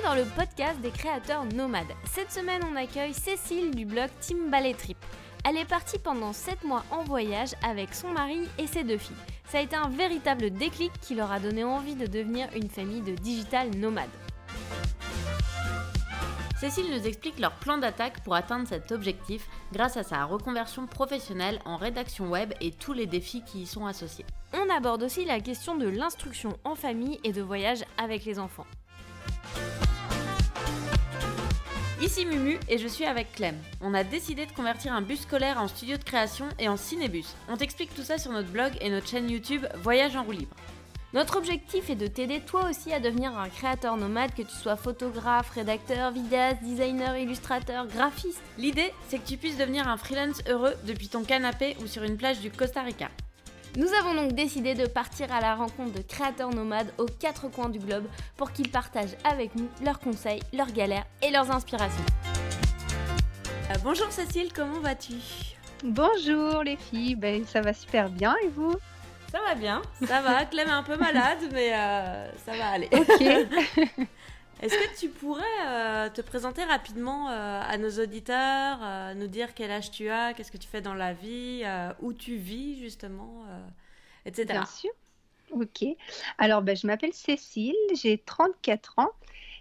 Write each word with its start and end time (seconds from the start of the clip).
Bienvenue 0.00 0.24
dans 0.24 0.24
le 0.24 0.36
podcast 0.36 0.80
des 0.80 0.90
créateurs 0.90 1.44
nomades. 1.44 1.92
Cette 2.04 2.30
semaine, 2.30 2.62
on 2.70 2.76
accueille 2.76 3.14
Cécile 3.14 3.74
du 3.74 3.84
blog 3.84 4.08
Team 4.20 4.50
Ballet 4.50 4.74
Trip. 4.74 4.96
Elle 5.44 5.56
est 5.56 5.68
partie 5.68 5.98
pendant 5.98 6.32
7 6.32 6.64
mois 6.64 6.84
en 6.90 7.02
voyage 7.02 7.50
avec 7.62 7.94
son 7.94 8.08
mari 8.08 8.48
et 8.58 8.66
ses 8.66 8.84
deux 8.84 8.98
filles. 8.98 9.16
Ça 9.46 9.58
a 9.58 9.62
été 9.62 9.76
un 9.76 9.88
véritable 9.88 10.50
déclic 10.50 10.92
qui 11.00 11.14
leur 11.14 11.30
a 11.32 11.40
donné 11.40 11.64
envie 11.64 11.94
de 11.94 12.06
devenir 12.06 12.48
une 12.54 12.68
famille 12.68 13.00
de 13.00 13.14
digital 13.14 13.70
nomades. 13.76 14.08
Cécile 16.58 16.90
nous 16.90 17.06
explique 17.06 17.38
leur 17.38 17.52
plan 17.52 17.78
d'attaque 17.78 18.22
pour 18.22 18.34
atteindre 18.34 18.68
cet 18.68 18.92
objectif 18.92 19.48
grâce 19.72 19.96
à 19.96 20.02
sa 20.02 20.24
reconversion 20.24 20.86
professionnelle 20.86 21.60
en 21.64 21.76
rédaction 21.76 22.28
web 22.28 22.52
et 22.60 22.70
tous 22.70 22.92
les 22.92 23.06
défis 23.06 23.42
qui 23.44 23.62
y 23.62 23.66
sont 23.66 23.86
associés. 23.86 24.26
On 24.52 24.70
aborde 24.70 25.02
aussi 25.02 25.24
la 25.24 25.40
question 25.40 25.76
de 25.76 25.88
l'instruction 25.88 26.58
en 26.64 26.74
famille 26.74 27.18
et 27.24 27.32
de 27.32 27.42
voyage 27.42 27.84
avec 27.98 28.24
les 28.24 28.38
enfants. 28.38 28.66
Ici 32.02 32.24
Mumu 32.24 32.58
et 32.70 32.78
je 32.78 32.88
suis 32.88 33.04
avec 33.04 33.32
Clem. 33.32 33.54
On 33.82 33.92
a 33.92 34.04
décidé 34.04 34.46
de 34.46 34.52
convertir 34.52 34.94
un 34.94 35.02
bus 35.02 35.20
scolaire 35.20 35.60
en 35.60 35.68
studio 35.68 35.98
de 35.98 36.02
création 36.02 36.46
et 36.58 36.66
en 36.66 36.78
cinébus. 36.78 37.26
On 37.46 37.58
t'explique 37.58 37.94
tout 37.94 38.02
ça 38.02 38.16
sur 38.16 38.32
notre 38.32 38.48
blog 38.48 38.72
et 38.80 38.88
notre 38.88 39.06
chaîne 39.06 39.28
YouTube 39.28 39.66
Voyage 39.82 40.16
en 40.16 40.22
roue 40.22 40.32
libre. 40.32 40.56
Notre 41.12 41.36
objectif 41.36 41.90
est 41.90 41.96
de 41.96 42.06
t'aider 42.06 42.40
toi 42.40 42.70
aussi 42.70 42.94
à 42.94 43.00
devenir 43.00 43.36
un 43.36 43.50
créateur 43.50 43.98
nomade, 43.98 44.32
que 44.34 44.40
tu 44.40 44.54
sois 44.54 44.76
photographe, 44.76 45.50
rédacteur, 45.50 46.10
vidéaste, 46.10 46.62
designer, 46.62 47.18
illustrateur, 47.18 47.86
graphiste. 47.86 48.40
L'idée, 48.56 48.94
c'est 49.08 49.18
que 49.18 49.28
tu 49.28 49.36
puisses 49.36 49.58
devenir 49.58 49.86
un 49.86 49.98
freelance 49.98 50.40
heureux 50.48 50.74
depuis 50.86 51.08
ton 51.08 51.22
canapé 51.22 51.76
ou 51.82 51.86
sur 51.86 52.02
une 52.02 52.16
plage 52.16 52.40
du 52.40 52.50
Costa 52.50 52.80
Rica. 52.80 53.10
Nous 53.76 53.86
avons 53.94 54.14
donc 54.14 54.32
décidé 54.32 54.74
de 54.74 54.86
partir 54.86 55.32
à 55.32 55.40
la 55.40 55.54
rencontre 55.54 55.92
de 55.92 56.02
créateurs 56.02 56.50
nomades 56.50 56.92
aux 56.98 57.06
quatre 57.06 57.48
coins 57.48 57.68
du 57.68 57.78
globe 57.78 58.04
pour 58.36 58.50
qu'ils 58.50 58.68
partagent 58.68 59.16
avec 59.24 59.54
nous 59.54 59.68
leurs 59.84 60.00
conseils, 60.00 60.40
leurs 60.52 60.72
galères 60.72 61.06
et 61.22 61.30
leurs 61.30 61.50
inspirations. 61.52 62.04
Euh, 63.70 63.74
bonjour 63.84 64.10
Cécile, 64.10 64.52
comment 64.52 64.80
vas-tu? 64.80 65.14
Bonjour 65.84 66.64
les 66.64 66.76
filles, 66.76 67.14
ben, 67.14 67.46
ça 67.46 67.60
va 67.60 67.72
super 67.72 68.10
bien 68.10 68.34
et 68.42 68.48
vous? 68.48 68.74
Ça 69.30 69.38
va 69.46 69.54
bien, 69.54 69.80
ça 70.04 70.20
va. 70.20 70.44
Clem 70.46 70.66
est 70.66 70.72
un 70.72 70.82
peu 70.82 70.96
malade, 70.96 71.38
mais 71.52 71.72
euh, 71.72 72.28
ça 72.44 72.56
va 72.56 72.70
aller. 72.70 72.88
Ok. 72.90 74.06
Est-ce 74.60 74.74
que 74.74 74.98
tu 74.98 75.08
pourrais 75.08 75.42
euh, 75.66 76.10
te 76.10 76.20
présenter 76.20 76.62
rapidement 76.64 77.30
euh, 77.30 77.62
à 77.62 77.78
nos 77.78 77.90
auditeurs, 77.90 78.78
euh, 78.82 79.14
nous 79.14 79.26
dire 79.26 79.54
quel 79.54 79.70
âge 79.70 79.90
tu 79.90 80.10
as, 80.10 80.34
qu'est-ce 80.34 80.52
que 80.52 80.58
tu 80.58 80.68
fais 80.68 80.82
dans 80.82 80.94
la 80.94 81.14
vie, 81.14 81.64
où 82.00 82.12
tu 82.12 82.36
vis 82.36 82.78
justement, 82.78 83.44
etc. 84.26 84.46
Bien 84.46 84.66
sûr. 84.66 84.90
Ok. 85.52 85.84
Alors, 86.38 86.62
ben, 86.62 86.76
je 86.76 86.86
m'appelle 86.86 87.12
Cécile, 87.12 87.74
j'ai 87.94 88.18
34 88.18 88.98
ans 88.98 89.10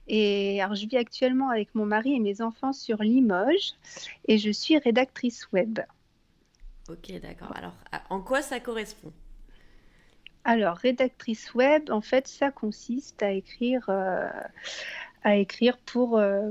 et 0.07 0.61
alors, 0.61 0.75
je 0.75 0.85
vis 0.87 0.97
actuellement 0.97 1.49
avec 1.49 1.73
mon 1.75 1.85
mari 1.85 2.15
et 2.15 2.19
mes 2.19 2.41
enfants 2.41 2.73
sur 2.73 2.97
Limoges 2.97 3.73
et 4.27 4.37
je 4.37 4.51
suis 4.51 4.77
rédactrice 4.77 5.47
web. 5.53 5.79
Ok, 6.89 7.11
d'accord. 7.21 7.55
Alors, 7.55 7.73
en 8.09 8.19
quoi 8.19 8.41
ça 8.41 8.59
correspond? 8.59 9.13
Alors, 10.49 10.77
rédactrice 10.77 11.53
web, 11.53 11.91
en 11.91 12.01
fait, 12.01 12.27
ça 12.27 12.49
consiste 12.49 13.21
à 13.21 13.29
écrire, 13.29 13.85
euh, 13.89 14.27
à 15.23 15.35
écrire 15.35 15.77
pour, 15.77 16.17
euh, 16.17 16.49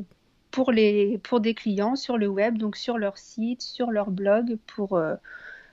pour, 0.52 0.70
les, 0.70 1.18
pour 1.18 1.40
des 1.40 1.52
clients 1.52 1.96
sur 1.96 2.16
le 2.16 2.28
web, 2.28 2.58
donc 2.58 2.76
sur 2.76 2.96
leur 2.96 3.18
site, 3.18 3.60
sur 3.60 3.90
leur 3.90 4.12
blog, 4.12 4.56
pour, 4.68 4.92
euh, 4.92 5.16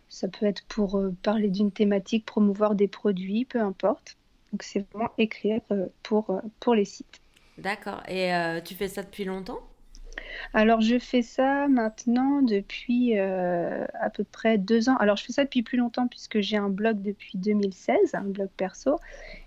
ça 0.09 0.27
peut 0.27 0.47
être 0.47 0.65
pour 0.65 0.99
parler 1.21 1.49
d'une 1.49 1.71
thématique, 1.71 2.25
promouvoir 2.25 2.73
des 2.73 2.87
produits, 2.87 3.45
peu 3.45 3.61
importe. 3.61 4.17
Donc, 4.51 4.63
c'est 4.63 4.87
vraiment 4.91 5.11
écrire 5.19 5.61
pour, 6.01 6.41
pour 6.59 6.73
les 6.73 6.85
sites. 6.85 7.21
D'accord. 7.59 8.01
Et 8.07 8.31
tu 8.63 8.73
fais 8.73 8.87
ça 8.87 9.03
depuis 9.03 9.25
longtemps? 9.25 9.59
Alors, 10.53 10.81
je 10.81 10.99
fais 10.99 11.21
ça 11.21 11.67
maintenant 11.67 12.41
depuis 12.41 13.17
euh, 13.19 13.85
à 13.99 14.09
peu 14.09 14.23
près 14.23 14.57
deux 14.57 14.89
ans. 14.89 14.95
Alors, 14.97 15.17
je 15.17 15.25
fais 15.25 15.33
ça 15.33 15.43
depuis 15.43 15.63
plus 15.63 15.77
longtemps 15.77 16.07
puisque 16.07 16.39
j'ai 16.41 16.57
un 16.57 16.69
blog 16.69 17.01
depuis 17.01 17.37
2016, 17.37 18.15
un 18.15 18.23
blog 18.23 18.49
perso, 18.57 18.99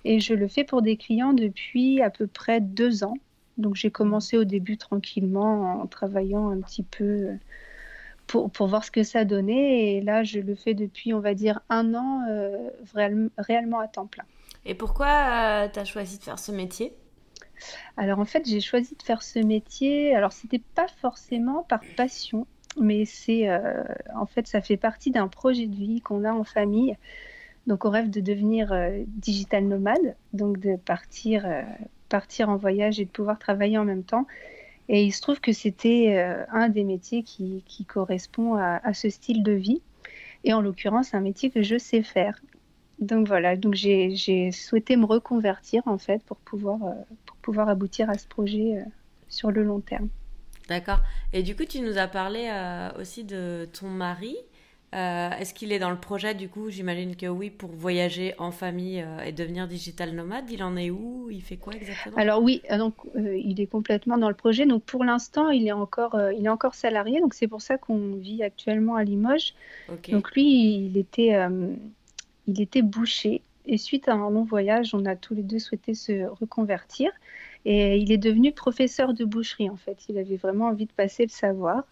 et 0.05 0.21
je 0.21 0.35
le 0.35 0.49
fais 0.49 0.65
pour 0.65 0.83
des 0.83 0.97
clients 0.97 1.33
depuis 1.33 2.03
à 2.03 2.11
peu 2.11 2.27
près 2.27 2.61
deux 2.61 3.05
ans. 3.05 3.15
Donc, 3.59 3.75
j'ai 3.75 3.91
commencé 3.91 4.37
au 4.37 4.45
début 4.45 4.77
tranquillement 4.77 5.81
en 5.83 5.87
travaillant 5.87 6.51
un 6.51 6.61
petit 6.61 6.83
peu 6.85 7.05
euh, 7.05 7.35
pour, 8.27 8.51
pour 8.51 8.67
voir 8.69 8.85
ce 8.85 8.91
que 8.91 9.03
ça 9.03 9.25
donnait. 9.25 9.95
Et 9.95 10.01
là, 10.01 10.23
je 10.25 10.41
le 10.41 10.55
fais 10.55 10.75
depuis, 10.75 11.15
on 11.15 11.21
va 11.21 11.35
dire, 11.35 11.61
un 11.71 11.95
an 11.95 12.23
euh, 12.29 12.71
réel- 12.95 13.31
réellement 13.39 13.81
à 13.81 13.89
temps 13.89 14.07
plein. 14.07 14.25
Et 14.65 14.75
pourquoi 14.75 15.69
tu 15.73 15.79
as 15.79 15.85
choisi 15.85 16.19
de 16.19 16.23
faire 16.25 16.39
ce 16.39 16.53
métier? 16.53 16.95
Alors 17.97 18.19
en 18.19 18.25
fait, 18.25 18.47
j'ai 18.47 18.61
choisi 18.61 18.95
de 18.95 19.03
faire 19.03 19.23
ce 19.23 19.39
métier. 19.39 20.15
Alors 20.15 20.33
c'était 20.33 20.63
pas 20.75 20.87
forcément 21.01 21.65
par 21.65 21.81
passion, 21.97 22.47
mais 22.81 23.05
c'est 23.05 23.49
euh, 23.49 23.83
en 24.15 24.27
fait 24.27 24.47
ça 24.47 24.61
fait 24.61 24.77
partie 24.77 25.11
d'un 25.11 25.29
projet 25.29 25.67
de 25.67 25.75
vie 25.75 26.01
qu'on 26.01 26.25
a 26.25 26.33
en 26.33 26.45
famille. 26.45 26.97
Donc 27.67 27.85
on 27.85 27.91
rêve 27.91 28.11
de 28.11 28.21
devenir 28.21 28.73
euh, 28.73 29.03
digital 29.07 29.65
nomade, 29.65 30.17
donc 30.33 30.59
de 30.59 30.77
partir 30.77 31.45
euh, 31.47 31.63
partir 32.09 32.49
en 32.49 32.57
voyage 32.57 33.01
et 33.01 33.05
de 33.05 33.11
pouvoir 33.11 33.39
travailler 33.39 33.79
en 33.79 33.85
même 33.85 34.05
temps. 34.05 34.27
Et 34.89 35.05
il 35.05 35.13
se 35.13 35.21
trouve 35.21 35.39
que 35.41 35.53
c'était 35.53 36.17
un 36.51 36.71
des 36.71 36.83
métiers 36.83 37.23
qui, 37.23 37.63
qui 37.67 37.85
correspond 37.85 38.55
à, 38.55 38.81
à 38.83 38.95
ce 38.95 39.11
style 39.11 39.43
de 39.43 39.53
vie. 39.53 39.83
Et 40.45 40.55
en 40.55 40.63
l'occurrence, 40.63 41.13
un 41.13 41.21
métier 41.21 41.51
que 41.51 41.63
je 41.63 41.77
sais 41.77 42.03
faire. 42.03 42.41
Donc 43.01 43.29
voilà, 43.29 43.57
donc 43.57 43.75
j'ai 43.75 44.51
souhaité 44.51 44.97
me 44.97 45.07
reconvertir 45.07 45.83
en 45.87 45.99
fait 45.99 46.23
pour 46.25 46.37
pouvoir, 46.39 46.83
euh, 46.83 46.95
pour 47.27 47.37
pouvoir 47.37 47.69
aboutir 47.69 48.11
à 48.11 48.19
ce 48.19 48.27
projet 48.27 48.79
euh, 48.79 48.83
sur 49.29 49.51
le 49.51 49.63
long 49.63 49.81
terme. 49.81 50.09
D'accord. 50.69 51.01
Et 51.33 51.43
du 51.43 51.55
coup, 51.55 51.65
tu 51.65 51.81
nous 51.81 51.97
as 51.97 52.09
parlé 52.09 52.49
euh, 52.51 52.91
aussi 53.01 53.25
de 53.25 53.69
ton 53.79 53.87
mari. 53.89 54.37
Euh, 54.95 55.31
Est-ce 55.31 55.53
qu'il 55.53 55.71
est 55.73 55.79
dans 55.79 55.91
le 55.91 55.99
projet 55.99 56.35
du 56.35 56.49
coup? 56.49 56.71
J'imagine 56.71 57.15
que 57.15 57.27
oui, 57.27 57.51
pour 57.51 57.71
voyager 57.71 58.35
en 58.39 58.51
famille 58.51 59.03
euh, 59.03 59.21
et 59.21 59.33
devenir 59.33 59.69
digital 59.69 60.15
nomade. 60.15 60.51
Il 60.51 60.63
en 60.63 60.77
est 60.77 60.91
où? 60.91 61.29
Il 61.31 61.43
fait 61.43 61.57
quoi 61.57 61.75
exactement? 61.75 62.17
Alors 62.17 62.43
oui, 62.43 62.63
donc 62.77 62.95
euh, 63.15 63.37
il 63.37 63.61
est 63.61 63.67
complètement 63.67 64.19
dans 64.19 64.29
le 64.29 64.35
projet. 64.35 64.67
Donc 64.67 64.83
pour 64.85 65.05
l'instant, 65.05 65.51
il 65.51 65.67
est 65.69 65.73
encore, 65.73 66.19
il 66.37 66.45
est 66.45 66.49
encore 66.49 66.75
salarié. 66.75 67.21
Donc 67.21 67.35
c'est 67.35 67.49
pour 67.49 67.61
ça 67.61 67.79
qu'on 67.79 68.17
vit 68.17 68.43
actuellement 68.43 68.97
à 68.97 69.05
Limoges. 69.05 69.55
Donc 70.11 70.33
lui, 70.33 70.87
il 70.87 70.97
était, 70.97 71.37
il 72.49 72.61
était 72.61 72.83
boucher. 72.83 73.43
Et 73.67 73.77
suite 73.77 74.09
à 74.09 74.15
un 74.15 74.31
long 74.31 74.45
voyage, 74.45 74.95
on 74.95 75.05
a 75.05 75.15
tous 75.15 75.35
les 75.35 75.43
deux 75.43 75.59
souhaité 75.59 75.95
se 75.95 76.27
reconvertir. 76.27 77.11
Et 77.67 77.99
il 77.99 78.11
est 78.11 78.19
devenu 78.19 78.53
professeur 78.53 79.13
de 79.13 79.25
boucherie 79.25 79.69
en 79.69 79.77
fait. 79.77 80.09
Il 80.09 80.17
avait 80.19 80.37
vraiment 80.37 80.67
envie 80.67 80.87
de 80.87 80.93
passer 80.93 81.25
le 81.25 81.31
savoir. 81.31 81.85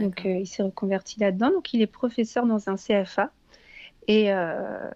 Donc 0.00 0.24
euh, 0.24 0.38
il 0.38 0.46
s'est 0.46 0.62
reconverti 0.62 1.20
là-dedans. 1.20 1.50
Donc 1.50 1.74
il 1.74 1.82
est 1.82 1.86
professeur 1.86 2.46
dans 2.46 2.70
un 2.70 2.76
CFA. 2.76 3.30
Et, 4.08 4.32
euh, 4.32 4.90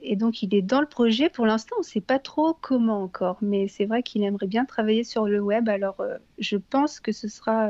et 0.00 0.16
donc 0.16 0.42
il 0.42 0.54
est 0.54 0.62
dans 0.62 0.80
le 0.80 0.86
projet. 0.86 1.28
Pour 1.28 1.44
l'instant, 1.44 1.76
on 1.76 1.82
ne 1.82 1.86
sait 1.86 2.00
pas 2.00 2.18
trop 2.18 2.56
comment 2.58 3.02
encore. 3.02 3.36
Mais 3.42 3.68
c'est 3.68 3.84
vrai 3.84 4.02
qu'il 4.02 4.22
aimerait 4.22 4.46
bien 4.46 4.64
travailler 4.64 5.04
sur 5.04 5.26
le 5.26 5.40
web. 5.40 5.68
Alors 5.68 6.00
euh, 6.00 6.16
je 6.38 6.56
pense 6.56 6.98
que 6.98 7.12
ce 7.12 7.28
sera 7.28 7.68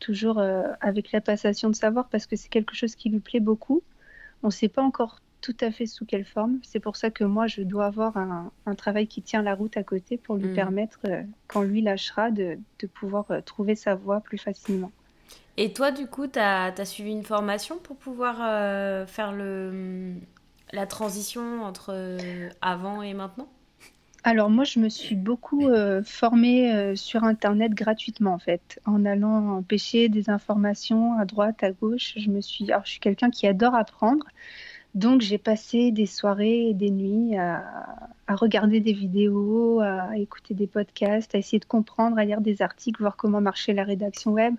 toujours 0.00 0.42
avec 0.80 1.12
la 1.12 1.22
passation 1.22 1.70
de 1.70 1.76
savoir 1.76 2.10
parce 2.10 2.26
que 2.26 2.36
c'est 2.36 2.50
quelque 2.50 2.74
chose 2.74 2.94
qui 2.94 3.08
lui 3.08 3.20
plaît 3.20 3.40
beaucoup. 3.40 3.82
On 4.42 4.48
ne 4.48 4.52
sait 4.52 4.68
pas 4.68 4.82
encore 4.82 5.20
tout 5.42 5.56
à 5.60 5.70
fait 5.70 5.86
sous 5.86 6.06
quelle 6.06 6.24
forme. 6.24 6.60
C'est 6.62 6.80
pour 6.80 6.96
ça 6.96 7.10
que 7.10 7.24
moi, 7.24 7.46
je 7.46 7.62
dois 7.62 7.86
avoir 7.86 8.16
un, 8.16 8.52
un 8.66 8.74
travail 8.74 9.08
qui 9.08 9.22
tient 9.22 9.42
la 9.42 9.54
route 9.54 9.76
à 9.76 9.84
côté 9.84 10.16
pour 10.18 10.36
lui 10.36 10.48
Mhm. 10.48 10.54
permettre, 10.54 11.00
euh, 11.06 11.22
quand 11.48 11.62
lui 11.62 11.82
lâchera, 11.82 12.30
de, 12.30 12.58
de 12.80 12.86
pouvoir 12.86 13.30
euh, 13.30 13.40
trouver 13.42 13.74
sa 13.74 13.94
voie 13.94 14.20
plus 14.20 14.38
facilement. 14.38 14.92
Et 15.56 15.72
toi, 15.72 15.90
du 15.90 16.06
coup, 16.06 16.26
tu 16.26 16.38
as, 16.38 16.84
suivi 16.84 17.10
une 17.10 17.24
formation 17.24 17.78
pour 17.78 17.96
pouvoir 17.96 18.36
euh, 18.40 19.06
faire 19.06 19.32
le, 19.32 20.14
la 20.72 20.86
transition 20.86 21.62
entre 21.62 21.94
avant 22.62 23.02
et 23.02 23.14
maintenant? 23.14 23.48
Alors 24.24 24.50
moi, 24.50 24.62
je 24.64 24.78
me 24.78 24.88
suis 24.88 25.16
beaucoup 25.16 25.68
euh, 25.68 26.02
formée 26.04 26.72
euh, 26.72 26.94
sur 26.94 27.24
Internet 27.24 27.72
gratuitement 27.72 28.34
en 28.34 28.38
fait, 28.38 28.80
en 28.86 29.04
allant 29.04 29.62
pêcher 29.64 30.08
des 30.08 30.30
informations 30.30 31.18
à 31.18 31.24
droite, 31.24 31.62
à 31.64 31.72
gauche. 31.72 32.14
Je 32.16 32.30
me 32.30 32.40
suis, 32.40 32.70
alors 32.70 32.84
je 32.84 32.92
suis 32.92 33.00
quelqu'un 33.00 33.30
qui 33.30 33.48
adore 33.48 33.74
apprendre, 33.74 34.26
donc 34.94 35.20
j'ai 35.22 35.38
passé 35.38 35.90
des 35.90 36.06
soirées 36.06 36.68
et 36.68 36.74
des 36.74 36.90
nuits 36.90 37.36
à, 37.36 37.64
à 38.26 38.34
regarder 38.34 38.80
des 38.80 38.92
vidéos, 38.92 39.80
à 39.80 40.16
écouter 40.16 40.54
des 40.54 40.66
podcasts, 40.66 41.34
à 41.34 41.38
essayer 41.38 41.58
de 41.58 41.64
comprendre, 41.64 42.18
à 42.18 42.24
lire 42.24 42.40
des 42.40 42.62
articles, 42.62 43.00
voir 43.00 43.16
comment 43.16 43.40
marchait 43.40 43.72
la 43.72 43.84
rédaction 43.84 44.32
web, 44.32 44.54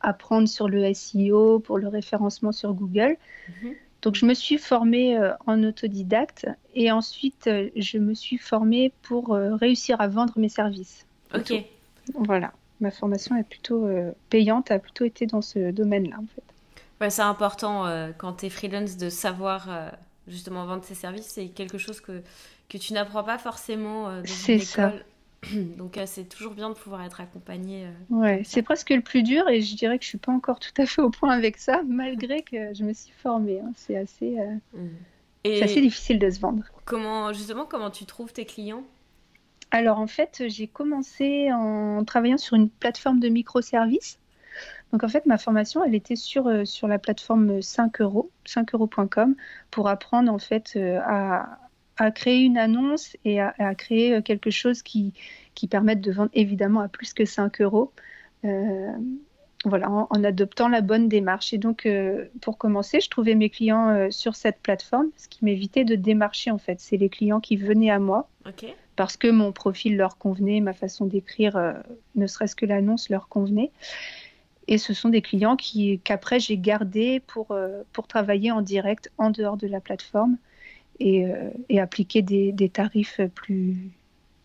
apprendre 0.00 0.48
sur 0.48 0.68
le 0.68 0.92
SEO 0.94 1.60
pour 1.60 1.78
le 1.78 1.88
référencement 1.88 2.52
sur 2.52 2.72
Google. 2.74 3.16
Mhm. 3.62 3.74
Donc, 4.02 4.14
je 4.14 4.26
me 4.26 4.34
suis 4.34 4.58
formée 4.58 5.18
euh, 5.18 5.32
en 5.46 5.62
autodidacte 5.64 6.46
et 6.74 6.92
ensuite, 6.92 7.46
euh, 7.48 7.70
je 7.74 7.98
me 7.98 8.14
suis 8.14 8.38
formée 8.38 8.92
pour 9.02 9.34
euh, 9.34 9.56
réussir 9.56 10.00
à 10.00 10.06
vendre 10.06 10.34
mes 10.36 10.48
services. 10.48 11.06
Ok. 11.34 11.52
Voilà, 12.14 12.52
ma 12.80 12.92
formation 12.92 13.36
est 13.36 13.42
plutôt 13.42 13.88
payante, 14.30 14.70
a 14.70 14.78
plutôt 14.78 15.04
été 15.04 15.26
dans 15.26 15.42
ce 15.42 15.72
domaine-là, 15.72 16.18
en 16.18 16.26
fait. 16.32 16.44
Ouais, 17.00 17.10
c'est 17.10 17.22
important 17.22 17.86
euh, 17.86 18.12
quand 18.16 18.34
tu 18.34 18.46
es 18.46 18.50
freelance 18.50 18.96
de 18.96 19.10
savoir 19.10 19.66
euh, 19.68 19.90
justement 20.28 20.64
vendre 20.64 20.84
ses 20.84 20.94
services. 20.94 21.26
C'est 21.26 21.48
quelque 21.48 21.78
chose 21.78 22.00
que, 22.00 22.22
que 22.68 22.78
tu 22.78 22.92
n'apprends 22.94 23.24
pas 23.24 23.38
forcément 23.38 24.08
euh, 24.08 24.22
dans 24.22 24.52
une 24.52 24.60
ça. 24.60 24.88
école. 24.88 25.04
Donc 25.76 25.98
c'est 26.06 26.28
toujours 26.28 26.54
bien 26.54 26.70
de 26.70 26.74
pouvoir 26.74 27.02
être 27.04 27.20
accompagné. 27.20 27.86
ouais, 28.10 28.42
c'est 28.44 28.62
presque 28.62 28.90
le 28.90 29.02
plus 29.02 29.22
dur 29.22 29.46
et 29.48 29.60
je 29.60 29.76
dirais 29.76 29.98
que 29.98 30.04
je 30.04 30.08
suis 30.08 30.18
pas 30.18 30.32
encore 30.32 30.58
tout 30.58 30.72
à 30.78 30.86
fait 30.86 31.02
au 31.02 31.10
point 31.10 31.30
avec 31.30 31.58
ça, 31.58 31.82
malgré 31.86 32.42
que 32.42 32.72
je 32.74 32.82
me 32.82 32.92
suis 32.94 33.12
formée. 33.22 33.60
Hein. 33.60 33.70
C'est 33.76 33.96
assez, 33.96 34.36
c'est 35.44 35.62
assez 35.62 35.80
difficile 35.82 36.18
de 36.18 36.30
se 36.30 36.40
vendre. 36.40 36.64
Comment, 36.86 37.32
justement, 37.32 37.66
comment 37.66 37.90
tu 37.90 38.06
trouves 38.06 38.32
tes 38.32 38.46
clients? 38.46 38.82
Alors 39.70 39.98
en 39.98 40.06
fait, 40.06 40.44
j'ai 40.46 40.66
commencé 40.66 41.52
en 41.52 42.02
travaillant 42.04 42.38
sur 42.38 42.56
une 42.56 42.70
plateforme 42.70 43.20
de 43.20 43.28
microservices. 43.28 44.18
Donc 44.92 45.04
en 45.04 45.08
fait, 45.08 45.26
ma 45.26 45.38
formation, 45.38 45.84
elle 45.84 45.94
était 45.94 46.16
sur, 46.16 46.46
euh, 46.46 46.64
sur 46.64 46.88
la 46.88 46.98
plateforme 46.98 47.60
5 47.60 48.00
euros, 48.00 48.30
5 48.44 48.74
euros.com, 48.74 49.34
pour 49.70 49.88
apprendre 49.88 50.32
en 50.32 50.38
fait 50.38 50.74
euh, 50.76 51.00
à, 51.04 51.58
à, 51.96 52.10
créer 52.10 52.44
une 52.44 52.58
annonce 52.58 53.16
et 53.24 53.40
à, 53.40 53.52
créer 53.74 54.14
euh, 54.14 54.22
quelque 54.22 54.50
chose 54.50 54.82
qui, 54.82 55.12
qui 55.54 55.66
permette 55.66 56.00
de 56.00 56.12
vendre 56.12 56.30
évidemment 56.34 56.80
à 56.80 56.88
plus 56.88 57.12
que 57.12 57.24
5 57.24 57.60
euros. 57.60 57.92
voilà, 59.64 59.90
en, 59.90 60.22
adoptant 60.22 60.68
la 60.68 60.80
bonne 60.80 61.08
démarche. 61.08 61.52
Et 61.52 61.58
donc, 61.58 61.88
pour 62.40 62.56
commencer, 62.56 63.00
je 63.00 63.10
trouvais 63.10 63.34
mes 63.34 63.50
clients 63.50 64.08
sur 64.10 64.36
cette 64.36 64.60
plateforme, 64.60 65.08
ce 65.16 65.26
qui 65.26 65.44
m'évitait 65.44 65.84
de 65.84 65.96
démarcher 65.96 66.52
en 66.52 66.58
fait. 66.58 66.78
C'est 66.78 66.96
les 66.96 67.08
clients 67.08 67.40
qui 67.40 67.56
venaient 67.56 67.90
à 67.90 67.98
moi. 67.98 68.28
Parce 68.94 69.16
que 69.16 69.26
mon 69.28 69.50
profil 69.50 69.96
leur 69.96 70.18
convenait, 70.18 70.60
ma 70.60 70.72
façon 70.72 71.06
d'écrire, 71.06 71.82
ne 72.14 72.26
serait-ce 72.28 72.54
que 72.54 72.64
l'annonce 72.64 73.10
leur 73.10 73.28
convenait. 73.28 73.72
Et 74.68 74.78
ce 74.78 74.94
sont 74.94 75.08
des 75.08 75.22
clients 75.22 75.56
qui, 75.56 76.00
qu'après 76.02 76.40
j'ai 76.40 76.58
gardés 76.58 77.20
pour, 77.26 77.52
euh, 77.52 77.82
pour 77.92 78.06
travailler 78.08 78.50
en 78.50 78.62
direct 78.62 79.10
en 79.18 79.30
dehors 79.30 79.56
de 79.56 79.66
la 79.66 79.80
plateforme 79.80 80.38
et, 80.98 81.26
euh, 81.26 81.50
et 81.68 81.80
appliquer 81.80 82.22
des, 82.22 82.52
des, 82.52 82.68
tarifs 82.68 83.20
plus, 83.34 83.76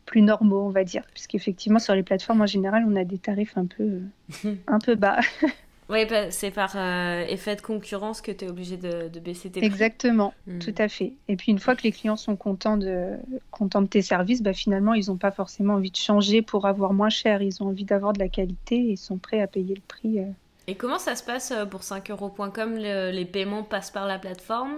plus 0.06 0.22
normaux, 0.22 0.62
on 0.62 0.70
va 0.70 0.84
dire. 0.84 1.04
Puisqu'effectivement, 1.14 1.80
sur 1.80 1.96
les 1.96 2.04
plateformes 2.04 2.42
en 2.42 2.48
général, 2.48 2.86
on 2.88 2.96
a 2.96 3.04
des 3.04 3.18
tarifs 3.18 3.58
un 3.58 3.66
peu, 3.66 4.02
un 4.68 4.80
peu 4.80 4.96
bas. 4.96 5.20
Oui, 5.92 6.06
bah, 6.06 6.32
c'est 6.32 6.52
par 6.52 6.72
euh, 6.76 7.26
effet 7.28 7.58
de 7.58 7.62
concurrence 7.62 8.22
que 8.22 8.32
tu 8.32 8.46
es 8.46 8.50
obligé 8.50 8.78
de, 8.78 9.10
baisser 9.20 9.52
tes 9.52 9.60
prix. 9.60 9.68
Exactement, 9.68 10.34
hmm. 10.48 10.60
tout 10.60 10.74
à 10.78 10.88
fait. 10.88 11.14
Et 11.28 11.36
puis 11.36 11.52
une 11.52 11.60
fois 11.60 11.76
que 11.76 11.84
les 11.84 11.92
clients 11.92 12.16
sont 12.16 12.38
contents 12.38 12.78
de, 12.78 13.18
contents 13.52 13.82
de 13.82 13.88
tes 13.88 14.02
services, 14.02 14.42
bah, 14.42 14.54
finalement, 14.54 14.94
ils 14.94 15.10
n'ont 15.10 15.18
pas 15.18 15.32
forcément 15.32 15.74
envie 15.74 15.92
de 15.92 15.98
changer 15.98 16.42
pour 16.42 16.66
avoir 16.66 16.94
moins 16.94 17.10
cher. 17.10 17.42
Ils 17.42 17.62
ont 17.62 17.68
envie 17.68 17.84
d'avoir 17.84 18.14
de 18.14 18.20
la 18.20 18.30
qualité 18.30 18.76
et 18.76 18.92
ils 18.92 18.98
sont 18.98 19.18
prêts 19.18 19.42
à 19.42 19.48
payer 19.48 19.76
le 19.76 19.82
prix. 19.86 20.20
Euh. 20.20 20.32
Et 20.68 20.76
comment 20.76 20.98
ça 21.00 21.18
se 21.18 21.24
passe 21.24 21.52
euh, 21.52 21.66
pour 21.66 21.82
5euros.com 21.82 22.78
Les 22.78 23.26
paiements 23.26 23.64
passent 23.64 23.92
par 23.92 24.08
la 24.08 24.18
plateforme? 24.18 24.78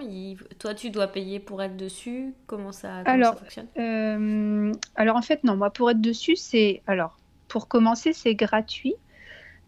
Toi, 0.58 0.74
tu 0.74 0.90
dois 0.90 1.08
payer 1.08 1.40
pour 1.40 1.62
être 1.62 1.78
dessus? 1.78 2.34
Comment 2.48 2.72
ça, 2.72 3.04
alors, 3.06 3.34
ça 3.34 3.40
fonctionne? 3.40 4.74
Alors 4.96 5.16
en 5.16 5.22
fait, 5.22 5.44
non. 5.44 5.58
Moi, 5.58 5.70
pour 5.70 5.92
être 5.92 6.02
dessus, 6.02 6.38
c'est... 6.38 6.82
Alors, 6.88 7.20
pour 7.50 7.68
commencer, 7.68 8.14
c'est 8.14 8.34
gratuit. 8.34 8.96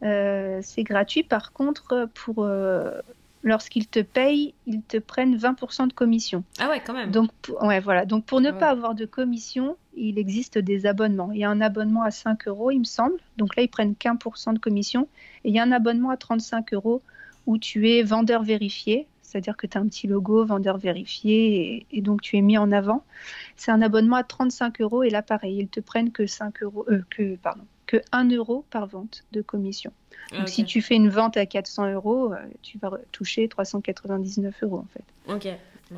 Euh, 0.04 0.60
c'est 0.62 0.84
gratuit. 0.84 1.24
Par 1.24 1.52
contre, 1.52 2.10
pour 2.14 2.44
euh, 2.44 2.92
lorsqu'ils 3.44 3.88
te 3.88 4.00
payent, 4.00 4.54
ils 4.68 4.82
te 4.82 4.98
prennent 4.98 5.38
20% 5.38 5.88
de 5.88 5.94
commission. 5.94 6.44
Ah 6.60 6.70
ouais, 6.70 6.82
quand 6.86 6.94
même. 6.94 7.12
Donc, 7.12 7.30
ouais, 7.62 7.80
voilà. 7.80 8.06
Donc, 8.06 8.26
pour 8.26 8.42
ne 8.42 8.52
pas 8.52 8.70
avoir 8.70 8.96
de 8.96 9.06
commission, 9.06 9.78
il 9.96 10.20
existe 10.20 10.58
des 10.58 10.86
abonnements. 10.86 11.32
Il 11.32 11.40
y 11.40 11.46
a 11.46 11.50
un 11.50 11.62
abonnement 11.62 12.04
à 12.04 12.12
5 12.12 12.48
euros, 12.48 12.72
il 12.72 12.80
me 12.80 12.86
semble. 12.86 13.18
Donc 13.38 13.56
là, 13.56 13.64
ils 13.64 13.70
prennent 13.70 13.94
15% 13.94 14.54
de 14.54 14.60
commission. 14.60 15.08
Et 15.44 15.50
il 15.50 15.56
y 15.56 15.60
a 15.60 15.64
un 15.64 15.72
abonnement 15.72 16.10
à 16.10 16.18
35 16.18 16.74
euros 16.74 17.02
où 17.46 17.58
tu 17.58 17.90
es 17.90 18.04
vendeur 18.04 18.44
vérifié. 18.44 19.08
C'est-à-dire 19.22 19.58
que 19.58 19.68
tu 19.68 19.78
as 19.78 19.82
un 19.82 19.88
petit 19.88 20.08
logo, 20.08 20.46
vendeur 20.46 20.78
vérifié, 20.78 21.86
et, 21.92 22.02
donc 22.02 22.22
tu 22.22 22.38
es 22.38 22.42
mis 22.42 22.58
en 22.58 22.72
avant. 22.72 23.04
C'est 23.58 23.72
un 23.72 23.82
abonnement 23.82 24.16
à 24.16 24.24
35 24.24 24.80
euros, 24.80 25.04
et 25.04 25.10
là, 25.10 25.22
pareil, 25.22 25.58
ils 25.58 25.68
te 25.68 25.82
prennent 25.82 26.12
que 26.12 26.26
5 26.26 26.64
euros, 26.64 26.86
euh, 26.90 27.02
que, 27.10 27.36
pardon, 27.36 27.66
que 27.86 27.98
1 28.12 28.30
euro 28.32 28.66
par 28.70 28.88
vente 28.88 29.24
de 29.32 29.42
commission. 29.42 29.92
Donc 30.32 30.50
si 30.50 30.66
tu 30.66 30.82
fais 30.82 30.96
une 30.96 31.10
vente 31.10 31.38
à 31.38 31.46
400 31.46 31.94
euros, 31.94 32.34
euh, 32.34 32.38
tu 32.62 32.78
vas 32.80 32.92
toucher 33.12 33.48
399 33.48 34.64
euros 34.64 34.80
en 34.80 34.88
fait. 34.94 35.04
Ok, 35.32 35.48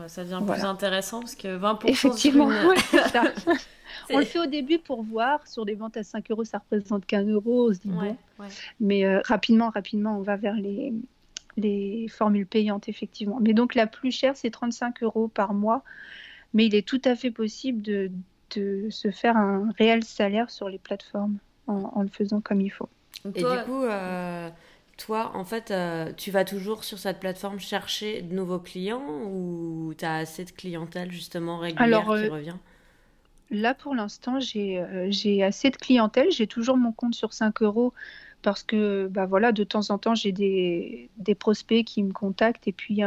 ça 0.08 0.24
devient 0.24 0.42
plus 0.46 0.64
intéressant 0.64 1.22
parce 1.22 1.36
que 1.36 1.58
20% 1.58 1.88
Effectivement, 1.88 2.50
On 4.10 4.20
le 4.20 4.26
fait 4.26 4.40
au 4.40 4.46
début 4.46 4.80
pour 4.80 5.04
voir. 5.04 5.46
Sur 5.48 5.66
des 5.66 5.76
ventes 5.76 5.98
à 5.98 6.04
5 6.04 6.30
euros, 6.32 6.44
ça 6.44 6.60
représente 6.60 7.06
qu'un 7.06 7.24
euro. 7.24 7.70
On 7.70 7.74
se 7.74 7.80
dit 7.80 7.90
bon. 7.90 8.16
Mais 8.80 9.06
euh, 9.06 9.22
rapidement, 9.24 9.70
rapidement, 9.70 10.18
on 10.18 10.22
va 10.22 10.36
vers 10.36 10.56
les, 10.56 10.94
les 11.56 12.08
formules 12.10 12.46
payantes, 12.46 12.90
effectivement. 12.90 13.40
Mais 13.42 13.54
donc 13.54 13.76
la 13.76 13.88
plus 13.88 14.12
chère, 14.12 14.36
c'est 14.36 14.52
35 14.52 15.04
euros 15.04 15.28
par 15.28 15.54
mois. 15.54 15.84
Mais 16.54 16.66
il 16.66 16.76
est 16.76 16.88
tout 16.88 17.02
à 17.06 17.16
fait 17.16 17.32
possible 17.32 17.82
de, 17.82 18.12
de 18.56 18.90
se 18.90 19.12
faire 19.12 19.38
un 19.38 19.70
réel 19.78 20.04
salaire 20.04 20.50
sur 20.50 20.70
les 20.70 20.80
plateformes 20.80 21.38
en, 21.68 22.02
le 22.02 22.10
faisant 22.10 22.42
comme 22.42 22.62
il 22.62 22.70
faut. 22.70 22.90
Et 23.36 23.44
du 23.44 23.64
coup, 23.66 23.84
euh, 23.84 24.50
toi, 24.98 25.32
en 25.36 25.44
fait, 25.44 25.72
euh, 25.72 26.12
tu 26.16 26.32
vas 26.32 26.46
toujours 26.46 26.84
sur 26.84 26.98
cette 26.98 27.20
plateforme 27.20 27.60
chercher 27.60 28.22
de 28.22 28.34
nouveaux 28.34 28.60
clients 28.60 29.22
ou 29.26 29.94
tu 29.98 30.06
as 30.06 30.16
assez 30.16 30.46
de 30.46 30.52
clientèle 30.52 31.12
justement 31.12 31.58
régulière 31.58 32.06
qui 32.06 32.12
euh, 32.12 32.30
revient? 32.30 32.56
Là, 33.50 33.74
pour 33.74 33.96
l'instant, 33.96 34.40
j'ai 34.40 35.44
assez 35.44 35.70
de 35.70 35.78
clientèle. 35.78 36.32
J'ai 36.32 36.48
toujours 36.48 36.78
mon 36.78 36.92
compte 36.92 37.16
sur 37.16 37.34
5 37.34 37.62
euros 37.62 37.94
parce 38.44 38.62
que 38.62 39.08
bah 39.08 39.26
voilà, 39.26 39.52
de 39.52 39.64
temps 39.64 39.90
en 39.90 39.98
temps, 39.98 40.16
j'ai 40.16 40.32
des, 40.32 41.10
des, 41.18 41.34
prospects 41.34 41.84
qui 41.84 42.04
me 42.04 42.14
contactent 42.14 42.68
et 42.68 42.72
puis 42.72 43.02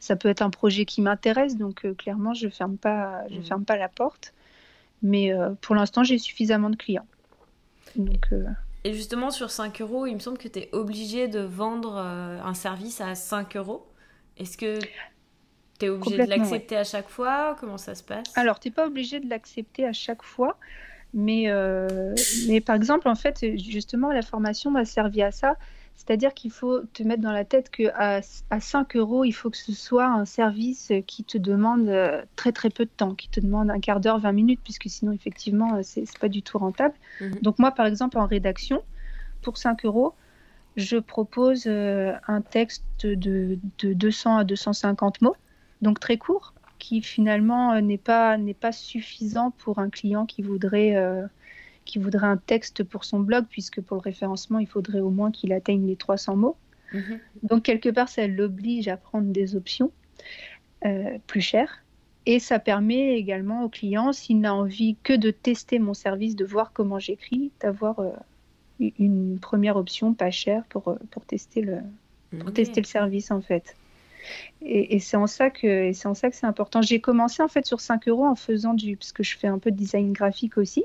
ça 0.00 0.16
peut 0.16 0.28
être 0.28 0.42
un 0.42 0.50
projet 0.50 0.84
qui 0.84 1.00
m'intéresse. 1.02 1.56
Donc, 1.56 1.86
clairement, 1.96 2.34
je 2.34 2.46
ne 2.46 2.50
ferme, 2.50 2.76
pas, 2.76 3.22
je 3.30 3.38
mmh. 3.38 3.44
ferme 3.44 3.64
pas 3.64 3.76
la 3.76 3.88
porte. 3.88 4.34
Mais 5.02 5.32
pour 5.60 5.76
l'instant, 5.76 6.02
j'ai 6.02 6.18
suffisamment 6.18 6.68
de 6.68 6.76
clients. 6.76 7.06
Euh, 7.98 8.44
Et 8.84 8.92
justement, 8.94 9.30
sur 9.30 9.50
5 9.50 9.80
euros, 9.80 10.06
il 10.06 10.14
me 10.14 10.20
semble 10.20 10.38
que 10.38 10.48
tu 10.48 10.58
es 10.58 10.68
obligé 10.72 11.28
de 11.28 11.40
vendre 11.40 11.96
euh, 11.96 12.40
un 12.42 12.54
service 12.54 13.00
à 13.00 13.14
5 13.14 13.56
euros. 13.56 13.86
Est-ce 14.36 14.56
que 14.56 14.78
tu 15.78 15.86
es 15.86 15.88
obligé 15.88 16.24
de 16.24 16.30
l'accepter 16.30 16.76
à 16.76 16.84
chaque 16.84 17.08
fois? 17.08 17.56
Comment 17.60 17.78
ça 17.78 17.94
se 17.94 18.02
passe? 18.02 18.26
Alors, 18.36 18.60
tu 18.60 18.68
n'es 18.68 18.74
pas 18.74 18.86
obligé 18.86 19.20
de 19.20 19.28
l'accepter 19.28 19.86
à 19.86 19.92
chaque 19.92 20.22
fois. 20.22 20.58
Mais, 21.12 21.44
euh, 21.48 22.14
mais 22.46 22.60
par 22.60 22.76
exemple, 22.76 23.08
en 23.08 23.16
fait, 23.16 23.44
justement, 23.58 24.12
la 24.12 24.22
formation 24.22 24.70
m'a 24.70 24.84
servi 24.84 25.22
à 25.22 25.32
ça. 25.32 25.56
C'est-à-dire 25.96 26.34
qu'il 26.34 26.50
faut 26.50 26.80
te 26.92 27.02
mettre 27.02 27.22
dans 27.22 27.32
la 27.32 27.44
tête 27.44 27.70
qu'à 27.70 28.20
à 28.50 28.60
5 28.60 28.96
euros, 28.96 29.24
il 29.24 29.32
faut 29.32 29.50
que 29.50 29.56
ce 29.56 29.72
soit 29.72 30.06
un 30.06 30.24
service 30.24 30.92
qui 31.06 31.24
te 31.24 31.38
demande 31.38 31.88
euh, 31.88 32.22
très 32.36 32.52
très 32.52 32.70
peu 32.70 32.84
de 32.84 32.90
temps, 32.90 33.14
qui 33.14 33.28
te 33.28 33.38
demande 33.38 33.70
un 33.70 33.80
quart 33.80 34.00
d'heure, 34.00 34.18
20 34.18 34.32
minutes, 34.32 34.60
puisque 34.64 34.88
sinon, 34.88 35.12
effectivement, 35.12 35.76
euh, 35.76 35.80
c'est 35.82 36.18
pas 36.18 36.28
du 36.28 36.42
tout 36.42 36.58
rentable. 36.58 36.94
Mhm. 37.20 37.40
Donc 37.42 37.58
moi, 37.58 37.70
par 37.70 37.86
exemple, 37.86 38.18
en 38.18 38.26
rédaction, 38.26 38.82
pour 39.42 39.58
5 39.58 39.84
euros, 39.84 40.14
je 40.76 40.96
propose 40.96 41.64
euh, 41.66 42.14
un 42.26 42.40
texte 42.40 42.84
de, 43.02 43.58
de, 43.78 43.92
200 43.92 44.38
à 44.38 44.44
250 44.44 45.20
mots, 45.20 45.36
donc 45.82 46.00
très 46.00 46.16
court, 46.16 46.54
qui 46.78 47.02
finalement 47.02 47.78
n'est 47.80 47.98
pas, 47.98 48.38
pas 48.58 48.72
suffisant 48.72 49.50
pour 49.50 49.78
un 49.78 49.90
client 49.90 50.24
qui 50.24 50.42
voudrait 50.42 50.96
qui 51.90 51.98
voudrait 51.98 52.28
un 52.28 52.36
texte 52.36 52.84
pour 52.84 53.04
son 53.04 53.18
blog, 53.18 53.46
puisque 53.50 53.80
pour 53.80 53.96
le 53.96 54.02
référencement, 54.02 54.60
il 54.60 54.68
faudrait 54.68 55.00
au 55.00 55.10
moins 55.10 55.32
qu'il 55.32 55.52
atteigne 55.52 55.86
les 55.86 55.96
300 55.96 56.36
mots. 56.36 56.56
Mhm. 56.92 57.18
Donc, 57.42 57.64
quelque 57.64 57.88
part, 57.88 58.08
ça 58.08 58.26
l'oblige 58.28 58.86
à 58.86 58.96
prendre 58.96 59.26
des 59.32 59.56
options 59.56 59.90
euh, 60.84 61.18
plus 61.26 61.40
chères. 61.40 61.82
Et 62.26 62.38
ça 62.38 62.60
permet 62.60 63.18
également 63.18 63.64
au 63.64 63.68
client, 63.68 64.12
s'il 64.12 64.40
n'a 64.40 64.54
envie 64.54 64.96
que 65.02 65.14
de 65.14 65.32
tester 65.32 65.78
mon 65.80 65.94
service, 65.94 66.36
de 66.36 66.44
voir 66.44 66.72
comment 66.72 67.00
j'écris, 67.00 67.50
d'avoir 67.60 67.98
euh, 67.98 68.12
une 68.78 69.38
première 69.40 69.76
option 69.76 70.14
pas 70.14 70.30
chère 70.30 70.62
pour, 70.68 70.88
euh, 70.88 70.96
pour, 71.10 71.24
tester, 71.24 71.62
le, 71.62 71.78
pour 72.38 72.52
tester 72.52 72.80
le 72.80 72.86
service, 72.86 73.32
en 73.32 73.40
fait. 73.40 73.74
Et, 74.62 74.94
et 74.94 75.00
c'est 75.00 75.16
en 75.16 75.26
ça 75.26 75.50
que 75.50 75.92
c'est 75.92 76.06
en 76.06 76.14
ça 76.14 76.30
que 76.30 76.36
c'est 76.36 76.46
important. 76.46 76.82
J'ai 76.82 77.00
commencé 77.00 77.42
en 77.42 77.48
fait 77.48 77.64
sur 77.64 77.80
5 77.80 78.06
euros 78.06 78.26
en 78.26 78.36
faisant 78.36 78.74
du 78.74 78.98
parce 78.98 79.12
que 79.12 79.22
je 79.22 79.36
fais 79.38 79.48
un 79.48 79.58
peu 79.58 79.70
de 79.70 79.76
design 79.76 80.12
graphique 80.12 80.58
aussi 80.58 80.84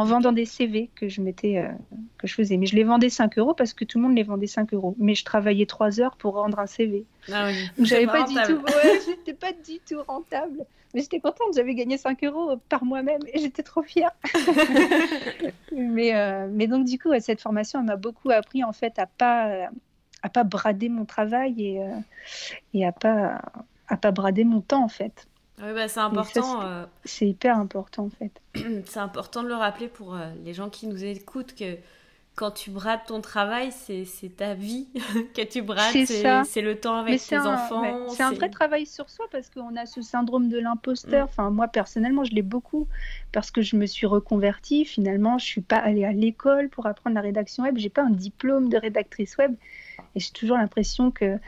en 0.00 0.04
vendant 0.04 0.32
des 0.32 0.46
CV 0.46 0.88
que 0.94 1.10
je 1.10 1.20
mettais, 1.20 1.58
euh, 1.58 1.68
que 2.16 2.26
je 2.26 2.32
faisais. 2.32 2.56
Mais 2.56 2.64
je 2.64 2.74
les 2.74 2.84
vendais 2.84 3.10
5 3.10 3.36
euros 3.36 3.52
parce 3.52 3.74
que 3.74 3.84
tout 3.84 3.98
le 3.98 4.04
monde 4.04 4.16
les 4.16 4.22
vendait 4.22 4.46
5 4.46 4.72
euros. 4.72 4.96
Mais 4.98 5.14
je 5.14 5.26
travaillais 5.26 5.66
3 5.66 6.00
heures 6.00 6.16
pour 6.16 6.36
rendre 6.36 6.58
un 6.58 6.66
CV. 6.66 7.04
Ah 7.30 7.48
oui. 7.48 7.84
j'avais 7.86 8.06
pas 8.06 8.22
du 8.22 8.34
tout, 8.34 8.62
ouais, 8.62 9.00
j'étais 9.06 9.34
pas 9.34 9.52
du 9.52 9.78
tout 9.86 10.02
rentable. 10.08 10.64
Mais 10.94 11.02
j'étais 11.02 11.20
contente, 11.20 11.48
j'avais 11.54 11.74
gagné 11.74 11.98
5 11.98 12.24
euros 12.24 12.56
par 12.70 12.82
moi-même 12.82 13.20
et 13.30 13.38
j'étais 13.40 13.62
trop 13.62 13.82
fière. 13.82 14.12
mais, 15.72 16.16
euh, 16.16 16.48
mais 16.50 16.66
donc 16.66 16.86
du 16.86 16.98
coup, 16.98 17.10
cette 17.20 17.42
formation, 17.42 17.80
elle 17.80 17.86
m'a 17.86 17.96
beaucoup 17.96 18.30
appris 18.30 18.64
en 18.64 18.72
fait 18.72 18.98
à 18.98 19.04
pas, 19.04 19.68
à 20.22 20.28
pas 20.30 20.44
brader 20.44 20.88
mon 20.88 21.04
travail 21.04 21.62
et, 21.62 21.82
euh, 21.82 21.94
et 22.72 22.86
à 22.86 22.92
pas, 22.92 23.42
à 23.86 23.98
pas 23.98 24.12
brader 24.12 24.44
mon 24.44 24.62
temps 24.62 24.82
en 24.82 24.88
fait. 24.88 25.28
Oui, 25.62 25.72
bah, 25.74 25.88
c'est 25.88 26.00
important. 26.00 26.62
Euh, 26.62 26.84
c'est 27.04 27.28
hyper 27.28 27.56
important 27.58 28.04
en 28.04 28.10
fait. 28.10 28.40
c'est 28.86 29.00
important 29.00 29.42
de 29.42 29.48
le 29.48 29.54
rappeler 29.54 29.88
pour 29.88 30.14
euh, 30.14 30.30
les 30.44 30.54
gens 30.54 30.70
qui 30.70 30.86
nous 30.86 31.04
écoutent 31.04 31.54
que 31.54 31.76
quand 32.36 32.52
tu 32.52 32.70
brades 32.70 33.04
ton 33.06 33.20
travail, 33.20 33.70
c'est 33.70 34.36
ta 34.36 34.54
vie 34.54 34.88
que 35.34 35.42
tu 35.42 35.60
brades, 35.60 36.06
c'est 36.46 36.62
le 36.62 36.74
temps 36.80 36.96
avec 36.96 37.20
tes 37.20 37.36
enfants. 37.38 37.82
C'est 38.08 38.22
un 38.22 38.32
vrai 38.32 38.48
travail 38.48 38.86
sur 38.86 39.10
soi 39.10 39.26
parce 39.30 39.50
qu'on 39.50 39.76
a 39.76 39.84
ce 39.84 40.00
syndrome 40.00 40.48
de 40.48 40.58
l'imposteur. 40.58 41.26
Mm. 41.26 41.28
Enfin, 41.28 41.50
moi 41.50 41.68
personnellement, 41.68 42.24
je 42.24 42.32
l'ai 42.32 42.42
beaucoup 42.42 42.88
parce 43.32 43.50
que 43.50 43.60
je 43.60 43.76
me 43.76 43.84
suis 43.84 44.06
reconvertie. 44.06 44.86
Finalement, 44.86 45.36
je 45.36 45.44
suis 45.44 45.60
pas 45.60 45.76
allée 45.76 46.04
à 46.04 46.12
l'école 46.12 46.70
pour 46.70 46.86
apprendre 46.86 47.14
la 47.14 47.20
rédaction 47.20 47.64
web. 47.64 47.76
J'ai 47.76 47.90
pas 47.90 48.04
un 48.04 48.10
diplôme 48.10 48.70
de 48.70 48.78
rédactrice 48.78 49.36
web 49.36 49.54
et 50.14 50.20
j'ai 50.20 50.30
toujours 50.30 50.56
l'impression 50.56 51.10
que 51.10 51.38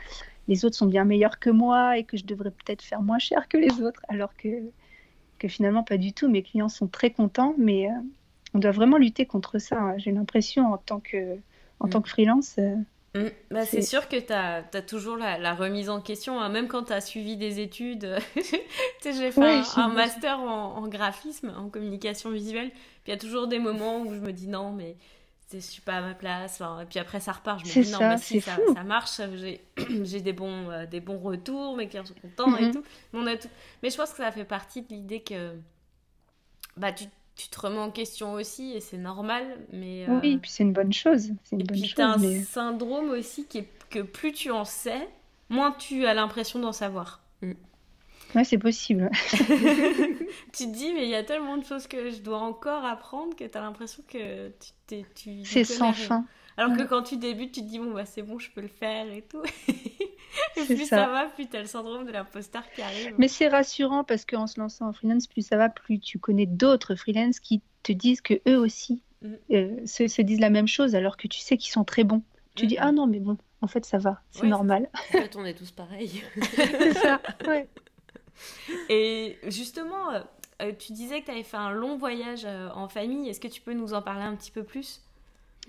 les 0.47 0.65
autres 0.65 0.75
sont 0.75 0.85
bien 0.85 1.05
meilleurs 1.05 1.39
que 1.39 1.49
moi 1.49 1.97
et 1.97 2.03
que 2.03 2.17
je 2.17 2.25
devrais 2.25 2.51
peut-être 2.51 2.81
faire 2.81 3.01
moins 3.01 3.19
cher 3.19 3.47
que 3.47 3.57
les 3.57 3.81
autres, 3.81 4.01
alors 4.09 4.35
que 4.35 4.49
que 5.43 5.49
finalement 5.49 5.83
pas 5.83 5.97
du 5.97 6.13
tout. 6.13 6.29
Mes 6.29 6.41
clients 6.41 6.69
sont 6.69 6.87
très 6.87 7.11
contents, 7.11 7.53
mais 7.57 7.87
euh, 7.87 7.93
on 8.53 8.59
doit 8.59 8.71
vraiment 8.71 8.97
lutter 8.97 9.25
contre 9.25 9.59
ça. 9.59 9.77
Hein. 9.77 9.97
J'ai 9.97 10.11
l'impression 10.11 10.71
en 10.71 10.77
tant 10.77 11.01
que, 11.01 11.37
en 11.81 11.89
tant 11.89 11.99
mm. 11.99 12.03
que 12.03 12.09
freelance. 12.09 12.55
Euh, 12.59 12.75
mm. 13.15 13.29
bah, 13.51 13.65
c'est 13.65 13.81
sûr 13.81 14.07
que 14.07 14.15
tu 14.15 14.31
as, 14.31 14.63
toujours 14.81 15.17
la, 15.17 15.53
remise 15.53 15.89
en 15.89 15.99
question, 15.99 16.39
hein. 16.39 16.47
même 16.47 16.69
quand 16.69 16.83
tu 16.85 16.93
as 16.93 17.01
suivi 17.01 17.35
des 17.35 17.59
études. 17.59 18.15
j'ai 19.03 19.31
fait 19.31 19.61
un, 19.75 19.89
master 19.89 20.39
en, 20.39 20.87
graphisme, 20.87 21.53
en 21.57 21.67
communication 21.67 22.29
visuelle. 22.29 22.71
Il 23.05 23.09
y 23.09 23.13
a 23.13 23.17
toujours 23.17 23.47
des 23.47 23.59
moments 23.59 23.99
où 24.01 24.13
je 24.13 24.19
me 24.19 24.31
dis 24.31 24.47
non, 24.47 24.71
mais 24.71 24.95
je 25.59 25.65
suis 25.65 25.81
pas 25.81 25.97
à 25.97 26.01
ma 26.01 26.13
place. 26.13 26.61
et 26.81 26.85
puis 26.85 26.99
après, 26.99 27.19
ça 27.19 27.31
repart. 27.31 27.59
Je 27.65 27.79
me 27.79 27.83
dis 27.83 27.91
non, 27.91 27.99
mais 27.99 28.17
si, 28.17 28.41
ça, 28.41 28.57
ça, 28.73 28.83
marche. 28.83 29.19
J'ai 30.03 30.21
des, 30.21 30.33
bons, 30.33 30.69
euh, 30.69 30.85
des 30.85 30.99
bons 30.99 31.19
retours, 31.19 31.75
mes 31.75 31.87
clients 31.87 32.05
sont 32.05 32.13
contents 32.15 32.55
et 32.57 32.65
mm-hmm. 32.65 32.73
tout. 32.73 32.83
On 33.13 33.25
a 33.27 33.37
tout. 33.37 33.49
Mais 33.81 33.89
je 33.89 33.97
pense 33.97 34.11
que 34.11 34.17
ça 34.17 34.31
fait 34.31 34.45
partie 34.45 34.81
de 34.81 34.87
l'idée 34.89 35.21
que 35.21 35.53
bah, 36.77 36.91
tu 36.91 37.05
tu 37.35 37.49
te 37.49 37.59
remets 37.59 37.79
en 37.79 37.91
question 37.91 38.33
aussi 38.33 38.73
et 38.73 38.79
c'est 38.79 38.97
normal. 38.97 39.43
Mais, 39.71 40.05
euh, 40.07 40.19
Oui, 40.21 40.33
et 40.33 40.37
puis 40.37 40.51
c'est 40.51 40.63
une 40.63 40.73
bonne 40.73 40.93
chose. 40.93 41.31
C'est 41.43 41.55
une 41.55 41.61
et 41.61 41.63
bonne 41.63 41.79
puis 41.79 41.93
tu 41.93 42.01
as 42.01 42.09
un 42.09 42.43
syndrome 42.43 43.09
aussi 43.09 43.45
qui 43.45 43.59
est 43.59 43.67
que 43.89 43.99
plus 43.99 44.31
tu 44.33 44.51
en 44.51 44.65
sais, 44.65 45.07
moins 45.49 45.71
tu 45.71 46.05
as 46.05 46.13
l'impression 46.13 46.59
d'en 46.59 46.71
savoir. 46.71 47.21
Mm. 47.41 47.53
Ouais, 48.35 48.43
c'est 48.43 48.57
possible. 48.57 49.09
tu 49.31 50.65
te 50.65 50.73
dis, 50.73 50.93
mais 50.93 51.03
il 51.03 51.09
y 51.09 51.15
a 51.15 51.23
tellement 51.23 51.57
de 51.57 51.65
choses 51.65 51.87
que 51.87 52.09
je 52.09 52.19
dois 52.21 52.39
encore 52.39 52.85
apprendre 52.85 53.35
que 53.35 53.43
tu 53.43 53.57
as 53.57 53.61
l'impression 53.61 54.03
que 54.07 54.49
tu, 54.87 55.03
tu 55.15 55.45
C'est 55.45 55.63
sans 55.63 55.93
fin. 55.93 56.25
Alors 56.57 56.77
que 56.77 56.83
quand 56.83 57.03
tu 57.03 57.17
débutes, 57.17 57.51
tu 57.51 57.61
te 57.61 57.65
dis, 57.65 57.79
bon, 57.79 57.91
bah 57.93 58.05
c'est 58.05 58.21
bon, 58.21 58.37
je 58.37 58.49
peux 58.51 58.61
le 58.61 58.67
faire 58.67 59.11
et 59.11 59.23
tout. 59.23 59.41
Et 60.55 60.65
plus 60.65 60.87
ça. 60.87 61.07
va, 61.07 61.25
plus 61.25 61.47
tu 61.47 61.57
as 61.57 61.61
le 61.61 61.67
syndrome 61.67 62.05
de 62.05 62.11
l'imposteur 62.11 62.63
qui 62.75 62.81
arrive. 62.81 63.13
Mais 63.17 63.27
c'est 63.27 63.47
rassurant 63.47 64.03
parce 64.03 64.25
qu'en 64.25 64.47
se 64.47 64.59
lançant 64.59 64.87
en 64.87 64.93
freelance, 64.93 65.27
plus 65.27 65.45
ça 65.45 65.57
va, 65.57 65.69
plus 65.69 65.99
tu 65.99 66.19
connais 66.19 66.45
d'autres 66.45 66.95
freelance 66.95 67.39
qui 67.39 67.61
te 67.83 67.91
disent 67.91 68.21
que 68.21 68.35
eux 68.47 68.57
aussi 68.57 69.03
mm. 69.21 69.33
euh, 69.51 69.85
se, 69.85 70.21
disent 70.21 70.39
la 70.39 70.49
même 70.49 70.67
chose 70.67 70.95
alors 70.95 71.17
que 71.17 71.27
tu 71.27 71.39
sais 71.39 71.57
qu'ils 71.57 71.71
sont 71.71 71.83
très 71.83 72.03
bons. 72.03 72.23
Tu 72.55 72.67
dis, 72.67 72.77
ah 72.77 72.91
non, 72.91 73.07
mais 73.07 73.19
bon, 73.19 73.37
en 73.61 73.67
fait, 73.67 73.83
ça 73.83 73.97
va, 73.97 74.21
c'est 74.29 74.45
normal. 74.45 74.87
En 74.93 75.11
fait, 75.11 75.35
on 75.35 75.43
est 75.43 75.55
tous 75.55 75.71
pareils. 75.71 76.23
c'est 76.53 76.93
ça, 76.93 77.19
ouais. 77.47 77.67
Et 78.89 79.37
justement, 79.47 80.11
euh, 80.11 80.19
euh, 80.61 80.71
tu 80.77 80.93
disais 80.93 81.21
que 81.21 81.25
tu 81.25 81.31
avais 81.31 81.43
fait 81.43 81.57
un 81.57 81.71
long 81.71 81.97
voyage 81.97 82.45
en 82.45 82.87
famille. 82.87 83.29
Est-ce 83.29 83.39
que 83.39 83.47
tu 83.47 83.61
peux 83.61 83.73
nous 83.73 83.93
en 83.93 84.01
parler 84.01 84.23
un 84.23 84.35
petit 84.35 84.51
peu 84.51 84.63
plus? 84.63 85.01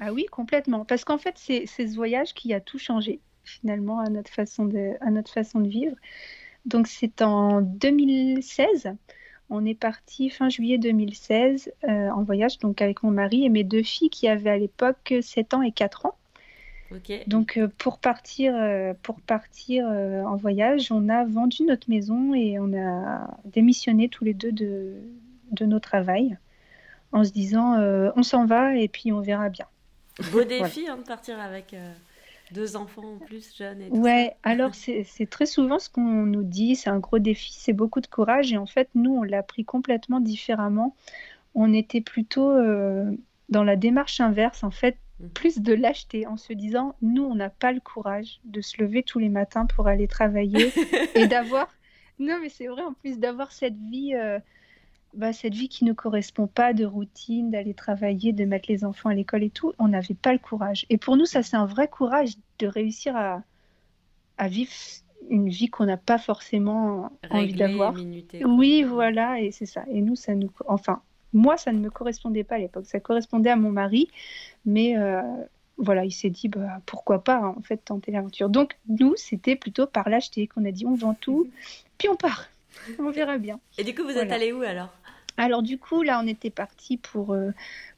Ah 0.00 0.12
oui, 0.12 0.26
complètement. 0.26 0.84
Parce 0.84 1.04
qu'en 1.04 1.18
fait, 1.18 1.34
c'est 1.36 1.66
ce 1.66 1.94
voyage 1.94 2.34
qui 2.34 2.52
a 2.52 2.60
tout 2.60 2.78
changé 2.78 3.20
finalement 3.44 4.00
à 4.00 4.08
notre 4.08 4.30
façon 4.30 4.64
de, 4.64 4.94
à 5.00 5.10
notre 5.10 5.32
façon 5.32 5.60
de 5.60 5.68
vivre. 5.68 5.96
Donc 6.64 6.86
c'est 6.86 7.22
en 7.22 7.60
2016. 7.60 8.94
On 9.50 9.64
est 9.66 9.78
parti 9.78 10.30
fin 10.30 10.48
juillet 10.48 10.78
2016 10.78 11.70
euh, 11.84 12.08
en 12.08 12.22
voyage 12.22 12.58
donc 12.58 12.80
avec 12.80 13.02
mon 13.02 13.10
mari 13.10 13.44
et 13.44 13.50
mes 13.50 13.64
deux 13.64 13.82
filles 13.82 14.08
qui 14.08 14.26
avaient 14.26 14.50
à 14.50 14.58
l'époque 14.58 15.14
7 15.20 15.54
ans 15.54 15.62
et 15.62 15.72
4 15.72 16.06
ans. 16.06 16.16
Donc 17.26 17.56
euh, 17.56 17.68
pour 17.78 17.98
partir, 17.98 18.54
euh, 18.56 18.94
pour 19.02 19.20
partir 19.20 19.86
en 19.86 20.36
voyage, 20.36 20.92
on 20.92 21.08
a 21.08 21.24
vendu 21.24 21.64
notre 21.64 21.90
maison 21.90 22.34
et 22.34 22.58
on 22.58 22.72
a 22.74 23.36
démissionné 23.44 24.08
tous 24.08 24.24
les 24.24 24.34
deux 24.34 24.52
de, 24.52 24.94
de 25.52 25.64
nos 25.64 25.80
travails 25.80 26.36
en 27.12 27.24
se 27.24 27.30
disant 27.30 27.78
on 28.16 28.22
s'en 28.22 28.46
va 28.46 28.76
et 28.76 28.88
puis 28.88 29.12
on 29.12 29.20
verra 29.20 29.48
bien. 29.48 29.66
Beau 30.32 30.44
défi 30.44 30.86
hein, 30.88 30.96
de 30.96 31.02
partir 31.02 31.40
avec 31.40 31.74
deux 32.52 32.76
enfants 32.76 33.14
en 33.14 33.18
plus 33.18 33.54
jeunes. 33.56 33.82
Et 33.82 33.90
ouais, 33.90 34.36
alors 34.42 34.74
c'est 34.74 35.28
très 35.28 35.46
souvent 35.46 35.78
ce 35.78 35.88
qu'on 35.90 36.26
nous 36.26 36.42
dit, 36.44 36.76
c'est 36.76 36.90
un 36.90 36.98
gros 36.98 37.18
défi, 37.18 37.52
c'est 37.52 37.72
beaucoup 37.72 38.00
de 38.00 38.06
courage. 38.06 38.52
Et 38.52 38.56
en 38.56 38.66
fait, 38.66 38.88
nous, 38.94 39.14
on 39.14 39.22
l'a 39.22 39.42
pris 39.42 39.64
complètement 39.64 40.20
différemment. 40.20 40.94
On 41.54 41.72
était 41.72 42.00
plutôt 42.00 42.50
euh, 42.50 43.10
dans 43.48 43.64
la 43.64 43.76
démarche 43.76 44.20
inverse, 44.20 44.64
en 44.64 44.70
fait. 44.70 44.96
Plus 45.28 45.58
de 45.58 45.72
lâcheté, 45.72 46.26
en 46.26 46.36
se 46.36 46.52
disant, 46.52 46.94
nous, 47.02 47.24
on 47.24 47.34
n'a 47.34 47.50
pas 47.50 47.72
le 47.72 47.80
courage 47.80 48.40
de 48.44 48.60
se 48.60 48.80
lever 48.82 49.02
tous 49.02 49.18
les 49.18 49.28
matins 49.28 49.66
pour 49.66 49.86
aller 49.86 50.08
travailler 50.08 50.72
et 51.14 51.26
d'avoir... 51.26 51.68
Non, 52.18 52.38
mais 52.40 52.48
c'est 52.48 52.66
vrai, 52.66 52.82
en 52.82 52.92
plus 52.92 53.18
d'avoir 53.18 53.52
cette 53.52 53.78
vie... 53.90 54.14
Euh, 54.14 54.38
bah, 55.16 55.32
cette 55.32 55.54
vie 55.54 55.68
qui 55.68 55.84
ne 55.84 55.92
correspond 55.92 56.48
pas 56.48 56.72
de 56.72 56.84
routine, 56.84 57.50
d'aller 57.50 57.72
travailler, 57.72 58.32
de 58.32 58.44
mettre 58.44 58.68
les 58.68 58.84
enfants 58.84 59.10
à 59.10 59.14
l'école 59.14 59.44
et 59.44 59.50
tout, 59.50 59.72
on 59.78 59.86
n'avait 59.86 60.14
pas 60.14 60.32
le 60.32 60.40
courage. 60.40 60.86
Et 60.90 60.98
pour 60.98 61.16
nous, 61.16 61.24
ça, 61.24 61.44
c'est 61.44 61.56
un 61.56 61.66
vrai 61.66 61.86
courage 61.86 62.34
de 62.58 62.66
réussir 62.66 63.16
à, 63.16 63.42
à 64.38 64.48
vivre 64.48 64.72
une 65.30 65.48
vie 65.48 65.68
qu'on 65.68 65.86
n'a 65.86 65.96
pas 65.96 66.18
forcément 66.18 67.10
envie 67.30 67.54
d'avoir. 67.54 67.94
Oui, 68.44 68.82
voilà, 68.82 69.40
et 69.40 69.52
c'est 69.52 69.66
ça. 69.66 69.84
Et 69.88 70.02
nous, 70.02 70.16
ça 70.16 70.34
nous. 70.34 70.50
Enfin, 70.66 71.00
moi, 71.32 71.56
ça 71.56 71.72
ne 71.72 71.78
me 71.78 71.90
correspondait 71.90 72.44
pas 72.44 72.56
à 72.56 72.58
l'époque. 72.58 72.86
Ça 72.86 73.00
correspondait 73.00 73.50
à 73.50 73.56
mon 73.56 73.70
mari, 73.70 74.08
mais 74.66 74.96
euh, 74.96 75.22
voilà, 75.78 76.04
il 76.04 76.12
s'est 76.12 76.30
dit 76.30 76.48
bah, 76.48 76.80
pourquoi 76.86 77.22
pas, 77.22 77.40
en 77.40 77.60
fait, 77.60 77.78
tenter 77.78 78.12
l'aventure. 78.12 78.48
Donc, 78.48 78.76
nous, 78.88 79.14
c'était 79.16 79.56
plutôt 79.56 79.86
par 79.86 80.08
l'acheter 80.08 80.46
qu'on 80.46 80.64
a 80.64 80.70
dit 80.70 80.86
on 80.86 80.94
vend 80.94 81.14
tout, 81.14 81.48
puis 81.98 82.08
on 82.08 82.16
part. 82.16 82.48
On 82.98 83.10
verra 83.10 83.38
bien. 83.38 83.60
Et 83.78 83.84
du 83.84 83.94
coup, 83.94 84.02
vous 84.02 84.10
êtes 84.10 84.32
allé 84.32 84.52
où 84.52 84.62
alors? 84.62 84.88
Alors 85.36 85.62
du 85.62 85.78
coup, 85.78 86.02
là, 86.02 86.20
on 86.22 86.26
était 86.26 86.50
parti 86.50 86.96
pour, 86.96 87.32
euh, 87.32 87.50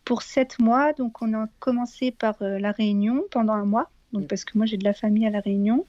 pour 0.05 0.23
sept 0.23 0.59
mois. 0.59 0.93
Donc 0.93 1.23
on 1.23 1.35
a 1.35 1.49
commencé 1.59 2.11
par 2.11 2.37
euh, 2.43 2.59
la 2.59 2.73
Réunion 2.73 3.25
pendant 3.31 3.55
un 3.55 3.65
mois, 3.65 3.91
donc, 4.13 4.25
mm. 4.25 4.27
parce 4.27 4.45
que 4.45 4.57
moi 4.57 4.67
j'ai 4.67 4.77
de 4.77 4.85
la 4.85 4.95
famille 4.95 5.27
à 5.27 5.31
la 5.31 5.41
Réunion. 5.41 5.85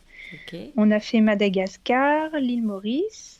On 0.76 0.92
a 0.92 1.00
fait 1.00 1.22
Madagascar, 1.22 2.32
l'île 2.38 2.64
Maurice, 2.64 3.40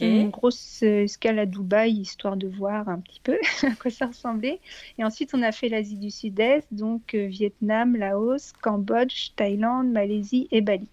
une 0.00 0.30
grosse 0.30 0.80
euh, 0.82 1.04
escale 1.04 1.38
à 1.38 1.46
Dubaï, 1.46 1.92
histoire 1.92 2.36
de 2.36 2.48
voir 2.48 2.88
un 2.88 3.00
petit 3.00 3.20
peu 3.22 3.38
à 3.62 3.74
quoi 3.80 3.90
ça 3.90 4.06
ressemblait. 4.06 4.60
Et 4.98 5.04
ensuite, 5.04 5.30
on 5.34 5.42
a 5.42 5.52
fait 5.52 5.68
l'Asie 5.68 5.96
du 5.96 6.10
Sud-Est, 6.10 6.66
donc 6.72 7.14
Vietnam, 7.14 7.96
Laos, 7.96 8.52
Cambodge, 8.62 9.30
Thaïlande, 9.36 9.90
Malaisie 9.90 10.48
et 10.50 10.60
Bali. 10.60 10.88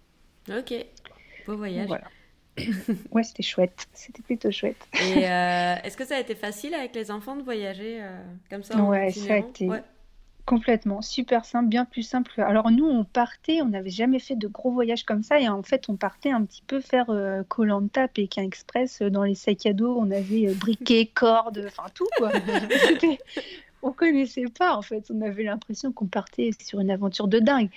Ok, 0.48 0.74
beau 1.46 1.56
voyage. 1.56 1.86
Voilà. 1.86 2.04
ouais, 3.12 3.22
c'était 3.22 3.42
chouette. 3.42 3.86
C'était 3.92 4.22
plutôt 4.22 4.50
chouette. 4.50 4.76
Et 4.94 5.26
euh, 5.26 5.74
est-ce 5.84 5.96
que 5.96 6.04
ça 6.04 6.16
a 6.16 6.20
été 6.20 6.34
facile 6.34 6.74
avec 6.74 6.94
les 6.94 7.10
enfants 7.10 7.36
de 7.36 7.42
voyager 7.42 7.98
euh, 8.00 8.22
comme 8.50 8.62
ça 8.62 8.76
Ouais, 8.82 9.10
ça 9.10 9.34
a 9.34 9.38
été 9.38 9.68
complètement 10.44 11.02
super 11.02 11.44
simple, 11.44 11.68
bien 11.68 11.84
plus 11.84 12.02
simple. 12.02 12.40
Alors 12.40 12.70
nous, 12.70 12.86
on 12.86 13.04
partait, 13.04 13.62
on 13.62 13.68
n'avait 13.68 13.90
jamais 13.90 14.18
fait 14.18 14.36
de 14.36 14.48
gros 14.48 14.70
voyages 14.70 15.04
comme 15.04 15.22
ça, 15.22 15.40
et 15.40 15.48
en 15.48 15.62
fait, 15.62 15.88
on 15.88 15.96
partait 15.96 16.30
un 16.30 16.44
petit 16.44 16.62
peu 16.66 16.80
faire 16.80 17.10
euh, 17.10 17.42
Colanta, 17.44 18.08
Pékin 18.08 18.42
Express 18.42 19.02
dans 19.02 19.22
les 19.22 19.34
sacs 19.34 19.66
à 19.66 19.72
dos. 19.72 19.96
On 19.98 20.10
avait 20.10 20.52
briquet, 20.54 21.06
cordes, 21.06 21.64
enfin 21.66 21.84
tout 21.94 22.08
quoi. 22.16 22.32
on 23.82 23.92
connaissait 23.92 24.44
pas 24.46 24.76
en 24.76 24.82
fait. 24.82 25.10
On 25.10 25.20
avait 25.22 25.44
l'impression 25.44 25.92
qu'on 25.92 26.06
partait 26.06 26.50
sur 26.60 26.80
une 26.80 26.90
aventure 26.90 27.28
de 27.28 27.38
dingue. 27.38 27.70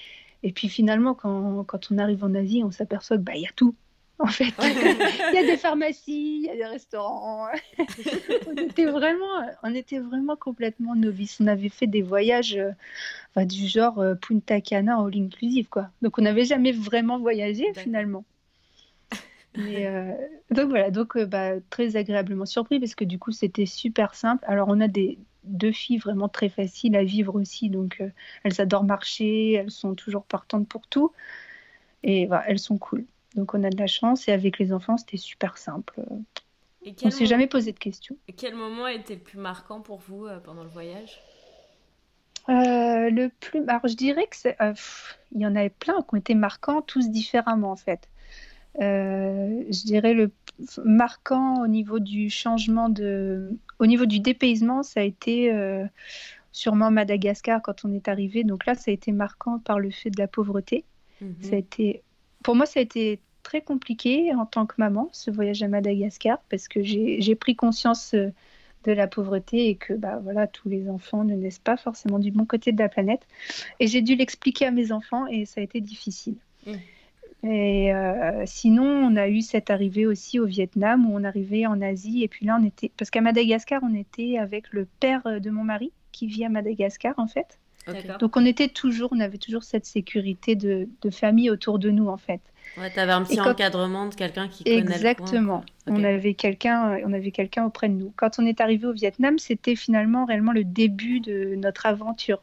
Et 0.43 0.51
puis 0.51 0.69
finalement, 0.69 1.13
quand, 1.15 1.63
quand 1.63 1.91
on 1.91 1.97
arrive 1.97 2.23
en 2.23 2.33
Asie, 2.35 2.61
on 2.63 2.71
s'aperçoit 2.71 3.17
qu'il 3.17 3.25
bah, 3.25 3.35
y 3.35 3.45
a 3.45 3.51
tout 3.55 3.75
en 4.19 4.27
fait. 4.27 4.53
il 4.61 5.35
y 5.35 5.37
a 5.37 5.45
des 5.45 5.57
pharmacies, 5.57 6.37
il 6.37 6.45
y 6.45 6.49
a 6.49 6.55
des 6.55 6.65
restaurants. 6.65 7.47
on, 8.47 8.53
était 8.53 8.85
vraiment, 8.85 9.41
on 9.63 9.73
était 9.73 9.99
vraiment 9.99 10.35
complètement 10.35 10.95
novices. 10.95 11.39
On 11.41 11.47
avait 11.47 11.69
fait 11.69 11.87
des 11.87 12.01
voyages 12.01 12.57
euh, 12.57 13.45
du 13.45 13.67
genre 13.67 13.99
euh, 13.99 14.15
Punta 14.15 14.61
Cana 14.61 14.97
all 14.97 15.15
inclusive, 15.15 15.67
quoi. 15.67 15.89
Donc 16.01 16.17
on 16.17 16.21
n'avait 16.21 16.45
jamais 16.45 16.71
vraiment 16.71 17.19
voyagé 17.19 17.65
finalement. 17.75 18.23
Euh, 19.57 20.11
donc 20.51 20.69
voilà, 20.69 20.91
donc 20.91 21.17
bah, 21.17 21.53
très 21.69 21.95
agréablement 21.95 22.45
surpris 22.45 22.77
parce 22.77 22.93
que 22.93 23.05
du 23.05 23.19
coup 23.19 23.31
c'était 23.31 23.65
super 23.65 24.13
simple. 24.13 24.43
Alors 24.47 24.67
on 24.69 24.81
a 24.81 24.89
des 24.89 25.17
deux 25.45 25.71
filles 25.71 25.97
vraiment 25.97 26.27
très 26.27 26.49
faciles 26.49 26.95
à 26.95 27.03
vivre 27.03 27.35
aussi, 27.35 27.69
donc 27.69 28.03
elles 28.43 28.61
adorent 28.61 28.83
marcher, 28.83 29.53
elles 29.53 29.71
sont 29.71 29.95
toujours 29.95 30.25
partantes 30.25 30.67
pour 30.67 30.87
tout 30.87 31.13
et 32.03 32.25
voilà, 32.25 32.49
elles 32.49 32.59
sont 32.59 32.77
cool. 32.77 33.05
Donc 33.35 33.53
on 33.53 33.63
a 33.63 33.69
de 33.69 33.77
la 33.77 33.87
chance 33.87 34.27
et 34.27 34.31
avec 34.31 34.59
les 34.59 34.73
enfants 34.73 34.97
c'était 34.97 35.17
super 35.17 35.57
simple. 35.57 36.01
on 36.09 37.05
ne 37.05 37.09
s'est 37.09 37.25
jamais 37.25 37.47
posé 37.47 37.71
de 37.71 37.79
questions. 37.79 38.17
Et 38.27 38.33
quel 38.33 38.55
moment 38.55 38.87
était 38.87 39.15
le 39.15 39.21
plus 39.21 39.37
marquant 39.37 39.81
pour 39.81 39.99
vous 39.99 40.25
euh, 40.25 40.39
pendant 40.39 40.63
le 40.63 40.69
voyage? 40.69 41.21
Euh, 42.47 43.09
Le 43.09 43.29
plus, 43.39 43.61
alors 43.67 43.87
je 43.87 43.95
dirais 43.95 44.27
que 44.27 44.35
c'est, 44.35 44.59
euh, 44.61 44.73
il 45.31 45.41
y 45.41 45.47
en 45.47 45.55
avait 45.55 45.69
plein 45.69 46.01
qui 46.01 46.13
ont 46.13 46.17
été 46.17 46.35
marquants, 46.35 46.81
tous 46.81 47.09
différemment 47.09 47.71
en 47.71 47.75
fait. 47.75 48.07
je 48.79 49.85
dirais 49.85 50.13
le 50.13 50.31
marquant 50.83 51.63
au 51.63 51.67
niveau 51.67 51.99
du 51.99 52.29
changement 52.29 52.87
de, 52.87 53.57
au 53.79 53.85
niveau 53.87 54.05
du 54.05 54.19
dépaysement, 54.19 54.83
ça 54.83 55.01
a 55.01 55.03
été 55.03 55.51
sûrement 56.55 56.89
Madagascar 56.89 57.61
quand 57.61 57.83
on 57.83 57.93
est 57.93 58.07
arrivé. 58.07 58.43
Donc 58.43 58.65
là, 58.65 58.75
ça 58.75 58.89
a 58.89 58.93
été 58.93 59.11
marquant 59.11 59.59
par 59.59 59.77
le 59.77 59.91
fait 59.91 60.09
de 60.09 60.17
la 60.17 60.27
pauvreté. 60.27 60.85
Mhm. 61.21 61.35
Ça 61.41 61.55
a 61.55 61.59
été, 61.59 62.01
pour 62.43 62.55
moi, 62.55 62.65
ça 62.65 62.79
a 62.79 62.83
été 62.83 63.19
très 63.45 63.61
compliqué 63.61 64.33
en 64.33 64.45
tant 64.45 64.65
que 64.65 64.73
maman, 64.79 65.07
ce 65.13 65.29
voyage 65.29 65.61
à 65.61 65.67
Madagascar, 65.67 66.39
parce 66.49 66.67
que 66.67 66.81
j'ai 66.83 67.35
pris 67.35 67.55
conscience 67.55 68.15
euh, 68.15 68.31
de 68.85 68.91
la 68.91 69.07
pauvreté 69.07 69.69
et 69.69 69.75
que 69.75 69.93
bah, 69.93 70.19
voilà, 70.23 70.47
tous 70.47 70.67
les 70.67 70.89
enfants 70.89 71.23
ne 71.23 71.35
naissent 71.35 71.59
pas 71.59 71.77
forcément 71.77 72.17
du 72.17 72.31
bon 72.31 72.45
côté 72.45 72.71
de 72.71 72.79
la 72.79 72.89
planète. 72.89 73.21
Et 73.79 73.87
j'ai 73.87 74.01
dû 74.01 74.15
l'expliquer 74.15 74.65
à 74.65 74.71
mes 74.71 74.91
enfants 74.91 75.27
et 75.27 75.45
ça 75.45 75.61
a 75.61 75.63
été 75.63 75.79
difficile. 75.79 76.35
Mhm. 76.65 76.79
Et 77.47 77.93
euh, 77.93 78.43
sinon, 78.47 78.85
on 78.85 79.15
a 79.15 79.27
eu 79.27 79.41
cette 79.41 79.69
arrivée 79.69 80.07
aussi 80.07 80.39
au 80.39 80.47
Vietnam 80.47 81.07
où 81.07 81.15
on 81.15 81.23
arrivait 81.23 81.67
en 81.67 81.79
Asie. 81.79 82.23
Et 82.23 82.27
puis 82.27 82.47
là, 82.47 82.57
on 82.59 82.65
était. 82.65 82.91
Parce 82.97 83.11
qu'à 83.11 83.21
Madagascar, 83.21 83.81
on 83.83 83.93
était 83.93 84.39
avec 84.39 84.71
le 84.71 84.87
père 84.99 85.21
de 85.39 85.49
mon 85.51 85.63
mari 85.63 85.91
qui 86.11 86.25
vit 86.25 86.43
à 86.45 86.49
Madagascar, 86.49 87.13
en 87.17 87.27
fait. 87.27 87.59
Donc 88.19 88.35
on 88.35 88.45
était 88.45 88.67
toujours, 88.67 89.09
on 89.11 89.19
avait 89.19 89.37
toujours 89.37 89.63
cette 89.63 89.85
sécurité 89.85 90.55
de, 90.55 90.87
famille 91.11 91.51
autour 91.51 91.77
de 91.77 91.91
nous, 91.91 92.07
en 92.07 92.17
fait. 92.17 92.41
Ouais, 92.77 92.91
tu 92.91 92.99
avais 92.99 93.13
un 93.13 93.23
petit 93.23 93.39
encadrement 93.39 94.07
de 94.07 94.15
quelqu'un 94.15 94.47
qui 94.47 94.63
connaît 94.63 94.77
Exactement. 94.77 95.63
Le 95.85 95.93
coin, 95.93 96.01
on 96.01 96.03
avait 96.03 96.33
quelqu'un, 96.33 96.99
on 97.05 97.13
avait 97.13 97.31
quelqu'un 97.31 97.65
auprès 97.65 97.87
de 97.87 97.93
nous. 97.93 98.13
Quand 98.15 98.37
on 98.37 98.45
est 98.45 98.59
arrivé 98.59 98.85
au 98.85 98.93
Vietnam, 98.93 99.39
c'était 99.39 99.75
finalement 99.75 100.25
réellement 100.25 100.51
le 100.51 100.63
début 100.63 101.19
de 101.19 101.55
notre 101.55 101.85
aventure. 101.85 102.41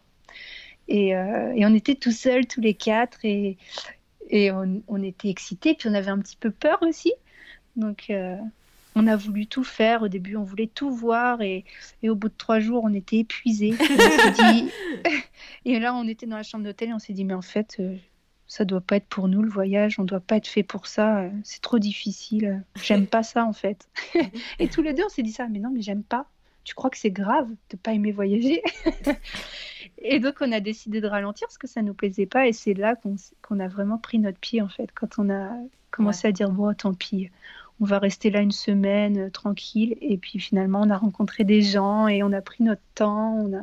Et, 0.88 1.14
euh, 1.14 1.52
et 1.54 1.66
on 1.66 1.74
était 1.74 1.94
tout 1.94 2.12
seuls, 2.12 2.46
tous 2.46 2.60
les 2.60 2.74
quatre, 2.74 3.18
et, 3.24 3.56
et 4.30 4.50
on, 4.50 5.02
était 5.02 5.28
excités, 5.28 5.74
puis 5.74 5.88
on 5.88 5.94
avait 5.94 6.10
un 6.10 6.18
petit 6.18 6.36
peu 6.36 6.50
peur 6.50 6.78
aussi. 6.82 7.12
Donc, 7.76 8.06
euh, 8.10 8.36
on 8.94 9.06
a 9.06 9.16
voulu 9.16 9.46
tout 9.46 9.64
faire. 9.64 10.02
Au 10.02 10.08
début, 10.08 10.36
on 10.36 10.44
voulait 10.44 10.66
tout 10.66 10.90
voir. 10.90 11.40
Et, 11.42 11.64
au 12.04 12.14
bout 12.14 12.28
de 12.28 12.34
trois 12.36 12.60
jours, 12.60 12.82
on 12.84 12.92
était 12.94 13.18
épuisés. 13.18 13.74
et 15.64 15.78
là, 15.78 15.94
on 15.94 16.06
était 16.08 16.26
dans 16.26 16.36
la 16.36 16.42
chambre 16.42 16.64
d'hôtel 16.64 16.90
et 16.90 16.92
on 16.94 16.98
s'est 16.98 17.12
dit, 17.12 17.24
mais 17.24 17.34
en 17.34 17.42
fait, 17.42 17.76
euh, 17.80 17.96
ça 18.52 18.66
doit 18.66 18.82
pas 18.82 18.97
être 18.97 19.06
pour 19.06 19.28
nous 19.28 19.40
le 19.40 19.49
voyage. 19.49 19.99
On 19.99 20.04
doit 20.04 20.21
pas 20.21 20.37
être 20.37 20.47
fait 20.47 20.62
pour 20.62 20.87
ça. 20.87 21.25
C'est 21.42 21.62
trop 21.62 21.78
difficile. 21.78 22.62
J'aime 22.82 23.06
pas 23.06 23.23
ça, 23.23 23.47
en 23.47 23.54
fait. 23.54 23.88
et 24.59 24.68
tous 24.68 24.82
les 24.82 24.92
deux, 24.92 25.04
on 25.06 25.09
s'est 25.09 25.23
dit 25.23 25.32
ça. 25.32 25.49
Mais 25.49 25.59
non, 25.59 25.71
mais 25.71 25.80
j'aime 25.80 26.02
pas. 26.02 26.26
Tu 26.62 26.75
crois 26.75 26.90
que 26.90 26.99
c'est 26.99 27.11
grave 27.11 27.49
de 27.71 27.78
pas 27.78 27.94
aimer 27.94 28.12
voyager? 28.12 28.62
Et 30.02 30.21
donc, 30.21 30.37
on 30.42 30.52
a 30.52 30.61
décidé 30.61 31.00
de 31.00 31.06
ralentir 31.06 31.47
parce 31.47 31.56
que 31.56 31.66
ça 31.66 31.80
nous 31.80 31.94
plaisait 31.94 32.26
pas. 32.26 32.47
Et 32.47 32.52
c'est 32.52 32.75
là 32.75 32.94
qu'on 33.40 33.59
a 33.59 33.68
vraiment 33.68 33.97
pris 33.97 34.18
notre 34.18 34.38
pied, 34.38 34.61
en 34.61 34.68
fait, 34.68 34.90
quand 34.94 35.18
on 35.18 35.30
a 35.30 35.49
commencé 35.90 36.28
à 36.28 36.32
dire, 36.32 36.50
bon, 36.50 36.75
tant 36.75 36.92
pis, 36.92 37.30
on 37.80 37.87
va 37.87 37.99
rester 37.99 38.28
là 38.28 38.42
une 38.42 38.52
semaine 38.52 39.16
euh, 39.16 39.30
tranquille. 39.30 39.97
Et 40.02 40.18
puis 40.18 40.38
finalement, 40.38 40.82
on 40.82 40.90
a 40.90 40.99
rencontré 40.99 41.44
des 41.44 41.62
gens 41.62 42.06
et 42.06 42.23
on 42.23 42.35
a 42.35 42.42
pris 42.42 42.64
notre 42.64 42.82
temps. 42.94 43.35
On 43.35 43.56
a... 43.56 43.62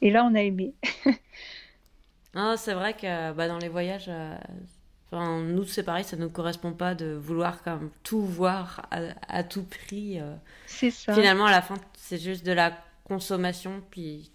Et 0.00 0.10
là, 0.10 0.24
on 0.24 0.34
a 0.34 0.40
aimé. 0.40 0.72
ah, 2.34 2.54
c'est 2.56 2.74
vrai 2.74 2.94
que 2.94 3.32
bah, 3.32 3.48
dans 3.48 3.58
les 3.58 3.68
voyages, 3.68 4.06
euh, 4.08 4.36
enfin, 5.10 5.40
nous, 5.42 5.64
c'est 5.64 5.82
pareil, 5.82 6.04
ça 6.04 6.16
ne 6.16 6.22
nous 6.22 6.30
correspond 6.30 6.72
pas 6.72 6.94
de 6.94 7.12
vouloir 7.14 7.62
comme, 7.62 7.90
tout 8.02 8.22
voir 8.22 8.88
à, 8.90 9.42
tout 9.42 9.64
prix. 9.64 10.20
Euh. 10.20 10.34
C'est 10.66 10.90
ça. 10.90 11.12
Finalement, 11.12 11.46
à 11.46 11.50
la 11.50 11.62
fin, 11.62 11.74
c'est 11.94 12.18
juste 12.18 12.44
de 12.44 12.52
la 12.52 12.72
consommation, 13.04 13.82
puis 13.90 14.30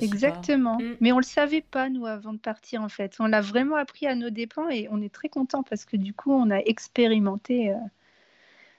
Exactement. 0.00 0.78
Mm. 0.78 0.96
Mais 1.00 1.12
on 1.12 1.18
le 1.18 1.24
savait 1.24 1.60
pas, 1.60 1.88
nous, 1.88 2.06
avant 2.06 2.32
de 2.32 2.38
partir, 2.38 2.82
en 2.82 2.88
fait. 2.88 3.16
On 3.20 3.26
l'a 3.26 3.40
vraiment 3.40 3.76
appris 3.76 4.06
à 4.06 4.14
nos 4.14 4.30
dépens 4.30 4.68
et 4.68 4.88
on 4.90 5.00
est 5.00 5.12
très 5.12 5.28
content 5.28 5.62
parce 5.62 5.84
que 5.84 5.96
du 5.96 6.12
coup, 6.12 6.32
on 6.32 6.50
a 6.50 6.58
expérimenté 6.58 7.70
euh, 7.70 7.76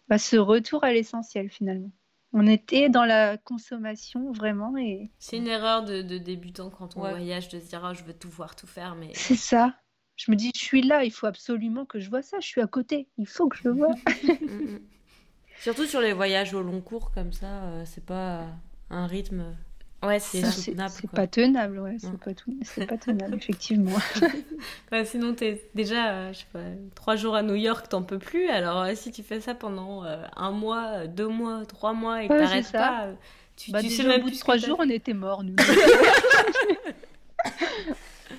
bah, 0.10 0.18
ce 0.18 0.38
retour 0.38 0.84
à 0.84 0.92
l'essentiel, 0.92 1.50
finalement. 1.50 1.92
On 2.34 2.48
était 2.48 2.90
dans 2.90 3.04
la 3.04 3.38
consommation, 3.38 4.32
vraiment. 4.32 4.78
et 4.78 5.12
C'est 5.20 5.38
une 5.38 5.48
erreur 5.48 5.84
de, 5.84 6.02
débutant 6.02 6.70
quand 6.70 6.96
on 6.96 7.02
voyage, 7.02 7.50
de 7.50 7.60
se 7.60 7.66
dire, 7.66 7.86
oh, 7.86 7.94
je 7.94 8.04
veux 8.04 8.14
tout 8.14 8.30
voir, 8.30 8.56
tout 8.56 8.68
faire. 8.68 8.96
mais 8.96 9.12
C'est 9.14 9.36
ça. 9.36 9.76
Je 10.16 10.32
me 10.32 10.36
dis, 10.36 10.52
je 10.56 10.62
suis 10.62 10.82
là, 10.82 11.04
il 11.04 11.12
faut 11.12 11.26
absolument 11.26 11.86
que 11.86 12.00
je 12.00 12.10
vois 12.10 12.22
ça. 12.22 12.40
Je 12.40 12.48
suis 12.48 12.62
à 12.62 12.68
côté, 12.68 13.10
il 13.18 13.28
faut 13.28 13.50
que 13.50 13.58
je 13.58 13.64
le 13.68 13.74
vois. 13.74 13.96
Mm, 14.24 14.76
mm. 14.76 14.80
Surtout 15.60 15.86
sur 15.86 16.02
les 16.02 16.14
voyages 16.14 16.54
au 16.54 16.62
long 16.62 16.82
cours, 16.82 17.12
comme 17.12 17.34
ça, 17.34 17.46
euh, 17.46 17.84
c'est 17.86 18.06
pas 18.06 18.46
un 18.90 19.06
rythme 19.06 19.56
Ouais, 20.03 20.20
c'est 20.20 20.41
pas 21.13 21.27
tenable, 21.27 21.77
ouais, 21.79 21.98
c'est 22.00 22.17
pas, 22.17 22.34
tout... 22.34 22.58
pas 22.88 22.98
tenable, 22.98 23.36
effectivement. 23.36 24.00
ouais, 24.92 25.05
sinon, 25.05 25.35
t'es 25.35 25.70
déjà, 25.75 26.11
euh, 26.11 26.33
je 26.33 26.40
sais 26.40 26.48
pas, 26.51 26.64
trois 26.96 27.16
jours 27.16 27.35
à 27.35 27.44
New 27.44 27.53
York, 27.53 27.87
t'en 27.87 28.01
peux 28.01 28.18
plus. 28.18 28.50
Alors, 28.50 28.81
euh, 28.81 28.96
si 28.96 29.11
tu 29.11 29.22
fais 29.22 29.42
ça 29.42 29.53
pendant 29.53 30.03
euh, 30.03 30.24
un 30.35 30.50
mois, 30.50 31.05
deux 31.05 31.27
mois, 31.27 31.68
trois 31.68 31.94
mois 31.94 32.24
et 32.24 32.27
que 32.27 32.33
t'arrêtes 32.33 32.72
pas, 32.72 33.09
tu, 33.55 33.70
bah, 33.72 33.81
tu 33.81 33.92
sais 33.92 34.03
même 34.03 34.24
plus. 34.24 34.40
trois 34.40 34.57
jours, 34.57 34.77
on 34.79 34.90
était 34.90 35.14
morts, 35.14 35.44
nous. 35.44 35.55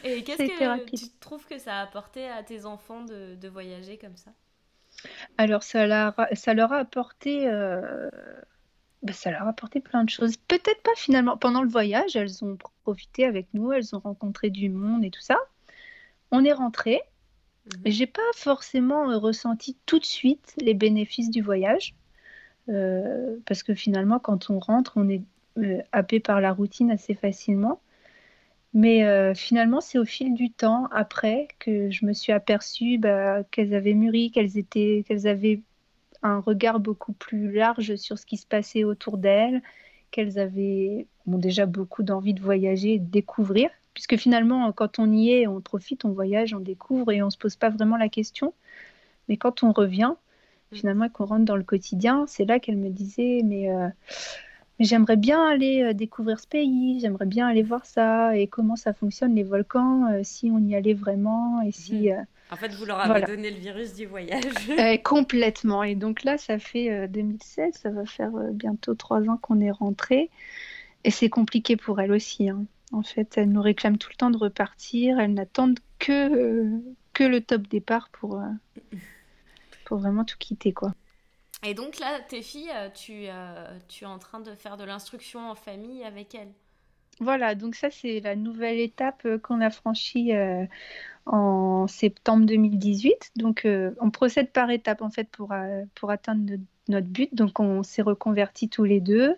et 0.03 0.25
qu'est-ce 0.25 0.43
que 0.43 0.97
tu 0.97 1.05
trouves 1.21 1.47
que 1.47 1.59
ça 1.59 1.77
a 1.77 1.83
apporté 1.83 2.27
à 2.29 2.43
tes 2.43 2.67
enfants 2.67 3.05
de, 3.05 3.37
de 3.37 3.49
voyager 3.49 3.99
comme 3.99 4.17
ça? 4.17 4.33
Alors, 5.39 5.63
ça, 5.63 6.13
ça, 6.33 6.55
leur 6.55 6.73
a 6.73 6.79
apporté 6.79 7.47
bah, 9.03 9.13
ça 9.13 9.31
leur 9.33 9.43
a 9.43 9.49
apporté 9.49 9.81
plein 9.81 10.05
de 10.05 10.11
choses. 10.11 10.37
Peut-être 10.37 10.83
pas 10.83 10.95
finalement. 10.97 11.37
Pendant 11.37 11.63
le 11.63 11.69
voyage, 11.69 12.15
elles 12.15 12.45
ont 12.45 12.57
profité 12.85 13.25
avec 13.25 13.49
nous, 13.53 13.73
elles 13.73 13.95
ont 13.97 13.99
rencontré 13.99 14.51
du 14.51 14.69
monde 14.69 15.05
et 15.05 15.11
tout 15.11 15.21
ça. 15.21 15.39
On 16.31 16.45
est 16.45 16.53
rentré. 16.53 17.01
mhm. 17.67 17.83
J'ai 17.87 18.07
pas 18.07 18.23
forcément 18.35 19.11
euh, 19.11 19.19
ressenti 19.19 19.77
tout 19.87 19.99
de 19.99 20.05
suite 20.05 20.55
les 20.59 20.75
bénéfices 20.75 21.31
du 21.31 21.43
voyage. 21.43 21.95
Euh, 22.69 23.39
parce 23.47 23.65
que 23.65 23.75
finalement, 23.75 24.21
quand 24.21 24.51
on 24.51 24.61
rentre, 24.61 24.93
on 24.97 25.09
est 25.09 25.23
euh, 25.59 25.83
happé 25.91 26.21
par 26.21 26.41
la 26.41 26.53
routine 26.53 26.91
assez 26.93 27.15
facilement. 27.15 27.81
Mais 28.75 29.35
finalement, 29.35 29.83
c'est 29.83 29.99
au 29.99 30.07
fil 30.07 30.33
du 30.33 30.51
temps, 30.51 30.87
après, 30.93 31.49
que 31.59 31.91
je 31.91 32.07
me 32.07 32.15
suis 32.15 32.33
aperçue 32.33 32.97
bah, 32.97 33.43
qu'elles 33.51 33.75
avaient 33.75 33.93
mûri, 33.93 34.31
qu'elles 34.31 34.57
étaient, 34.57 35.05
qu'elles 35.07 35.27
avaient 35.27 35.61
un 36.23 36.41
regard 36.41 36.81
beaucoup 36.81 37.13
plus 37.13 37.53
large 37.53 37.97
sur 37.97 38.19
ce 38.19 38.27
qui 38.27 38.37
se 38.37 38.47
passait 38.47 38.85
autour 38.85 39.19
d'elles, 39.19 39.63
qu'elles 40.11 40.39
avaient 40.39 41.07
déjà 41.27 41.67
beaucoup 41.67 42.03
d'envie 42.03 42.35
de 42.35 42.41
voyager 42.41 42.95
et 42.95 42.99
de 42.99 43.11
découvrir, 43.11 43.71
puisque 43.95 44.17
finalement, 44.17 44.71
quand 44.73 44.99
on 44.99 45.11
y 45.13 45.31
est, 45.31 45.47
on 45.47 45.61
profite, 45.61 46.05
on 46.05 46.13
voyage, 46.13 46.55
on 46.55 46.61
découvre 46.61 47.13
et 47.13 47.23
on 47.23 47.27
ne 47.27 47.31
se 47.31 47.39
pose 47.39 47.57
pas 47.57 47.71
vraiment 47.71 47.97
la 47.97 48.09
question. 48.09 48.55
Mais 49.29 49.37
quand 49.37 49.63
on 49.63 49.73
revient, 49.73 50.15
mm. 50.71 50.77
finalement, 50.77 51.09
qu'on 51.09 51.25
rentre 51.25 51.45
dans 51.45 51.57
le 51.57 51.65
quotidien, 51.65 52.25
c'est 52.27 52.45
là 52.45 52.61
qu'elle 52.61 52.77
me 52.77 52.91
disait, 52.91 53.41
mais, 53.45 53.71
euh, 53.71 53.89
j'aimerais 54.81 55.17
bien 55.17 55.45
aller 55.47 55.83
euh, 55.83 55.93
découvrir 55.93 56.41
ce 56.41 56.47
pays, 56.47 57.01
j'aimerais 57.01 57.27
bien 57.27 57.47
aller 57.47 57.63
voir 57.63 57.87
ça, 57.87 58.37
et 58.37 58.47
comment 58.47 58.77
ça 58.77 58.93
fonctionne 58.93 59.35
les 59.35 59.45
volcans, 59.45 60.11
euh, 60.13 60.21
si 60.23 60.51
on 60.53 60.59
y 60.59 60.75
allait 60.75 60.95
vraiment, 60.95 61.61
et 61.63 61.73
si... 61.73 62.11
Mm. 62.11 62.27
En 62.53 62.57
fait, 62.57 62.69
vous 62.75 62.85
leur 62.85 63.01
avez 63.01 63.23
donné 63.23 63.51
le 63.51 63.59
virus 63.59 63.95
du 63.95 64.07
voyage. 64.07 64.43
Euh, 64.79 64.97
complètement. 64.99 65.83
Et 65.83 65.95
donc 65.95 66.23
là, 66.23 66.37
ça 66.37 66.59
fait 66.59 67.09
2016, 67.09 67.67
euh, 67.67 67.79
ça 67.79 67.91
va 67.91 68.05
faire 68.05 68.35
euh, 68.37 68.51
bientôt 68.53 68.95
trois 68.95 69.23
ans 69.29 69.39
qu'on 69.39 69.61
est 69.61 69.71
rentré. 69.71 70.31
Et 71.05 71.11
c'est 71.11 71.31
compliqué 71.31 71.77
pour 71.77 72.01
elles 72.01 72.13
aussi. 72.13 72.51
Hein. 72.51 72.65
En 72.93 73.03
fait, 73.03 73.39
elles 73.39 73.51
nous 73.51 73.63
réclament 73.63 73.97
tout 73.97 74.11
le 74.11 74.17
temps 74.17 74.31
de 74.31 74.37
repartir. 74.37 75.19
Elles 75.19 75.33
n'attendent 75.33 75.79
que, 75.99 76.69
que 77.15 77.25
le 77.25 77.41
top 77.41 77.63
départ 77.69 78.11
pour, 78.11 78.43
pour 79.85 79.99
vraiment 79.99 80.25
tout 80.25 80.37
quitter. 80.39 80.73
quoi. 80.73 80.93
Et 81.63 81.75
donc 81.75 81.99
là, 81.99 82.21
tes 82.21 82.43
filles, 82.43 82.73
tu, 82.95 83.27
tu 83.89 84.05
es 84.05 84.07
en 84.07 84.19
train 84.19 84.41
de 84.41 84.55
faire 84.55 84.77
de 84.77 84.85
l'instruction 84.85 85.51
en 85.51 85.55
famille 85.55 86.05
avec 86.05 86.35
elles? 86.35 86.53
Voilà, 87.21 87.55
donc 87.55 87.75
ça 87.75 87.91
c'est 87.91 88.21
la 88.21 88.37
nouvelle 88.37 88.81
étape 88.81 89.27
qu'on 89.43 89.61
a 89.61 89.71
franchie 89.71 90.33
en 91.27 91.87
septembre 91.87 92.47
2018. 92.47 93.33
Donc, 93.37 93.65
euh, 93.65 93.93
on 94.01 94.11
procède 94.11 94.51
par 94.51 94.71
étapes 94.71 95.03
en 95.03 95.11
fait 95.11 95.29
pour, 95.31 95.53
euh, 95.53 95.85
atteindre 96.09 96.59
notre, 96.89 97.07
but. 97.07 97.35
Donc, 97.35 97.61
on 97.61 97.83
s'est 97.83 98.03
reconvertis 98.03 98.69
tous 98.69 98.85
les 98.85 99.01
deux. 99.01 99.37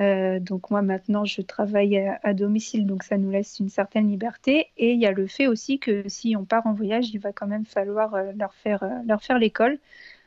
Euh, 0.00 0.40
donc, 0.40 0.70
moi 0.70 0.82
maintenant, 0.82 1.24
je 1.24 1.40
travaille 1.42 1.98
à, 2.22 2.34
domicile, 2.34 2.86
donc 2.86 3.04
ça 3.04 3.16
nous 3.18 3.30
laisse 3.30 3.60
une 3.60 3.68
certaine 3.68 4.08
liberté. 4.08 4.68
Et 4.76 4.92
il 4.92 5.00
y 5.00 5.06
a 5.06 5.12
le 5.12 5.26
fait 5.26 5.46
aussi 5.46 5.78
que 5.78 6.08
si 6.08 6.36
on 6.36 6.44
part 6.44 6.66
en 6.66 6.74
voyage, 6.74 7.10
il 7.10 7.18
va 7.18 7.32
quand 7.32 7.46
même 7.46 7.66
falloir 7.66 8.16
leur 8.36 8.54
faire 8.54 9.38
l'école. 9.38 9.78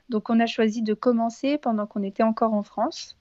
Donc, 0.10 0.30
on 0.30 0.40
a 0.40 0.46
choisi 0.46 0.84
de 0.84 0.94
commencer 0.94 1.58
pendant 1.58 1.86
qu'on 1.88 2.04
était 2.04 2.24
encore 2.24 2.54
en 2.54 2.64
France. 2.64 3.18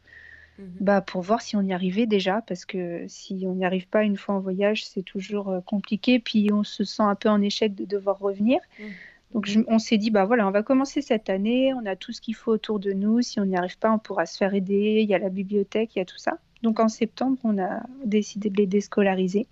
Mhm. 0.58 0.70
bah, 0.80 1.00
pour 1.00 1.22
voir 1.22 1.42
si 1.42 1.56
on 1.56 1.62
y 1.62 1.72
arrivait 1.72 2.06
déjà, 2.06 2.42
parce 2.46 2.64
que 2.64 3.04
si 3.08 3.44
on 3.46 3.54
n'y 3.54 3.64
arrive 3.64 3.88
pas 3.88 4.02
une 4.02 4.16
fois 4.16 4.36
en 4.36 4.40
voyage, 4.40 4.86
c'est 4.86 5.02
toujours 5.02 5.50
euh, 5.50 5.60
compliqué, 5.60 6.18
puis 6.18 6.50
on 6.52 6.64
se 6.64 6.84
sent 6.84 7.02
un 7.02 7.14
peu 7.14 7.28
en 7.28 7.40
échec 7.42 7.74
de 7.74 7.84
devoir 7.84 8.18
revenir. 8.18 8.60
Mhm. 8.78 8.92
Donc 9.34 9.48
on 9.68 9.78
s'est 9.78 9.98
dit, 9.98 10.10
bah 10.10 10.24
voilà, 10.24 10.46
on 10.46 10.50
va 10.50 10.62
commencer 10.62 11.02
cette 11.02 11.28
année, 11.28 11.74
on 11.74 11.84
a 11.84 11.96
tout 11.96 12.12
ce 12.12 12.20
qu'il 12.20 12.34
faut 12.34 12.52
autour 12.52 12.78
de 12.78 12.92
nous, 12.92 13.22
si 13.22 13.40
on 13.40 13.44
n'y 13.44 13.56
arrive 13.56 13.76
pas, 13.78 13.92
on 13.92 13.98
pourra 13.98 14.24
se 14.24 14.36
faire 14.36 14.54
aider, 14.54 15.00
il 15.02 15.08
y 15.10 15.14
a 15.14 15.18
la 15.18 15.28
bibliothèque, 15.28 15.96
il 15.96 15.98
y 15.98 16.02
a 16.02 16.04
tout 16.04 16.16
ça. 16.18 16.38
Donc 16.62 16.80
en 16.80 16.88
septembre, 16.88 17.36
on 17.44 17.58
a 17.58 17.82
décidé 18.04 18.50
de 18.50 18.56
les 18.56 18.66
déscolariser. 18.66 19.46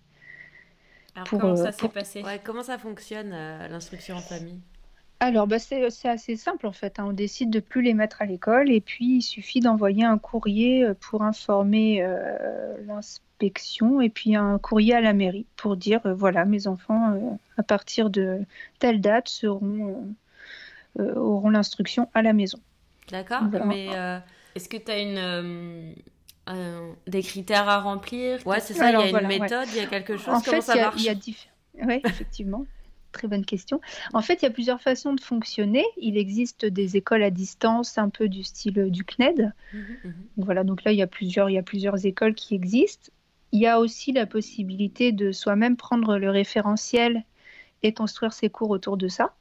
Alors 1.14 1.29
comment 1.29 1.57
ça 1.57 1.69
euh, 1.69 1.73
s'est 1.73 1.88
passé? 1.88 2.23
Comment 2.45 2.62
ça 2.62 2.79
fonctionne 2.79 3.33
euh, 3.33 3.69
l'instruction 3.69 4.17
en 4.17 4.21
famille? 4.21 4.61
Alors, 5.24 5.46
bah, 5.46 5.58
c'est 5.58 5.84
assez 6.08 6.37
simple 6.37 6.66
en 6.66 6.72
fait. 6.72 6.98
Hein. 6.98 7.06
On 7.08 7.12
décide 7.12 7.50
de 7.50 7.60
plus 7.60 7.82
les 7.82 7.94
mettre 7.94 8.22
à 8.22 8.26
l'école 8.26 8.70
et 8.70 8.80
puis 8.80 9.16
il 9.16 9.22
suffit 9.22 9.60
d'envoyer 9.60 10.04
un 10.04 10.18
courrier 10.18 10.84
euh, 10.84 10.94
pour 10.94 11.22
informer 11.22 12.02
euh, 12.02 12.76
inspection 12.90 14.00
et 14.00 14.08
puis 14.08 14.37
un 14.37 14.58
courrier 14.58 14.94
à 14.94 15.00
la 15.00 15.12
mairie 15.12 15.46
pour 15.56 15.76
dire 15.76 16.00
voilà, 16.04 16.44
mes 16.44 16.66
enfants, 16.66 17.38
à 17.58 17.62
partir 17.62 18.08
de 18.08 18.40
telle 18.78 19.00
date, 19.00 19.28
seront, 19.28 20.14
auront 20.98 21.50
l'instruction 21.50 22.08
à 22.14 22.22
la 22.22 22.32
maison. 22.32 22.58
D'accord, 23.10 23.42
mais 23.66 23.88
est-ce 24.54 24.68
que 24.68 24.76
tu 24.76 24.90
as 24.90 25.00
une 25.00 25.94
euh, 26.48 26.92
des 27.06 27.22
critères 27.22 27.68
à 27.68 27.80
remplir? 27.80 28.46
Ouais, 28.46 28.60
c'est 28.60 28.74
ça, 28.74 28.90
il 28.90 28.98
y 28.98 29.02
a 29.14 29.20
une 29.20 29.26
méthode, 29.26 29.66
il 29.70 29.76
y 29.76 29.80
a 29.80 29.87
quelque 29.87 30.16
chose. 30.16 30.28
En 30.28 30.40
Comment 30.40 30.60
fait, 30.60 30.60
ça 30.60 30.76
marche? 30.76 31.02
y 31.02 31.08
a, 31.08 31.14
Oui, 31.87 32.00
effectivement. 32.04 32.66
Très 33.14 33.29
bonne 33.29 33.44
question. 33.44 33.81
En 34.12 34.22
fait, 34.22 34.42
il 34.42 34.44
y 34.44 34.48
a 34.48 34.50
plusieurs 34.50 34.83
façons 34.83 35.14
de 35.14 35.20
fonctionner. 35.20 35.85
Il 35.96 36.18
existe 36.18 36.66
des 36.66 36.96
écoles 36.96 37.22
à 37.22 37.31
distance, 37.31 37.96
un 37.96 38.09
peu 38.09 38.29
du 38.29 38.42
style 38.42 38.77
euh, 38.81 38.90
du 38.90 39.05
CNED. 39.05 39.53
Mhm, 39.72 39.81
mhm. 40.03 40.14
Voilà, 40.37 40.64
donc 40.64 40.83
là, 40.83 40.90
il 40.90 40.98
y, 40.98 41.03
a 41.03 41.07
plusieurs, 41.07 41.48
il 41.48 41.55
y 41.55 41.59
a 41.59 41.62
plusieurs 41.62 42.05
écoles 42.05 42.35
qui 42.35 42.57
existent. 42.57 43.12
Il 43.53 43.61
y 43.61 43.68
a 43.68 43.79
aussi 43.79 44.11
la 44.11 44.27
possibilité 44.27 45.12
de 45.12 45.31
soi-même 45.31 45.77
prendre 45.77 46.18
le 46.18 46.29
référentiel 46.29 47.22
et 47.85 47.94
construire 47.94 48.33
ses 48.33 48.50
cours 48.50 48.70
autour 48.70 48.96
de 48.96 49.07
ça. 49.07 49.37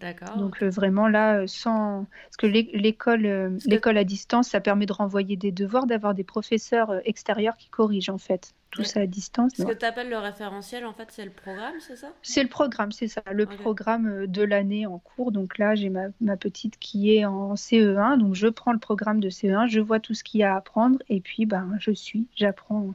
D'accord. 0.00 0.36
Donc 0.36 0.62
euh, 0.62 0.70
vraiment 0.70 1.08
là, 1.08 1.40
euh, 1.40 1.46
sans 1.46 2.06
parce 2.24 2.36
que 2.36 2.46
l'école, 2.46 3.26
euh, 3.26 3.50
l'école 3.66 3.96
à 3.96 4.04
distance, 4.04 4.48
ça 4.48 4.60
permet 4.60 4.86
de 4.86 4.92
renvoyer 4.92 5.36
des 5.36 5.52
devoirs, 5.52 5.86
d'avoir 5.86 6.14
des 6.14 6.24
professeurs 6.24 7.00
extérieurs 7.04 7.56
qui 7.56 7.68
corrigent 7.68 8.10
en 8.10 8.18
fait 8.18 8.54
tout 8.70 8.82
ça 8.82 9.00
à 9.00 9.06
distance. 9.06 9.52
Ce 9.56 9.62
que 9.62 9.72
tu 9.72 9.84
appelles 9.84 10.10
le 10.10 10.18
référentiel, 10.18 10.84
en 10.84 10.92
fait, 10.92 11.06
c'est 11.12 11.24
le 11.24 11.30
programme, 11.30 11.74
c'est 11.78 11.94
ça? 11.94 12.08
C'est 12.22 12.42
le 12.42 12.48
programme, 12.48 12.90
c'est 12.90 13.06
ça, 13.06 13.22
le 13.30 13.46
programme 13.46 14.26
de 14.26 14.42
l'année 14.42 14.84
en 14.86 14.98
cours. 14.98 15.30
Donc 15.30 15.58
là, 15.58 15.76
j'ai 15.76 15.90
ma, 15.90 16.06
ma, 16.20 16.36
petite 16.36 16.76
qui 16.80 17.14
est 17.14 17.24
en 17.24 17.54
CE1, 17.54 18.18
donc 18.18 18.34
je 18.34 18.48
prends 18.48 18.72
le 18.72 18.80
programme 18.80 19.20
de 19.20 19.30
CE1, 19.30 19.68
je 19.68 19.78
vois 19.78 20.00
tout 20.00 20.14
ce 20.14 20.24
qu'il 20.24 20.40
y 20.40 20.42
a 20.42 20.54
à 20.54 20.56
apprendre 20.56 20.98
et 21.08 21.20
puis 21.20 21.46
ben 21.46 21.76
je 21.78 21.92
suis, 21.92 22.26
j'apprends, 22.34 22.94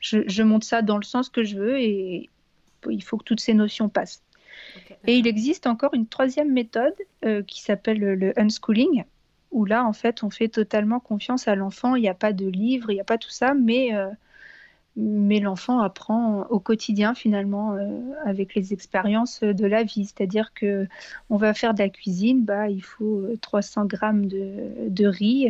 je, 0.00 0.20
je 0.26 0.42
monte 0.42 0.64
ça 0.64 0.80
dans 0.80 0.96
le 0.96 1.04
sens 1.04 1.28
que 1.28 1.44
je 1.44 1.58
veux 1.58 1.78
et 1.78 2.30
il 2.88 3.02
faut 3.02 3.18
que 3.18 3.24
toutes 3.24 3.40
ces 3.40 3.54
notions 3.54 3.90
passent. 3.90 4.22
Et 5.06 5.18
il 5.18 5.26
existe 5.26 5.66
encore 5.66 5.94
une 5.94 6.06
troisième 6.06 6.52
méthode 6.52 6.94
euh, 7.24 7.42
qui 7.42 7.60
s'appelle 7.62 7.98
le 7.98 8.38
unschooling, 8.38 9.04
où 9.50 9.64
là, 9.64 9.84
en 9.84 9.92
fait, 9.92 10.22
on 10.22 10.30
fait 10.30 10.48
totalement 10.48 11.00
confiance 11.00 11.48
à 11.48 11.54
l'enfant. 11.56 11.96
Il 11.96 12.02
n'y 12.02 12.08
a 12.08 12.14
pas 12.14 12.32
de 12.32 12.46
livre, 12.46 12.90
il 12.90 12.94
n'y 12.94 13.00
a 13.00 13.04
pas 13.04 13.18
tout 13.18 13.30
ça, 13.30 13.54
mais, 13.54 13.94
euh, 13.94 14.08
l'enfant 14.96 15.80
apprend 15.80 16.42
au 16.50 16.60
quotidien, 16.60 17.14
finalement, 17.14 17.74
euh, 17.74 18.00
avec 18.24 18.54
les 18.54 18.72
expériences 18.72 19.40
de 19.42 19.66
la 19.66 19.82
vie. 19.82 20.04
C'est-à-dire 20.04 20.52
que 20.54 20.86
on 21.30 21.36
va 21.36 21.54
faire 21.54 21.74
de 21.74 21.80
la 21.80 21.88
cuisine, 21.88 22.44
bah, 22.44 22.68
il 22.68 22.82
faut 22.82 23.26
300 23.40 23.86
grammes 23.86 24.26
de, 24.26 24.88
de 24.88 25.06
riz 25.06 25.48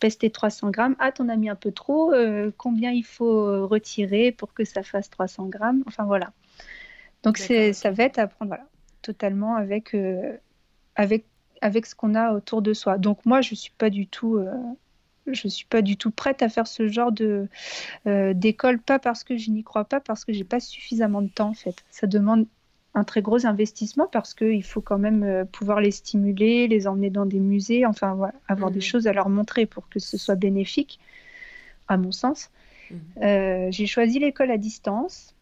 pester 0.00 0.30
300 0.30 0.70
grammes. 0.70 0.96
Ah, 0.98 1.12
t'en 1.12 1.28
as 1.28 1.36
mis 1.36 1.48
un 1.48 1.54
peu 1.56 1.72
trop. 1.72 2.12
combien 2.58 2.90
il 2.92 3.04
faut 3.04 3.66
retirer 3.68 4.32
pour 4.32 4.52
que 4.54 4.64
ça 4.64 4.82
fasse 4.82 5.10
300 5.10 5.46
grammes? 5.46 5.84
Enfin 5.86 6.04
voilà. 6.04 6.32
Donc 7.22 7.38
c'est, 7.38 7.72
ça 7.72 7.90
va 7.90 8.04
être 8.04 8.18
à 8.18 8.22
apprendre 8.22 8.48
voilà, 8.48 8.66
totalement 9.00 9.54
avec, 9.54 9.94
euh, 9.94 10.36
avec, 10.96 11.24
avec 11.60 11.86
ce 11.86 11.94
qu'on 11.94 12.14
a 12.14 12.32
autour 12.32 12.62
de 12.62 12.72
soi. 12.72 12.98
Donc 12.98 13.24
moi, 13.24 13.40
je 13.40 13.54
suis 13.54 13.72
pas 13.76 13.90
du 13.90 14.06
tout, 14.06 14.36
euh, 14.36 14.52
je 15.26 15.46
suis 15.46 15.66
pas 15.66 15.82
du 15.82 15.96
tout 15.96 16.10
prête 16.10 16.42
à 16.42 16.48
faire 16.48 16.66
ce 16.66 16.88
genre 16.88 17.12
de 17.12 17.48
euh, 18.06 18.34
d'école, 18.34 18.78
pas 18.78 18.98
parce 18.98 19.22
que 19.22 19.36
je 19.36 19.50
n'y 19.50 19.62
crois 19.62 19.84
pas, 19.84 20.00
parce 20.00 20.24
que 20.24 20.32
j'ai 20.32 20.44
pas 20.44 20.60
suffisamment 20.60 21.22
de 21.22 21.28
temps 21.28 21.50
en 21.50 21.54
fait. 21.54 21.84
Ça 21.90 22.06
demande 22.06 22.46
un 22.94 23.04
très 23.04 23.22
gros 23.22 23.46
investissement 23.46 24.06
parce 24.06 24.34
qu'il 24.34 24.64
faut 24.64 24.82
quand 24.82 24.98
même 24.98 25.46
pouvoir 25.50 25.80
les 25.80 25.92
stimuler, 25.92 26.68
les 26.68 26.86
emmener 26.86 27.08
dans 27.08 27.24
des 27.24 27.40
musées, 27.40 27.86
enfin 27.86 28.14
voilà, 28.14 28.34
avoir 28.48 28.70
des 28.70 28.80
mmh. 28.80 28.82
choses 28.82 29.06
à 29.06 29.14
leur 29.14 29.30
montrer 29.30 29.64
pour 29.64 29.88
que 29.88 29.98
ce 29.98 30.18
soit 30.18 30.34
bénéfique, 30.34 30.98
à 31.88 31.96
mon 31.96 32.12
sens. 32.12 32.50
Mmh. 32.90 33.70
j'ai 33.70 33.86
choisi 33.86 34.18
l'école 34.18 34.50
à 34.50 34.58
distance 34.58 35.34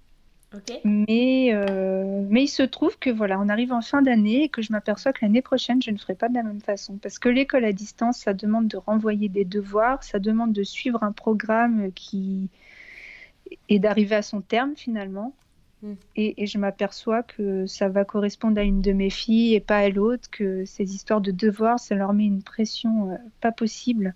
mais, 0.85 1.51
euh, 1.53 2.25
mais 2.29 2.45
il 2.45 2.49
se 2.49 2.63
trouve 2.63 2.99
que 2.99 3.11
voilà, 3.11 3.39
on 3.41 3.49
arrive 3.49 3.73
en 3.73 3.83
fin 3.83 4.03
d'année 4.03 4.45
et 4.45 4.49
que 4.49 4.63
je 4.63 4.73
m'aperçois 4.73 5.13
que 5.13 5.21
l'année 5.23 5.43
prochaine, 5.43 5.81
je 5.81 5.91
ne 5.91 5.97
ferai 5.97 6.15
pas 6.15 6.29
de 6.29 6.35
la 6.35 6.43
même 6.43 6.61
façon. 6.61 6.97
Parce 6.97 7.19
que 7.19 7.29
l'école 7.29 7.65
à 7.65 7.73
distance, 7.73 8.19
ça 8.19 8.35
demande 8.35 8.67
de 8.67 8.77
renvoyer 8.77 9.29
des 9.29 9.45
devoirs, 9.45 10.03
ça 10.03 10.19
demande 10.19 10.53
de 10.53 10.65
suivre 10.65 11.03
un 11.03 11.13
programme 11.13 11.93
qui 11.93 12.49
et 13.69 13.79
d'arriver 13.79 14.17
à 14.17 14.23
son 14.23 14.41
terme 14.41 14.75
finalement. 14.77 15.35
Hmm. 15.83 15.95
Et, 16.17 16.47
je 16.47 16.59
m'aperçois 16.59 17.23
que 17.23 17.67
ça 17.67 17.89
va 17.89 18.05
correspondre 18.05 18.61
à 18.61 18.65
une 18.65 18.83
de 18.83 18.93
mes 18.93 19.11
filles 19.11 19.55
et 19.55 19.61
pas 19.61 19.79
à 19.79 19.89
l'autre, 19.89 20.29
que 20.31 20.65
ces 20.65 20.95
histoires 20.95 21.21
de 21.21 21.31
devoirs, 21.31 21.79
ça 21.79 21.95
leur 21.95 22.13
met 22.13 22.27
une 22.27 22.43
pression 22.43 23.13
euh, 23.13 23.17
pas 23.41 23.53
possible 23.53 24.15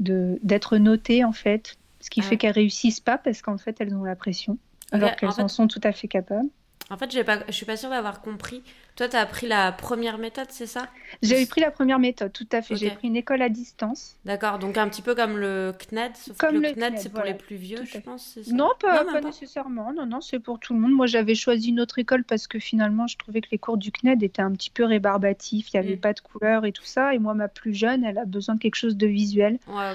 d'être 0.00 0.78
notées 0.78 1.24
en 1.24 1.32
fait, 1.32 1.76
ce 2.00 2.08
qui 2.08 2.20
ah 2.20 2.22
fait 2.22 2.36
qu'elles 2.36 2.52
réussissent 2.52 3.00
pas 3.00 3.18
parce 3.18 3.42
qu'en 3.42 3.58
fait 3.58 3.80
elles 3.80 3.94
ont 3.94 4.04
la 4.04 4.14
pression 4.14 4.58
alors 4.92 5.16
qu'elles 5.16 5.40
en, 5.40 5.48
sont 5.48 5.68
tout 5.68 5.80
à 5.84 5.92
fait 5.92 6.08
capables. 6.08 6.48
En 6.90 6.96
fait, 6.96 7.12
je 7.12 7.18
ne 7.18 7.52
suis 7.52 7.66
pas 7.66 7.76
sûre 7.76 7.90
d'avoir 7.90 8.22
compris. 8.22 8.62
Toi, 8.98 9.08
tu 9.08 9.14
as 9.14 9.26
pris 9.26 9.46
la 9.46 9.70
première 9.70 10.18
méthode, 10.18 10.48
c'est 10.50 10.66
ça? 10.66 10.88
J'ai 11.22 11.46
pris 11.46 11.60
la 11.60 11.70
première 11.70 12.00
méthode, 12.00 12.32
tout 12.32 12.48
à 12.50 12.62
fait. 12.62 12.74
J'ai 12.74 12.90
pris 12.90 13.06
une 13.06 13.14
école 13.14 13.42
à 13.42 13.48
distance. 13.48 14.16
D'accord, 14.24 14.58
donc 14.58 14.76
un 14.76 14.88
petit 14.88 15.02
peu 15.02 15.14
comme 15.14 15.38
le 15.38 15.72
CNED, 15.78 16.16
sauf 16.16 16.36
comme 16.36 16.60
que 16.60 16.66
le, 16.66 16.74
CNED, 16.74 16.98
c'est 16.98 17.12
pour 17.12 17.22
les 17.22 17.34
plus 17.34 17.54
vieux, 17.54 17.84
je 17.84 17.98
pense. 17.98 18.40
Ça? 18.42 18.52
Non, 18.52 18.70
pas, 18.80 19.04
pas, 19.04 19.20
nécessairement. 19.20 19.92
Non, 19.92 20.04
non, 20.04 20.20
c'est 20.20 20.40
pour 20.40 20.58
tout 20.58 20.74
le 20.74 20.80
monde. 20.80 20.90
Moi, 20.90 21.06
j'avais 21.06 21.36
choisi 21.36 21.68
une 21.68 21.78
autre 21.78 22.00
école 22.00 22.24
parce 22.24 22.48
que 22.48 22.58
finalement, 22.58 23.06
je 23.06 23.16
trouvais 23.16 23.40
que 23.40 23.46
les 23.52 23.58
cours 23.58 23.78
du 23.78 23.92
CNED 23.92 24.20
étaient 24.24 24.42
un 24.42 24.50
petit 24.50 24.70
peu 24.70 24.82
rébarbatifs. 24.82 25.72
Il 25.72 25.80
n'y 25.80 25.86
avait 25.86 25.94
mm. 25.94 26.00
pas 26.00 26.12
de 26.12 26.20
couleurs 26.20 26.64
et 26.64 26.72
tout 26.72 26.84
ça. 26.84 27.14
Et 27.14 27.20
moi, 27.20 27.34
ma 27.34 27.46
plus 27.46 27.74
jeune, 27.74 28.02
elle 28.02 28.18
a 28.18 28.24
besoin 28.24 28.56
de 28.56 28.60
quelque 28.60 28.74
chose 28.74 28.96
de 28.96 29.06
visuel. 29.06 29.60
Ouais. 29.68 29.92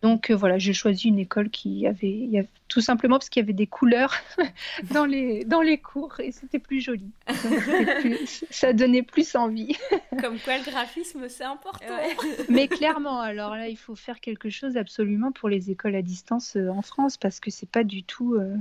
Donc, 0.00 0.30
euh, 0.30 0.34
voilà, 0.34 0.56
j'ai 0.56 0.72
choisi 0.72 1.08
une 1.08 1.18
école 1.18 1.50
qui 1.50 1.86
avait, 1.86 2.08
y 2.08 2.38
avait 2.38 2.48
tout 2.68 2.80
simplement 2.80 3.18
parce 3.18 3.28
qu'il 3.28 3.42
y 3.42 3.44
avait 3.44 3.52
des 3.52 3.66
couleurs 3.66 4.14
dans, 4.90 5.04
les, 5.04 5.44
dans 5.44 5.60
les 5.60 5.78
cours 5.78 6.18
et 6.20 6.32
c'était 6.32 6.58
plus 6.58 6.80
joli. 6.80 7.10
ça 8.50 8.72
donnait 8.72 9.02
plus 9.02 9.34
envie. 9.34 9.76
Comme 10.20 10.38
quoi 10.38 10.58
le 10.58 10.64
graphisme 10.64 11.28
c'est 11.28 11.44
important. 11.44 11.96
Mais 12.48 12.68
clairement, 12.68 13.20
alors 13.20 13.54
là, 13.54 13.68
il 13.68 13.76
faut 13.76 13.94
faire 13.94 14.20
quelque 14.20 14.50
chose 14.50 14.76
absolument 14.76 15.32
pour 15.32 15.48
les 15.48 15.70
écoles 15.70 15.94
à 15.94 16.02
distance 16.02 16.56
euh, 16.56 16.68
en 16.68 16.82
France 16.82 17.16
parce 17.16 17.40
que 17.40 17.50
c'est 17.50 17.68
pas 17.68 17.84
du 17.84 18.02
tout. 18.02 18.34
Euh, 18.34 18.56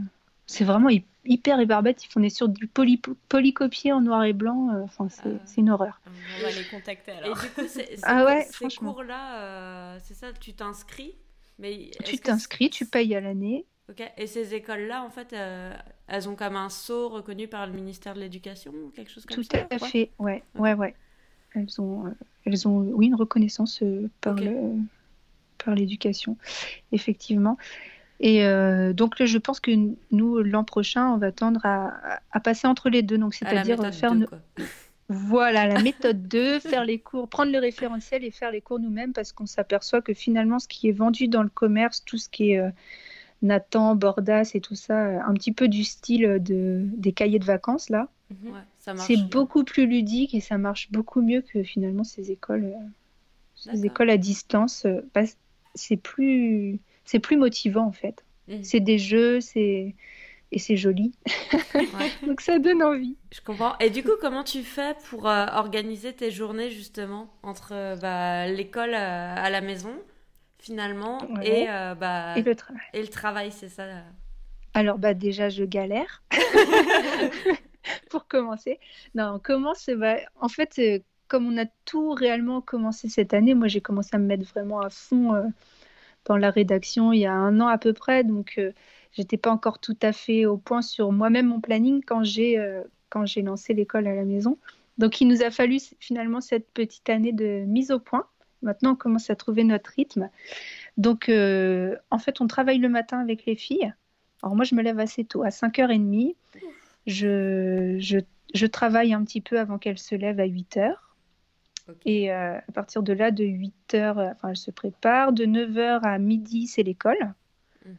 c'est 0.48 0.64
vraiment 0.64 0.90
hyper 1.26 1.58
rébarbatif. 1.58 2.12
On 2.16 2.24
est 2.24 2.30
sur 2.30 2.48
du 2.48 2.68
poly 2.68 3.02
polycopier 3.30 3.94
en 3.94 4.02
noir 4.02 4.24
et 4.24 4.34
blanc. 4.34 4.70
Euh, 4.70 4.84
enfin, 4.84 5.08
ah. 5.26 5.30
c'est 5.46 5.62
une 5.62 5.70
horreur. 5.70 6.02
On 6.40 6.44
va 6.44 6.52
les 6.52 6.66
contacter 6.66 7.12
alors. 7.12 7.38
Et 7.44 7.62
du 7.62 7.68
coup, 7.68 7.72
ah 8.04 8.26
ouais, 8.26 8.48
ces 8.52 8.68
cours-là, 8.68 9.98
c'est 10.00 10.14
ça, 10.14 10.34
tu 10.34 10.54
t'inscris 10.54 11.16
mais 11.60 11.92
tu 12.04 12.18
t'inscris, 12.18 12.70
tu 12.70 12.86
payes 12.86 13.16
à 13.16 13.22
l'année. 13.22 13.66
Ok. 13.90 14.02
Et 14.18 14.28
ces 14.28 14.56
écoles-là, 14.56 15.04
en 15.04 15.10
fait, 15.10 15.34
euh, 15.34 15.74
elles 16.08 16.28
ont 16.28 16.36
comme 16.36 16.56
un 16.56 16.70
sceau 16.70 17.10
reconnu 17.10 17.48
par 17.48 17.68
le 17.68 17.74
ministère 17.74 18.16
de 18.16 18.20
l'Éducation 18.20 18.72
ou 18.72 18.90
quelque 18.90 19.12
chose 19.12 19.26
comme 19.26 19.44
ça 19.44 19.60
Tout 19.60 19.76
à 19.76 19.80
fait, 19.80 20.12
ouais, 20.18 20.44
ouais, 20.56 20.74
ouais. 20.74 20.96
Elles 21.54 21.80
ont, 21.80 22.08
euh, 22.08 22.12
elles 22.46 22.68
ont, 22.68 22.80
oui, 22.80 23.08
une 23.08 23.16
reconnaissance 23.16 23.82
euh, 23.84 24.10
par 24.22 24.36
le, 24.36 24.74
par 25.64 25.76
l'éducation, 25.76 26.38
effectivement. 26.92 27.58
Et 28.22 28.44
donc, 28.94 29.22
je 29.22 29.38
pense 29.38 29.60
que 29.60 29.72
nous, 30.12 30.38
l'an 30.42 30.64
prochain, 30.64 31.10
on 31.10 31.18
va 31.18 31.34
tendre 31.34 31.60
à, 31.66 32.22
à, 32.32 32.40
passer 32.40 32.66
entre 32.66 32.90
les 32.90 33.02
deux. 33.02 33.18
Donc, 33.18 33.34
c'est-à-dire 33.34 33.94
faire. 33.94 34.14
Voilà, 35.08 35.68
la 35.68 35.84
méthode 35.84 36.28
2, 36.28 36.60
faire 36.60 36.84
les 36.84 36.98
cours, 36.98 37.28
prendre 37.28 37.52
le 37.52 37.60
référentiel 37.60 38.24
et 38.24 38.32
faire 38.32 38.50
les 38.50 38.62
cours 38.62 38.80
nous-mêmes 38.80 39.14
parce 39.14 39.34
qu'on 39.34 39.46
s'aperçoit 39.46 40.02
que 40.02 40.16
finalement, 40.16 40.58
ce 40.58 40.68
qui 40.68 40.90
est 40.90 40.94
vendu 40.94 41.28
dans 41.28 41.44
le 41.44 41.50
commerce, 41.50 42.04
tout 42.04 42.18
ce 42.18 42.28
qui 42.28 42.54
est 42.54 42.72
Nathan, 43.46 43.96
Bordas 43.96 44.52
et 44.54 44.62
tout 44.62 44.76
ça, 44.76 45.26
un 45.26 45.34
petit 45.34 45.52
peu 45.52 45.68
du 45.68 45.84
style 45.84 46.40
de, 46.42 46.82
des 46.98 47.14
cahiers 47.14 47.40
de 47.40 47.46
vacances 47.46 47.90
là. 47.90 48.10
Mhm. 48.32 48.98
c'est 48.98 49.22
beaucoup 49.30 49.64
plus 49.64 49.86
ludique 49.86 50.34
et 50.34 50.42
ça 50.42 50.58
marche 50.58 50.92
beaucoup 50.92 51.22
mieux 51.22 51.42
que 51.42 51.62
finalement 51.62 52.04
ces 52.04 52.32
écoles, 52.32 52.66
euh, 52.66 52.88
ces 53.56 53.86
écoles 53.86 54.10
à 54.10 54.18
distance. 54.18 54.86
Euh, 54.86 55.02
c'est 55.76 55.98
plus, 55.98 56.80
c'est 57.04 57.20
plus 57.20 57.38
motivant 57.38 57.86
en 57.86 57.92
fait. 57.92 58.24
Mhm. 58.48 58.64
C'est 58.64 58.80
des 58.80 58.98
jeux, 58.98 59.42
c'est 59.42 59.94
et 60.52 60.60
c'est 60.60 60.78
joli. 60.78 61.14
Donc 62.26 62.42
ça 62.42 62.60
donne 62.60 62.82
envie. 62.82 63.16
Je 63.32 63.42
comprends. 63.42 63.78
Et 63.80 63.90
du 63.90 64.04
coup, 64.04 64.12
comment 64.22 64.44
tu 64.44 64.64
fais 64.64 64.96
pour 65.10 65.28
euh, 65.28 65.46
organiser 65.54 66.14
tes 66.14 66.32
journées 66.32 66.72
justement 66.72 67.30
entre 67.44 68.00
bah, 68.00 68.48
l'école 68.48 68.94
à 68.94 69.50
la 69.50 69.62
maison 69.62 69.94
finalement 70.66 71.20
et, 71.44 71.70
euh, 71.70 71.94
bah, 71.94 72.38
et, 72.38 72.42
le 72.42 72.56
travail. 72.56 72.82
Et 72.94 73.02
le 73.02 73.08
travail, 73.08 73.52
c'est 73.52 73.70
ça. 73.70 73.86
Alors 74.74 74.98
bah 74.98 75.14
déjà 75.14 75.48
je 75.48 75.64
galère 75.64 76.24
pour 78.10 78.28
commencer. 78.28 78.80
Non, 79.14 79.34
on 79.36 79.40
commence. 79.40 79.90
Bah, 79.96 80.16
en 80.40 80.50
fait, 80.50 80.80
euh, 80.80 81.00
comme 81.28 81.46
on 81.48 81.58
a 81.58 81.66
tout 81.86 82.12
réellement 82.12 82.62
commencé 82.62 83.10
cette 83.10 83.34
année, 83.34 83.54
moi 83.54 83.68
j'ai 83.68 83.80
commencé 83.80 84.10
à 84.14 84.18
me 84.18 84.26
mettre 84.26 84.50
vraiment 84.50 84.80
à 84.82 84.90
fond 84.90 85.36
euh, 85.36 85.44
dans 86.26 86.38
la 86.38 86.50
rédaction 86.50 87.14
il 87.14 87.20
y 87.20 87.26
a 87.28 87.34
un 87.34 87.60
an 87.62 87.68
à 87.68 87.78
peu 87.78 87.94
près, 87.94 88.24
donc 88.24 88.60
j'étais 89.12 89.38
pas 89.38 89.52
encore 89.52 89.78
tout 89.78 89.98
à 90.02 90.12
fait 90.12 90.48
au 90.48 90.58
point 90.58 90.82
sur 90.82 91.12
moi-même 91.12 91.48
mon 91.48 91.62
planning 91.62 92.04
quand 92.04 92.24
j'ai 92.24 92.58
quand 93.12 93.28
j'ai 93.28 93.44
lancé 93.44 93.76
l'école 93.76 94.08
à 94.08 94.16
la 94.16 94.26
maison. 94.26 94.58
Donc 94.98 95.22
il 95.22 95.28
nous 95.28 95.44
a 95.44 95.52
fallu 95.52 95.78
finalement 96.00 96.42
cette 96.42 96.68
petite 96.72 97.08
année 97.12 97.32
de 97.32 97.64
mise 97.68 97.92
au 97.92 98.00
point 98.00 98.26
Maintenant, 98.66 98.92
on 98.92 98.96
commence 98.96 99.30
à 99.30 99.36
trouver 99.36 99.64
notre 99.64 99.92
rythme. 99.92 100.30
Donc, 100.98 101.30
euh, 101.30 101.96
en 102.12 102.20
fait, 102.20 102.42
on 102.42 102.48
travaille 102.48 102.80
le 102.80 102.90
matin 102.90 103.20
avec 103.20 103.46
les 103.46 103.56
filles. 103.56 103.94
Alors 104.44 104.56
moi, 104.56 104.66
je 104.66 104.76
me 104.76 104.82
lève 104.82 105.00
assez 105.00 105.24
tôt, 105.24 105.44
à 105.44 105.50
5h30. 105.50 106.36
Je, 107.08 107.98
je, 108.00 108.20
je 108.54 108.66
travaille 108.66 109.14
un 109.14 109.24
petit 109.24 109.42
peu 109.42 109.60
avant 109.60 109.78
qu'elle 109.78 109.98
se 109.98 110.16
lève 110.16 110.40
à 110.40 110.48
8h. 110.48 110.96
Et 112.06 112.32
euh, 112.32 112.58
à 112.58 112.72
partir 112.74 113.04
de 113.04 113.14
là, 113.14 113.32
de 113.32 113.44
8h, 113.44 114.32
enfin, 114.32 114.50
elle 114.50 114.58
se 114.58 114.72
prépare. 114.72 115.34
De 115.34 115.46
9h 115.46 116.02
à 116.02 116.18
midi, 116.18 116.68
c'est 116.68 116.84
l'école. 116.84 117.34
Mhm. 117.86 117.96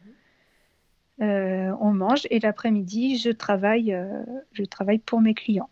Euh, 1.21 1.75
on 1.79 1.93
mange 1.93 2.27
et 2.29 2.39
l'après-midi, 2.39 3.17
je 3.17 3.29
travaille, 3.29 3.93
euh, 3.93 4.23
je 4.51 4.63
travaille 4.63 4.99
pour 4.99 5.21
mes 5.21 5.33
clients. 5.33 5.69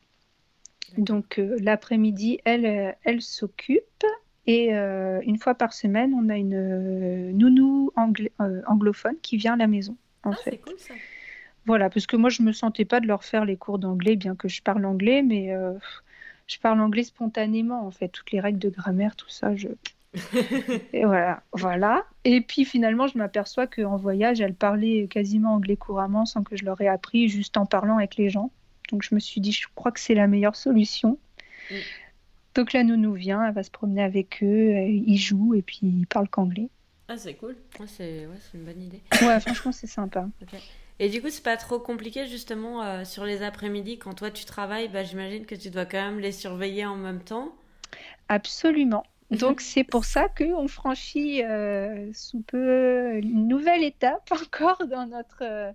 Donc 0.97 1.41
l'après-midi, 1.59 2.39
elle, 2.45 2.95
elle 3.03 3.21
s'occupe 3.21 4.05
et 4.47 4.71
une 4.71 5.37
fois 5.37 5.55
par 5.55 5.73
semaine, 5.73 6.13
on 6.13 6.29
a 6.29 6.37
une 6.37 7.31
nounou 7.31 7.91
anglophone 7.95 9.15
qui 9.21 9.37
vient 9.37 9.53
à 9.53 9.57
la 9.57 9.67
maison. 9.67 9.95
En 10.23 10.31
ah, 10.31 10.35
fait. 10.35 10.57
Cool, 10.57 10.73
ça. 10.77 10.93
Voilà, 11.65 11.89
parce 11.89 12.05
que 12.05 12.15
moi, 12.15 12.29
je 12.29 12.43
me 12.43 12.51
sentais 12.51 12.85
pas 12.85 12.99
de 12.99 13.07
leur 13.07 13.23
faire 13.23 13.43
les 13.43 13.57
cours 13.57 13.79
d'anglais, 13.79 14.15
bien 14.15 14.35
que 14.35 14.47
je 14.47 14.61
parle 14.61 14.85
anglais, 14.85 15.23
mais 15.23 15.51
je 16.47 16.59
parle 16.59 16.79
anglais 16.79 17.03
spontanément, 17.03 17.85
en 17.85 17.91
fait. 17.91 18.09
Toutes 18.09 18.31
les 18.31 18.39
règles 18.39 18.59
de 18.59 18.69
grammaire, 18.69 19.15
tout 19.15 19.29
ça, 19.29 19.55
je. 19.55 19.69
et 20.93 21.05
voilà, 21.05 21.43
voilà. 21.51 22.05
Et 22.23 22.41
puis 22.41 22.65
finalement, 22.65 23.07
je 23.07 23.17
m'aperçois 23.17 23.67
qu'en 23.67 23.97
voyage, 23.97 24.41
elle 24.41 24.53
parlait 24.53 25.07
quasiment 25.07 25.53
anglais 25.55 25.75
couramment 25.75 26.25
sans 26.25 26.43
que 26.43 26.55
je 26.55 26.65
l'aurais 26.65 26.87
appris, 26.87 27.27
juste 27.27 27.57
en 27.57 27.65
parlant 27.65 27.97
avec 27.97 28.15
les 28.15 28.29
gens. 28.29 28.51
Donc 28.91 29.03
je 29.03 29.13
me 29.15 29.19
suis 29.19 29.41
dit, 29.41 29.51
je 29.51 29.67
crois 29.75 29.91
que 29.91 29.99
c'est 29.99 30.15
la 30.15 30.27
meilleure 30.27 30.55
solution. 30.55 31.17
Mm. 31.69 31.75
Donc 32.55 32.73
la 32.73 32.83
nounou 32.83 33.13
vient, 33.13 33.45
elle 33.45 33.53
va 33.53 33.63
se 33.63 33.71
promener 33.71 34.01
avec 34.01 34.41
eux, 34.41 34.73
ils 34.87 35.17
jouent 35.17 35.53
et 35.53 35.61
puis 35.61 35.79
ils 35.83 36.07
parlent 36.07 36.29
qu'anglais. 36.29 36.69
Ah, 37.07 37.17
c'est 37.17 37.35
cool. 37.35 37.55
c'est 37.85 38.27
une 38.53 38.63
bonne 38.63 38.81
idée. 38.81 39.01
Ouais, 39.21 39.39
franchement, 39.39 39.71
c'est 39.71 39.87
sympa. 39.87 40.27
Et 40.99 41.09
du 41.09 41.21
coup, 41.21 41.29
c'est 41.29 41.43
pas 41.43 41.57
trop 41.57 41.79
compliqué 41.79 42.25
justement 42.25 42.81
euh, 42.81 43.03
sur 43.03 43.25
les 43.25 43.43
après-midi 43.43 43.97
quand 43.97 44.13
toi 44.13 44.31
tu 44.31 44.45
travailles, 44.45 44.87
bah, 44.87 45.03
j'imagine 45.03 45.45
que 45.45 45.55
tu 45.55 45.69
dois 45.69 45.85
quand 45.85 46.01
même 46.01 46.19
les 46.19 46.31
surveiller 46.31 46.85
en 46.85 46.95
même 46.95 47.21
temps. 47.21 47.53
Absolument. 48.29 49.05
Donc 49.31 49.59
c'est 49.59 49.83
pour 49.83 50.05
ça 50.05 50.29
qu'on 50.29 50.67
franchit 50.67 51.43
euh, 51.43 52.11
sous 52.13 52.41
peu 52.41 53.17
une 53.17 53.47
nouvelle 53.47 53.83
étape 53.83 54.31
encore 54.31 54.87
dans 54.87 55.05
notre, 55.05 55.41
euh, 55.41 55.71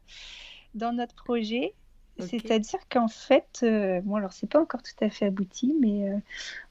dans 0.75 0.93
notre 0.93 1.15
projet. 1.15 1.75
C'est-à-dire 2.19 2.81
qu'en 2.91 3.09
fait, 3.09 3.65
bon 4.05 4.17
alors 4.17 4.35
c'est 4.35 4.47
pas 4.47 4.61
encore 4.61 4.83
tout 4.83 5.05
à 5.05 5.09
fait 5.09 5.27
abouti, 5.27 5.75
mais 5.81 6.13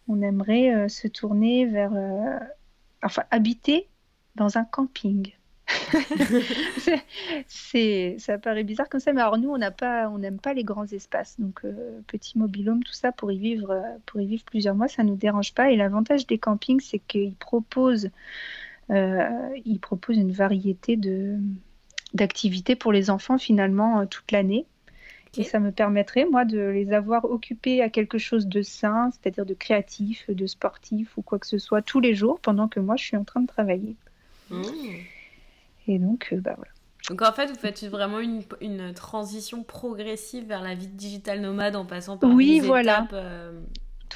on 0.09 0.21
aimerait 0.21 0.89
se 0.89 1.07
tourner 1.07 1.65
vers, 1.65 1.93
enfin 3.01 3.23
habiter 3.31 3.87
dans 4.35 4.57
un 4.57 4.65
camping. 4.65 5.33
c'est, 7.47 8.15
ça 8.19 8.37
paraît 8.37 8.63
bizarre 8.63 8.89
comme 8.89 8.99
ça, 8.99 9.13
mais 9.13 9.21
alors 9.21 9.37
nous, 9.37 9.49
on 9.49 9.57
n'a 9.57 9.71
pas, 9.71 10.09
on 10.09 10.17
n'aime 10.17 10.39
pas 10.39 10.53
les 10.53 10.63
grands 10.63 10.85
espaces. 10.85 11.39
Donc, 11.39 11.61
euh, 11.63 12.01
petit 12.07 12.37
mobilhome, 12.37 12.83
tout 12.83 12.93
ça, 12.93 13.11
pour 13.11 13.31
y 13.31 13.37
vivre, 13.37 13.71
euh, 13.71 13.97
pour 14.05 14.19
y 14.21 14.25
vivre 14.25 14.43
plusieurs 14.45 14.75
mois, 14.75 14.87
ça 14.87 15.03
nous 15.03 15.15
dérange 15.15 15.53
pas. 15.53 15.71
Et 15.71 15.75
l'avantage 15.75 16.27
des 16.27 16.37
campings, 16.37 16.79
c'est 16.81 16.99
qu'ils 16.99 17.35
proposent, 17.35 18.09
euh, 18.89 19.49
ils 19.65 19.79
proposent 19.79 20.17
une 20.17 20.31
variété 20.31 20.97
de 20.97 21.37
d'activités 22.15 22.75
pour 22.75 22.91
les 22.91 23.11
enfants 23.11 23.37
finalement 23.37 24.07
toute 24.07 24.31
l'année. 24.31 24.65
Et 25.37 25.43
ça 25.43 25.59
me 25.59 25.71
permettrait, 25.71 26.25
moi, 26.25 26.43
de 26.43 26.59
les 26.59 26.91
avoir 26.91 27.25
occupés 27.25 27.81
à 27.81 27.89
quelque 27.89 28.17
chose 28.17 28.47
de 28.47 28.61
sain, 28.61 29.11
c'est-à-dire 29.11 29.45
de 29.45 29.53
créatif, 29.53 30.29
de 30.29 30.47
sportif 30.47 31.17
ou 31.17 31.21
quoi 31.21 31.37
que 31.37 31.47
ce 31.47 31.59
soit, 31.59 31.81
tous 31.81 31.99
les 31.99 32.15
jours, 32.15 32.39
pendant 32.39 32.67
que 32.67 32.79
moi, 32.79 32.95
je 32.95 33.05
suis 33.05 33.17
en 33.17 33.23
train 33.23 33.41
de 33.41 33.47
travailler. 33.47 33.95
Mmh. 34.49 34.63
Et 35.87 35.99
donc, 35.99 36.29
euh, 36.31 36.37
bah 36.37 36.53
voilà. 36.57 36.71
Donc 37.09 37.21
en 37.21 37.31
fait, 37.31 37.47
vous 37.47 37.55
faites 37.55 37.83
vraiment 37.85 38.19
une, 38.19 38.43
une, 38.61 38.93
transition 38.93 39.63
progressive 39.63 40.45
vers 40.45 40.61
la 40.61 40.75
vie 40.75 40.87
digital 40.87 41.41
nomade 41.41 41.75
en 41.75 41.85
passant 41.85 42.17
par 42.17 42.29
oui, 42.29 42.59
voilà. 42.59 43.07
Euh, 43.13 43.51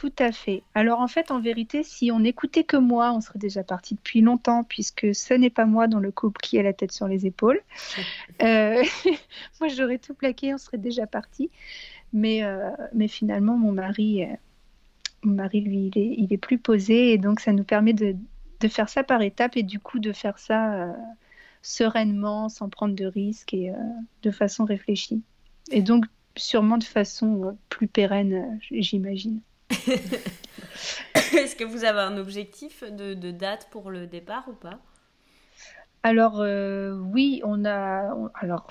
Tout 0.03 0.11
à 0.19 0.33
fait. 0.33 0.63
Alors 0.75 0.99
en 0.99 1.07
fait, 1.07 1.31
en 1.31 1.39
vérité, 1.39 1.81
si 1.81 2.11
on 2.11 2.19
n'écoutait 2.19 2.65
que 2.65 2.75
moi, 2.75 3.13
on 3.13 3.21
serait 3.21 3.39
déjà 3.39 3.63
parti 3.63 3.95
depuis 3.95 4.19
longtemps, 4.19 4.65
puisque 4.65 5.15
ce 5.15 5.33
n'est 5.33 5.49
pas 5.49 5.65
moi 5.65 5.87
dans 5.87 5.99
le 5.99 6.11
couple 6.11 6.41
qui 6.41 6.59
a 6.59 6.63
la 6.63 6.73
tête 6.73 6.91
sur 6.91 7.07
les 7.07 7.25
épaules. 7.25 7.61
Euh, 8.41 8.83
moi, 9.61 9.69
j'aurais 9.69 9.99
tout 9.99 10.13
plaqué, 10.13 10.53
on 10.53 10.57
serait 10.57 10.77
déjà 10.77 11.07
parti. 11.07 11.49
Mais, 12.11 12.41
mais 12.93 13.07
finalement, 13.07 13.55
mon 13.57 13.71
mari, 13.71 14.25
mon 15.23 15.35
mari, 15.35 15.61
lui, 15.61 15.91
il 15.93 15.97
est, 15.97 16.15
il 16.17 16.33
est 16.33 16.37
plus 16.37 16.57
posé, 16.57 17.13
et 17.13 17.17
donc 17.17 17.39
ça 17.39 17.53
nous 17.53 17.63
permet 17.63 17.93
de, 17.93 18.15
de 18.59 18.67
faire 18.67 18.89
ça 18.89 19.03
par 19.03 19.21
étapes, 19.21 19.55
et 19.55 19.63
du 19.63 19.79
coup 19.79 19.99
de 19.99 20.11
faire 20.11 20.39
ça 20.39 20.93
sereinement, 21.63 22.49
sans 22.49 22.69
prendre 22.69 22.93
de 22.93 23.05
risques 23.05 23.53
et 23.53 23.71
euh, 23.71 23.75
de 24.21 24.31
façon 24.31 24.65
réfléchie. 24.65 25.23
Et 25.71 25.81
donc, 25.81 26.05
sûrement 26.35 26.77
de 26.77 26.83
façon 26.83 27.45
euh, 27.45 27.51
plus 27.69 27.87
pérenne, 27.87 28.33
euh, 28.33 28.57
j'imagine. 28.71 29.39
Est-ce 31.33 31.55
que 31.55 31.63
vous 31.63 31.83
avez 31.83 31.99
un 31.99 32.17
objectif 32.17 32.83
de, 32.83 33.31
date 33.31 33.67
pour 33.71 33.89
le 33.89 34.07
départ 34.07 34.47
ou 34.47 34.53
pas? 34.53 34.79
Alors, 36.03 36.43
oui, 37.11 37.41
on 37.43 37.65
a. 37.65 38.13
alors, 38.35 38.67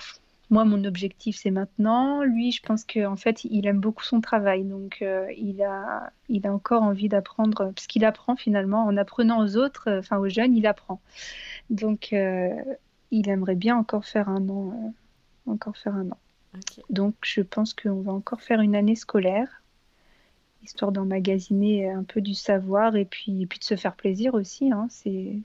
moi, 0.49 0.65
mon 0.65 0.83
objectif, 0.83 1.37
c'est 1.37 1.51
maintenant. 1.51 2.21
Lui, 2.23 2.51
je 2.51 2.61
pense 2.61 2.85
qu'en 2.85 3.15
fait, 3.15 3.43
il 3.45 3.65
aime 3.65 3.79
beaucoup 3.79 4.03
son 4.03 4.21
travail. 4.21 4.63
Donc, 4.63 5.03
il, 5.35 5.63
a, 5.63 6.11
il 6.29 6.45
a 6.45 6.53
encore 6.53 6.83
envie 6.83 7.09
d'apprendre, 7.09 7.71
parce 7.73 7.87
qu'il 7.87 8.05
apprend 8.05 8.35
finalement 8.35 8.85
en 8.85 8.95
apprenant 8.97 9.43
aux 9.43 9.57
autres, 9.57 9.89
enfin 9.97 10.17
aux 10.17 10.29
jeunes, 10.29 10.55
il 10.55 10.67
apprend. 10.67 11.01
Donc, 11.69 12.13
il 13.13 13.29
aimerait 13.29 13.55
bien 13.55 13.77
encore 13.77 14.05
faire 14.05 14.27
un 14.27 14.49
an. 14.49 14.73
Euh, 14.73 15.51
encore 15.51 15.77
faire 15.77 15.93
un 15.95 16.09
an. 16.09 16.17
Donc, 16.89 17.15
je 17.21 17.41
pense 17.41 17.73
qu'on 17.73 18.01
va 18.01 18.11
encore 18.11 18.41
faire 18.41 18.59
une 18.61 18.75
année 18.75 18.95
scolaire, 18.95 19.62
histoire 20.63 20.91
d'emmagasiner 20.91 21.89
un 21.89 22.03
peu 22.03 22.21
du 22.21 22.33
savoir 22.33 22.95
et 22.95 23.05
puis, 23.05 23.45
puis 23.45 23.59
de 23.59 23.63
se 23.63 23.75
faire 23.75 23.95
plaisir 23.95 24.33
aussi. 24.33 24.71
Hein. 24.71 24.87
C'est, 24.89 25.39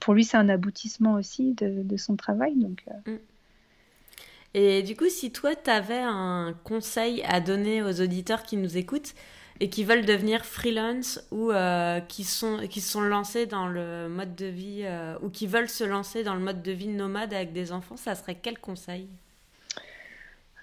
pour 0.00 0.14
lui, 0.14 0.24
c'est 0.24 0.36
un 0.36 0.48
aboutissement 0.48 1.14
aussi 1.14 1.54
de, 1.54 1.96
son 1.96 2.16
travail. 2.16 2.54
Donc, 2.56 2.82
euh. 2.88 3.12
mm. 3.12 3.18
Et 4.54 4.82
du 4.82 4.96
coup, 4.96 5.08
si 5.08 5.30
toi, 5.30 5.54
tu 5.54 5.70
avais 5.70 6.00
un 6.02 6.54
conseil 6.64 7.22
à 7.24 7.40
donner 7.40 7.82
aux 7.82 8.00
auditeurs 8.00 8.42
qui 8.42 8.56
nous 8.56 8.76
écoutent, 8.76 9.14
et 9.60 9.70
qui 9.70 9.84
veulent 9.84 10.04
devenir 10.04 10.44
freelance 10.44 11.20
ou 11.30 11.50
euh, 11.50 12.00
qui, 12.00 12.24
sont, 12.24 12.58
qui 12.68 12.80
sont 12.80 13.00
lancés 13.00 13.46
dans 13.46 13.66
le 13.66 14.08
mode 14.08 14.34
de 14.36 14.46
vie 14.46 14.82
euh, 14.84 15.18
ou 15.22 15.30
qui 15.30 15.46
veulent 15.46 15.68
se 15.68 15.84
lancer 15.84 16.22
dans 16.22 16.34
le 16.34 16.40
mode 16.40 16.62
de 16.62 16.72
vie 16.72 16.88
nomade 16.88 17.34
avec 17.34 17.52
des 17.52 17.72
enfants, 17.72 17.96
ça 17.96 18.14
serait 18.14 18.36
quel 18.36 18.58
conseil? 18.58 19.08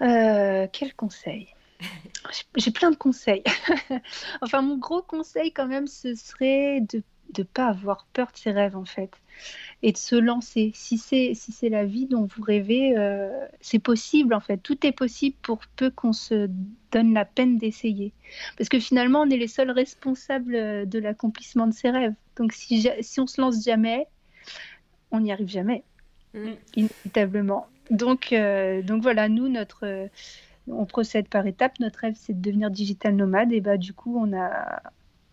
Euh, 0.02 0.66
Quel 0.72 0.94
conseil? 0.94 1.48
J'ai 2.56 2.70
plein 2.70 2.90
de 2.90 2.96
conseils. 2.96 3.44
enfin, 4.40 4.62
mon 4.62 4.78
gros 4.78 5.02
conseil 5.02 5.52
quand 5.52 5.66
même, 5.66 5.86
ce 5.86 6.14
serait 6.14 6.80
de 6.80 7.02
ne 7.38 7.42
pas 7.44 7.66
avoir 7.66 8.06
peur 8.12 8.28
de 8.32 8.38
ses 8.38 8.50
rêves 8.50 8.76
en 8.76 8.84
fait 8.84 9.10
et 9.82 9.92
de 9.92 9.96
se 9.96 10.16
lancer. 10.16 10.72
Si 10.74 10.98
c'est 10.98 11.32
si 11.34 11.52
c'est 11.52 11.68
la 11.68 11.84
vie 11.84 12.06
dont 12.06 12.26
vous 12.26 12.42
rêvez, 12.42 12.96
euh, 12.96 13.30
c'est 13.60 13.78
possible 13.78 14.34
en 14.34 14.40
fait. 14.40 14.58
Tout 14.58 14.86
est 14.86 14.92
possible 14.92 15.36
pour 15.42 15.58
peu 15.76 15.90
qu'on 15.90 16.12
se 16.12 16.48
donne 16.92 17.12
la 17.12 17.24
peine 17.24 17.58
d'essayer. 17.58 18.12
Parce 18.56 18.68
que 18.68 18.78
finalement, 18.78 19.22
on 19.22 19.30
est 19.30 19.36
les 19.36 19.48
seuls 19.48 19.70
responsables 19.70 20.54
euh, 20.54 20.84
de 20.84 20.98
l'accomplissement 20.98 21.66
de 21.66 21.74
ses 21.74 21.90
rêves. 21.90 22.14
Donc 22.36 22.52
si, 22.52 22.88
si 23.00 23.20
on 23.20 23.26
se 23.26 23.40
lance 23.40 23.64
jamais, 23.64 24.06
on 25.10 25.20
n'y 25.20 25.32
arrive 25.32 25.48
jamais, 25.48 25.82
mm. 26.34 26.52
inévitablement. 26.76 27.66
Donc 27.90 28.32
euh, 28.32 28.82
donc 28.82 29.02
voilà, 29.02 29.28
nous 29.28 29.48
notre 29.48 30.08
on 30.68 30.86
procède 30.86 31.28
par 31.28 31.46
étapes. 31.46 31.78
Notre 31.80 32.00
rêve, 32.00 32.14
c'est 32.16 32.34
de 32.34 32.42
devenir 32.42 32.70
digital 32.70 33.14
nomade. 33.14 33.52
Et 33.52 33.60
bah, 33.60 33.76
du 33.76 33.92
coup, 33.92 34.18
on, 34.18 34.36
a, 34.36 34.82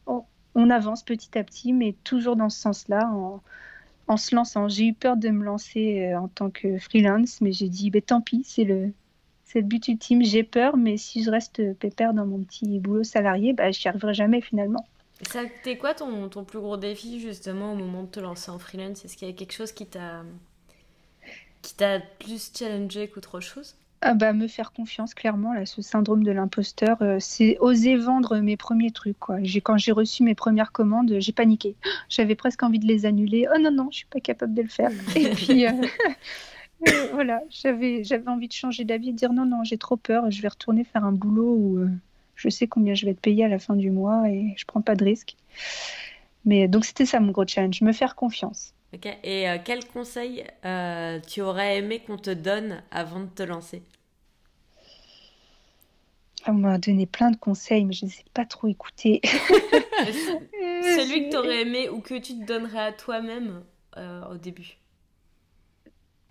on, 0.07 0.69
avance 0.69 1.03
petit 1.03 1.37
à 1.37 1.43
petit, 1.43 1.73
mais 1.73 1.95
toujours 2.03 2.35
dans 2.35 2.49
ce 2.49 2.59
sens-là, 2.59 3.09
en, 3.13 3.41
en 4.07 4.17
se 4.17 4.35
lançant. 4.35 4.67
J'ai 4.67 4.87
eu 4.87 4.93
peur 4.93 5.17
de 5.17 5.29
me 5.29 5.43
lancer 5.43 6.11
euh, 6.13 6.19
en 6.19 6.27
tant 6.27 6.49
que 6.49 6.77
freelance, 6.77 7.41
mais 7.41 7.51
j'ai 7.51 7.69
dit, 7.69 7.89
bah, 7.89 8.01
tant 8.01 8.21
pis, 8.21 8.43
c'est 8.45 8.63
le, 8.63 8.93
c'est 9.43 9.61
le 9.61 9.67
but 9.67 9.87
ultime. 9.87 10.23
J'ai 10.23 10.43
peur, 10.43 10.77
mais 10.77 10.97
si 10.97 11.23
je 11.23 11.31
reste 11.31 11.73
pépère 11.79 12.13
dans 12.13 12.25
mon 12.25 12.43
petit 12.43 12.79
boulot 12.79 13.03
salarié, 13.03 13.53
bah, 13.53 13.71
je 13.71 13.79
n'y 13.79 13.89
arriverai 13.89 14.13
jamais 14.13 14.41
finalement. 14.41 14.85
Ça, 15.29 15.41
t'es 15.63 15.77
quoi 15.77 15.93
ton, 15.93 16.27
ton, 16.27 16.43
plus 16.43 16.59
gros 16.59 16.75
défi 16.75 17.19
justement 17.19 17.73
au 17.73 17.75
moment 17.75 18.03
de 18.03 18.07
te 18.07 18.19
lancer 18.19 18.51
en 18.51 18.59
freelance? 18.59 19.05
Est-ce 19.05 19.15
qu'il 19.15 19.27
y 19.27 19.31
a 19.31 19.33
quelque 19.33 19.53
chose 19.53 19.71
qui 19.71 19.85
t'a 19.85 20.23
qui 21.61 21.75
t'a 21.75 21.99
plus 22.19 22.51
challengé 22.53 23.07
qu'autre 23.07 23.39
chose? 23.39 23.75
Ah 24.05 24.15
bah, 24.15 24.33
me 24.33 24.47
faire 24.47 24.73
confiance, 24.73 25.13
clairement, 25.13 25.53
là, 25.53 25.65
ce 25.65 25.81
syndrome 25.81 26.23
de 26.23 26.31
l'imposteur, 26.31 27.01
euh, 27.01 27.17
c'est 27.21 27.57
oser 27.59 27.95
vendre 27.95 28.37
mes 28.39 28.57
premiers 28.57 28.91
trucs. 28.91 29.17
Quoi. 29.17 29.37
Quand 29.63 29.77
j'ai 29.77 29.93
reçu 29.93 30.23
mes 30.23 30.35
premières 30.35 30.73
commandes, 30.73 31.15
j'ai 31.19 31.31
paniqué. 31.31 31.75
J'avais 32.09 32.35
presque 32.35 32.63
envie 32.63 32.79
de 32.79 32.85
les 32.85 33.05
annuler. 33.05 33.47
Oh 33.53 33.57
non, 33.59 33.71
non, 33.71 33.87
je 33.91 33.97
suis 33.97 34.05
pas 34.05 34.19
capable 34.19 34.53
de 34.53 34.61
le 34.61 34.67
faire. 34.67 34.91
Et 35.15 35.29
puis, 35.29 35.65
euh, 35.65 35.71
euh, 36.89 37.07
voilà, 37.13 37.41
j'avais 37.49 38.27
envie 38.27 38.49
de 38.49 38.53
changer 38.53 38.83
d'avis 38.83 39.09
et 39.09 39.11
de 39.13 39.17
dire 39.17 39.31
non, 39.31 39.45
non, 39.45 39.63
j'ai 39.63 39.77
trop 39.77 39.95
peur, 39.95 40.29
je 40.29 40.41
vais 40.41 40.49
retourner 40.49 40.83
faire 40.83 41.05
un 41.05 41.13
boulot 41.13 41.55
où 41.55 41.87
je 42.35 42.49
sais 42.49 42.67
combien 42.67 42.95
je 42.95 43.05
vais 43.05 43.11
être 43.11 43.21
payé 43.21 43.45
à 43.45 43.47
la 43.47 43.59
fin 43.59 43.77
du 43.77 43.89
mois 43.89 44.29
et 44.29 44.53
je 44.57 44.65
prends 44.65 44.81
pas 44.81 44.95
de 44.95 45.05
risque. 45.05 45.37
Mais 46.43 46.67
donc, 46.67 46.83
c'était 46.83 47.05
ça 47.05 47.21
mon 47.21 47.31
gros 47.31 47.47
challenge, 47.47 47.81
me 47.81 47.93
faire 47.93 48.15
confiance. 48.15 48.72
Ok. 48.93 49.07
Et 49.23 49.49
euh, 49.49 49.57
quel 49.63 49.85
conseil 49.87 50.45
euh, 50.65 51.19
tu 51.19 51.41
aurais 51.41 51.77
aimé 51.77 52.03
qu'on 52.05 52.17
te 52.17 52.29
donne 52.29 52.83
avant 52.91 53.21
de 53.21 53.29
te 53.29 53.41
lancer? 53.41 53.81
Ah, 56.45 56.51
On 56.51 56.53
m'a 56.53 56.77
donné 56.77 57.07
plein 57.07 57.31
de 57.31 57.37
conseils, 57.37 57.85
mais 57.85 57.93
je 57.93 58.05
ne 58.05 58.11
sais 58.11 58.25
pas 58.35 58.45
trop 58.45 58.67
écouter. 58.67 59.19
Celui 59.23 61.25
que 61.25 61.31
tu 61.31 61.37
aurais 61.37 61.61
aimé 61.61 61.89
ou 61.89 62.01
que 62.01 62.15
tu 62.15 62.37
te 62.37 62.45
donnerais 62.45 62.85
à 62.85 62.91
toi-même 62.91 63.63
au 64.29 64.37
début? 64.37 64.77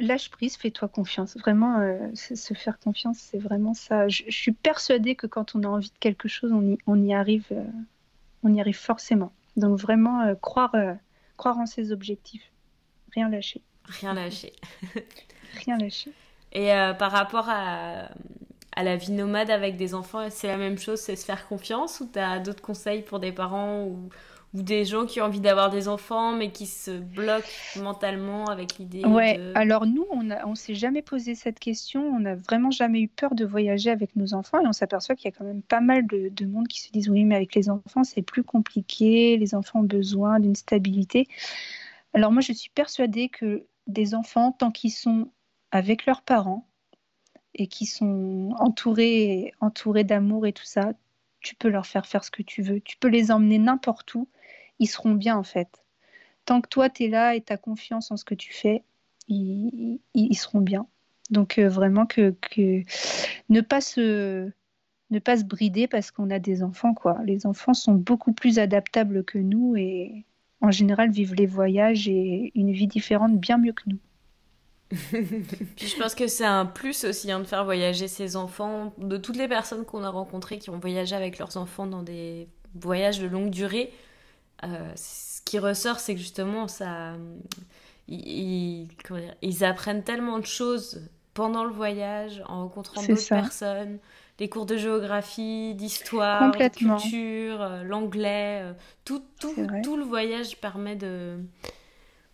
Lâche 0.00 0.30
prise, 0.30 0.56
fais-toi 0.56 0.88
confiance. 0.88 1.36
Vraiment, 1.36 1.78
se 2.14 2.54
faire 2.54 2.80
confiance, 2.80 3.18
c'est 3.18 3.38
vraiment 3.38 3.72
ça. 3.72 4.08
Je, 4.08 4.24
suis 4.28 4.50
persuadée 4.50 5.14
que 5.14 5.28
quand 5.28 5.54
on 5.54 5.62
a 5.62 5.68
envie 5.68 5.90
de 5.90 5.98
quelque 6.00 6.26
chose, 6.26 6.50
on 6.52 6.62
y, 6.62 6.78
on 6.88 7.00
y 7.00 7.14
arrive, 7.14 7.46
on 8.42 8.52
y 8.52 8.60
arrive 8.60 8.76
forcément. 8.76 9.32
Donc 9.56 9.78
vraiment 9.78 10.34
croire, 10.36 10.74
croire 11.36 11.58
en 11.58 11.66
ses 11.66 11.92
objectifs 11.92 12.51
rien 13.14 13.28
lâcher. 13.28 13.62
Rien 13.84 14.14
lâcher. 14.14 14.52
rien 15.64 15.78
lâcher. 15.78 16.12
Et 16.52 16.72
euh, 16.72 16.92
par 16.92 17.12
rapport 17.12 17.48
à, 17.48 18.08
à, 18.76 18.82
la 18.82 18.96
vie 18.96 19.12
nomade 19.12 19.50
avec 19.50 19.76
des 19.76 19.94
enfants, 19.94 20.26
c'est 20.30 20.48
la 20.48 20.58
même 20.58 20.78
chose, 20.78 21.00
c'est 21.00 21.16
se 21.16 21.24
faire 21.24 21.48
confiance 21.48 22.00
ou 22.00 22.10
tu 22.12 22.18
as 22.18 22.38
d'autres 22.38 22.62
conseils 22.62 23.02
pour 23.02 23.20
des 23.20 23.32
parents 23.32 23.84
ou, 23.84 24.10
ou 24.54 24.62
des 24.62 24.84
gens 24.84 25.06
qui 25.06 25.20
ont 25.22 25.24
envie 25.24 25.40
d'avoir 25.40 25.70
des 25.70 25.88
enfants 25.88 26.32
mais 26.32 26.50
qui 26.50 26.66
se 26.66 26.90
bloquent 26.90 27.46
mentalement 27.76 28.46
avec 28.46 28.76
l'idée 28.78 29.02
Ouais, 29.04 29.40
alors 29.54 29.86
nous, 29.86 30.04
on 30.10 30.22
ne 30.22 30.34
on 30.44 30.54
s'est 30.54 30.74
jamais 30.74 31.00
posé 31.00 31.34
cette 31.34 31.58
question, 31.58 32.02
on 32.02 32.20
n'a 32.20 32.34
vraiment 32.34 32.70
jamais 32.70 33.00
eu 33.00 33.08
peur 33.08 33.34
de 33.34 33.46
voyager 33.46 33.90
avec 33.90 34.14
nos 34.14 34.34
enfants 34.34 34.60
et 34.60 34.66
on 34.66 34.72
s'aperçoit 34.72 35.14
qu'il 35.14 35.30
y 35.30 35.34
a 35.34 35.36
quand 35.36 35.46
même 35.46 35.62
pas 35.62 35.80
mal 35.80 36.06
de, 36.06 36.28
de 36.28 36.44
monde 36.44 36.68
qui 36.68 36.82
se 36.82 36.90
disent 36.92 37.08
oui 37.08 37.24
mais 37.24 37.36
avec 37.36 37.54
les 37.54 37.70
enfants 37.70 38.04
c'est 38.04 38.22
plus 38.22 38.44
compliqué, 38.44 39.38
les 39.38 39.54
enfants 39.54 39.80
ont 39.80 39.84
besoin 39.84 40.38
d'une 40.38 40.56
stabilité. 40.56 41.28
Alors 42.14 42.32
moi, 42.32 42.42
je 42.42 42.52
suis 42.52 42.70
persuadée 42.70 43.28
que 43.28 43.66
des 43.86 44.14
enfants, 44.14 44.52
tant 44.52 44.70
qu'ils 44.70 44.92
sont 44.92 45.30
avec 45.70 46.06
leurs 46.06 46.22
parents 46.22 46.68
et 47.54 47.66
qui 47.66 47.86
sont 47.86 48.50
entourés, 48.58 49.52
entourés 49.60 50.04
d'amour 50.04 50.46
et 50.46 50.52
tout 50.52 50.64
ça, 50.64 50.92
tu 51.40 51.54
peux 51.54 51.68
leur 51.68 51.86
faire 51.86 52.06
faire 52.06 52.24
ce 52.24 52.30
que 52.30 52.42
tu 52.42 52.62
veux. 52.62 52.80
Tu 52.80 52.96
peux 52.98 53.08
les 53.08 53.30
emmener 53.30 53.58
n'importe 53.58 54.14
où. 54.14 54.28
Ils 54.78 54.86
seront 54.86 55.14
bien 55.14 55.36
en 55.36 55.42
fait. 55.42 55.84
Tant 56.44 56.60
que 56.60 56.68
toi, 56.68 56.90
tu 56.90 57.04
es 57.04 57.08
là 57.08 57.34
et 57.34 57.40
tu 57.40 57.52
as 57.52 57.56
confiance 57.56 58.10
en 58.10 58.16
ce 58.16 58.24
que 58.24 58.34
tu 58.34 58.52
fais, 58.52 58.82
ils, 59.28 60.00
seront 60.34 60.60
bien. 60.60 60.86
Donc 61.30 61.58
euh, 61.58 61.68
vraiment 61.68 62.06
que, 62.06 62.34
ne 63.48 63.60
pas 63.60 63.80
se 63.80 64.50
ne 65.10 65.18
pas 65.18 65.36
se 65.36 65.44
brider 65.44 65.88
parce 65.88 66.10
qu'on 66.10 66.30
a 66.30 66.38
des 66.38 66.62
enfants 66.62 66.94
quoi. 66.94 67.18
Les 67.24 67.46
enfants 67.46 67.74
sont 67.74 67.94
beaucoup 67.94 68.32
plus 68.32 68.58
adaptables 68.58 69.24
que 69.24 69.38
nous 69.38 69.76
et, 69.76 70.24
en 70.62 70.70
général, 70.70 71.10
vivent 71.10 71.34
les 71.34 71.46
voyages 71.46 72.08
et 72.08 72.52
une 72.54 72.72
vie 72.72 72.86
différente 72.86 73.38
bien 73.38 73.58
mieux 73.58 73.72
que 73.72 73.82
nous. 73.86 73.98
Puis 75.76 75.86
je 75.88 75.96
pense 75.98 76.14
que 76.14 76.26
c'est 76.26 76.44
un 76.44 76.66
plus 76.66 77.04
aussi 77.04 77.32
hein, 77.32 77.40
de 77.40 77.44
faire 77.44 77.64
voyager 77.64 78.08
ses 78.08 78.36
enfants, 78.36 78.92
de 78.98 79.16
toutes 79.16 79.36
les 79.36 79.48
personnes 79.48 79.84
qu'on 79.84 80.04
a 80.04 80.08
rencontrées 80.08 80.58
qui 80.58 80.70
ont 80.70 80.78
voyagé 80.78 81.16
avec 81.16 81.38
leurs 81.38 81.56
enfants 81.56 81.86
dans 81.86 82.02
des 82.02 82.48
voyages 82.74 83.18
de 83.18 83.26
longue 83.26 83.50
durée. 83.50 83.92
Euh, 84.64 84.92
ce 84.94 85.40
qui 85.42 85.58
ressort, 85.58 85.98
c'est 85.98 86.14
que 86.14 86.20
justement, 86.20 86.68
ça, 86.68 87.14
ils, 88.06 88.86
ils, 89.42 89.64
apprennent 89.64 90.04
tellement 90.04 90.38
de 90.38 90.46
choses 90.46 91.02
pendant 91.34 91.64
le 91.64 91.72
voyage, 91.72 92.42
en 92.46 92.62
rencontrant 92.62 93.02
d'autres 93.02 93.28
personnes 93.28 93.98
les 94.42 94.48
cours 94.48 94.66
de 94.66 94.76
géographie, 94.76 95.72
d'histoire, 95.76 96.50
de 96.50 96.68
culture, 96.68 97.62
euh, 97.62 97.84
l'anglais, 97.84 98.58
euh, 98.62 98.72
tout, 99.04 99.22
tout, 99.38 99.54
tout, 99.84 99.96
le 99.96 100.02
voyage 100.02 100.56
permet 100.56 100.96
de, 100.96 101.36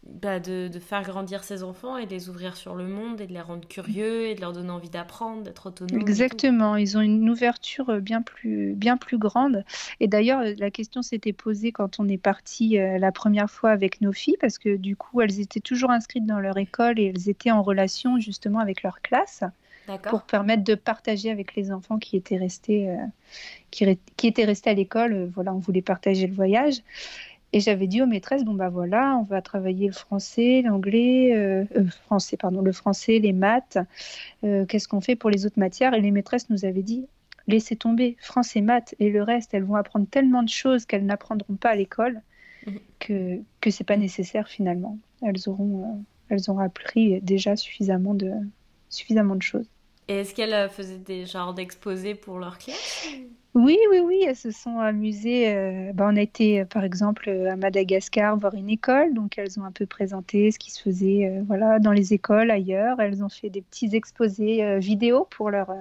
bah, 0.05 0.40
de, 0.40 0.68
de, 0.68 0.79
faire 0.79 1.03
grandir 1.03 1.44
ses 1.44 1.62
enfants 1.62 1.99
et 1.99 2.07
de 2.07 2.11
les 2.11 2.31
ouvrir 2.31 2.57
sur 2.57 2.77
le 2.77 2.87
monde 2.87 3.21
et 3.21 3.27
de 3.27 3.35
les 3.35 3.42
rendre 3.42 3.68
curieux 3.68 4.25
et 4.25 4.35
de 4.35 4.40
leur 4.40 4.55
donner 4.55 4.71
envie 4.71 4.88
d'apprendre, 4.88 5.42
d'être 5.42 5.66
autonomes. 5.66 6.01
Exactement, 6.01 6.77
ils 6.77 6.97
ont 6.97 7.03
une 7.03 7.29
ouverture 7.29 7.90
euh, 7.90 8.01
bien 8.01 8.23
plus, 8.23 8.73
bien 8.73 8.97
plus 8.97 9.18
grande. 9.18 9.62
Et 10.01 10.09
d'ailleurs, 10.09 10.40
la 10.57 10.71
question 10.71 11.03
s'était 11.03 11.35
posée 11.35 11.73
quand 11.73 12.01
on 12.01 12.09
est 12.09 12.16
parti 12.16 12.79
la 12.79 13.12
première 13.12 13.51
fois 13.51 13.68
avec 13.68 14.01
nos 14.01 14.12
filles, 14.12 14.38
parce 14.40 14.57
que 14.57 14.77
du 14.77 14.97
coup, 14.97 15.21
elles 15.21 15.40
étaient 15.40 15.61
toujours 15.61 15.90
inscrites 15.90 16.25
dans 16.25 16.40
leur 16.40 16.57
école 16.57 16.99
et 16.99 17.09
elles 17.09 17.29
étaient 17.29 17.51
en 17.51 17.61
relation 17.61 18.18
justement 18.18 18.61
avec 18.61 18.83
leur 18.83 19.03
classe 19.03 19.44
pour 19.96 20.22
permettre 20.22 20.64
de 20.64 20.74
partager 20.74 21.31
avec 21.31 21.55
les 21.55 21.72
enfants 21.72 21.98
qui 21.98 22.16
étaient 22.16 22.37
restés, 22.37 22.90
euh, 22.90 22.96
qui, 23.70 23.98
qui, 24.16 24.27
étaient 24.27 24.44
restés 24.44 24.70
à 24.70 24.74
l'école. 24.74 25.12
Euh, 25.12 25.31
voilà, 25.35 25.55
on 25.55 25.59
voulait 25.59 25.83
partager 25.83 26.27
le 26.27 26.35
voyage. 26.35 26.83
Et 27.55 27.61
j'avais 27.61 27.87
dit 27.87 28.03
aux 28.03 28.07
maîtresses, 28.07 28.44
bon 28.44 28.53
bah 28.53 28.68
voilà, 28.68 29.16
on 29.16 29.22
va 29.22 29.40
travailler 29.40 29.87
le 29.87 29.94
français, 29.94 30.61
l'anglais, 30.62 31.35
euh, 31.35 31.64
français, 32.05 32.37
pardon, 32.37 32.61
le 32.61 32.72
français, 32.72 33.20
les 33.20 33.33
maths. 33.33 33.79
Qu'est-ce 34.42 34.87
qu'on 34.87 35.01
fait 35.01 35.16
pour 35.16 35.31
les 35.31 35.46
autres 35.46 35.59
matières? 35.59 35.94
Et 35.94 36.01
les 36.03 36.11
maîtresses 36.11 36.51
nous 36.51 36.66
avaient 36.66 36.83
dit, 36.83 37.07
laissez 37.46 37.74
tomber, 37.74 38.18
français, 38.20 38.61
maths 38.61 38.94
et 38.98 39.09
le 39.09 39.22
reste, 39.22 39.55
elles 39.55 39.64
vont 39.64 39.77
apprendre 39.77 40.07
tellement 40.11 40.42
de 40.42 40.51
choses 40.51 40.85
qu'elles 40.85 41.07
n'apprendront 41.07 41.55
pas 41.55 41.70
à 41.70 41.74
l'école 41.74 42.20
mmh. 42.66 42.72
que 42.98 43.40
que 43.62 43.70
c'est 43.70 43.85
pas 43.85 43.96
nécessaire 43.96 44.46
finalement. 44.46 44.98
Elles 45.22 45.48
auront, 45.48 46.05
elles 46.29 46.51
auront 46.51 46.59
appris 46.59 47.18
déjà 47.22 47.57
suffisamment 47.57 48.12
de 48.12 48.31
suffisamment 48.90 49.37
de 49.37 49.42
choses. 49.42 49.68
Et 50.09 50.21
est-ce 50.21 50.35
qu'elles 50.35 50.55
euh, 50.55 50.68
faisaient 50.71 50.99
des 50.99 51.27
genres 51.27 51.53
d'exposés 51.53 52.14
pour 52.14 52.38
leurs 52.38 52.59
classe 52.59 53.09
oui, 53.55 53.79
oui, 53.90 53.99
oui, 53.99 54.23
elles 54.25 54.37
se 54.37 54.51
sont 54.53 54.79
amusées. 54.79 55.53
Euh, 55.53 55.92
bah, 55.92 56.07
on 56.09 56.16
a 56.16 56.21
été, 56.21 56.61
euh, 56.61 56.64
par 56.64 56.85
exemple, 56.85 57.29
à 57.29 57.57
Madagascar 57.57 58.37
voir 58.37 58.55
une 58.55 58.68
école, 58.68 59.14
donc 59.14 59.37
elles 59.37 59.59
ont 59.59 59.64
un 59.64 59.73
peu 59.73 59.85
présenté 59.85 60.53
ce 60.53 60.59
qui 60.59 60.71
se 60.71 60.81
faisait 60.81 61.42
voilà, 61.47 61.81
dans 61.81 61.90
les 61.90 62.12
écoles 62.12 62.51
ailleurs. 62.51 63.01
Elles 63.01 63.25
ont 63.25 63.29
fait 63.29 63.51
des 63.51 63.62
petits 63.62 63.97
exposés 63.97 64.79
vidéo 64.79 65.27
pour 65.31 65.51
leur, 65.51 65.73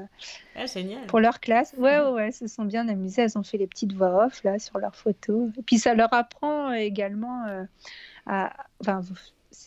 ah, 0.56 0.66
pour 1.08 1.20
leur 1.20 1.40
classe. 1.40 1.76
Ouais, 1.78 2.00
ouais, 2.00 2.12
ouais, 2.12 2.26
elles 2.28 2.34
se 2.34 2.48
sont 2.48 2.66
bien 2.66 2.88
amusées. 2.88 3.24
Elles 3.24 3.38
ont 3.38 3.44
fait 3.44 3.58
les 3.58 3.68
petites 3.68 3.94
voix 3.94 4.26
off 4.26 4.44
là, 4.44 4.58
sur 4.58 4.80
leurs 4.80 4.96
photos. 4.96 5.52
Et 5.60 5.62
puis 5.62 5.78
ça 5.78 5.94
leur 5.94 6.12
apprend 6.14 6.72
également 6.72 7.44
à. 8.26 8.54
Enfin, 8.80 9.02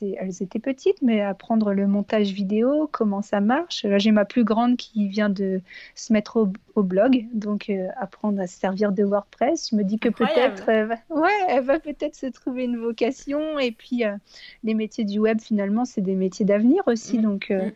elles 0.02 0.42
étaient 0.42 0.58
petites, 0.58 1.02
mais 1.02 1.20
apprendre 1.20 1.72
le 1.72 1.86
montage 1.86 2.32
vidéo, 2.32 2.88
comment 2.90 3.22
ça 3.22 3.40
marche. 3.40 3.84
Là, 3.84 3.98
j'ai 3.98 4.10
ma 4.10 4.24
plus 4.24 4.44
grande 4.44 4.76
qui 4.76 5.08
vient 5.08 5.28
de 5.28 5.60
se 5.94 6.12
mettre 6.12 6.48
au, 6.74 6.82
blog, 6.82 7.26
donc 7.34 7.68
euh, 7.68 7.88
apprendre 7.96 8.40
à 8.40 8.46
se 8.46 8.58
servir 8.58 8.92
de 8.92 9.04
WordPress. 9.04 9.70
Je 9.70 9.76
me 9.76 9.84
dis 9.84 9.98
que 9.98 10.08
peut-être, 10.08 10.66
ouais, 11.10 11.30
elle 11.48 11.64
va 11.64 11.78
peut-être 11.78 12.14
se 12.14 12.26
trouver 12.26 12.64
une 12.64 12.78
vocation. 12.78 13.58
Et 13.58 13.72
puis, 13.72 14.04
euh, 14.04 14.16
les 14.64 14.74
métiers 14.74 15.04
du 15.04 15.18
web, 15.18 15.40
finalement, 15.40 15.84
c'est 15.84 16.00
des 16.00 16.14
métiers 16.14 16.46
d'avenir 16.46 16.82
aussi. 16.86 17.18
Mm. 17.18 17.22
Donc, 17.22 17.50
euh, 17.50 17.66
mm. 17.66 17.72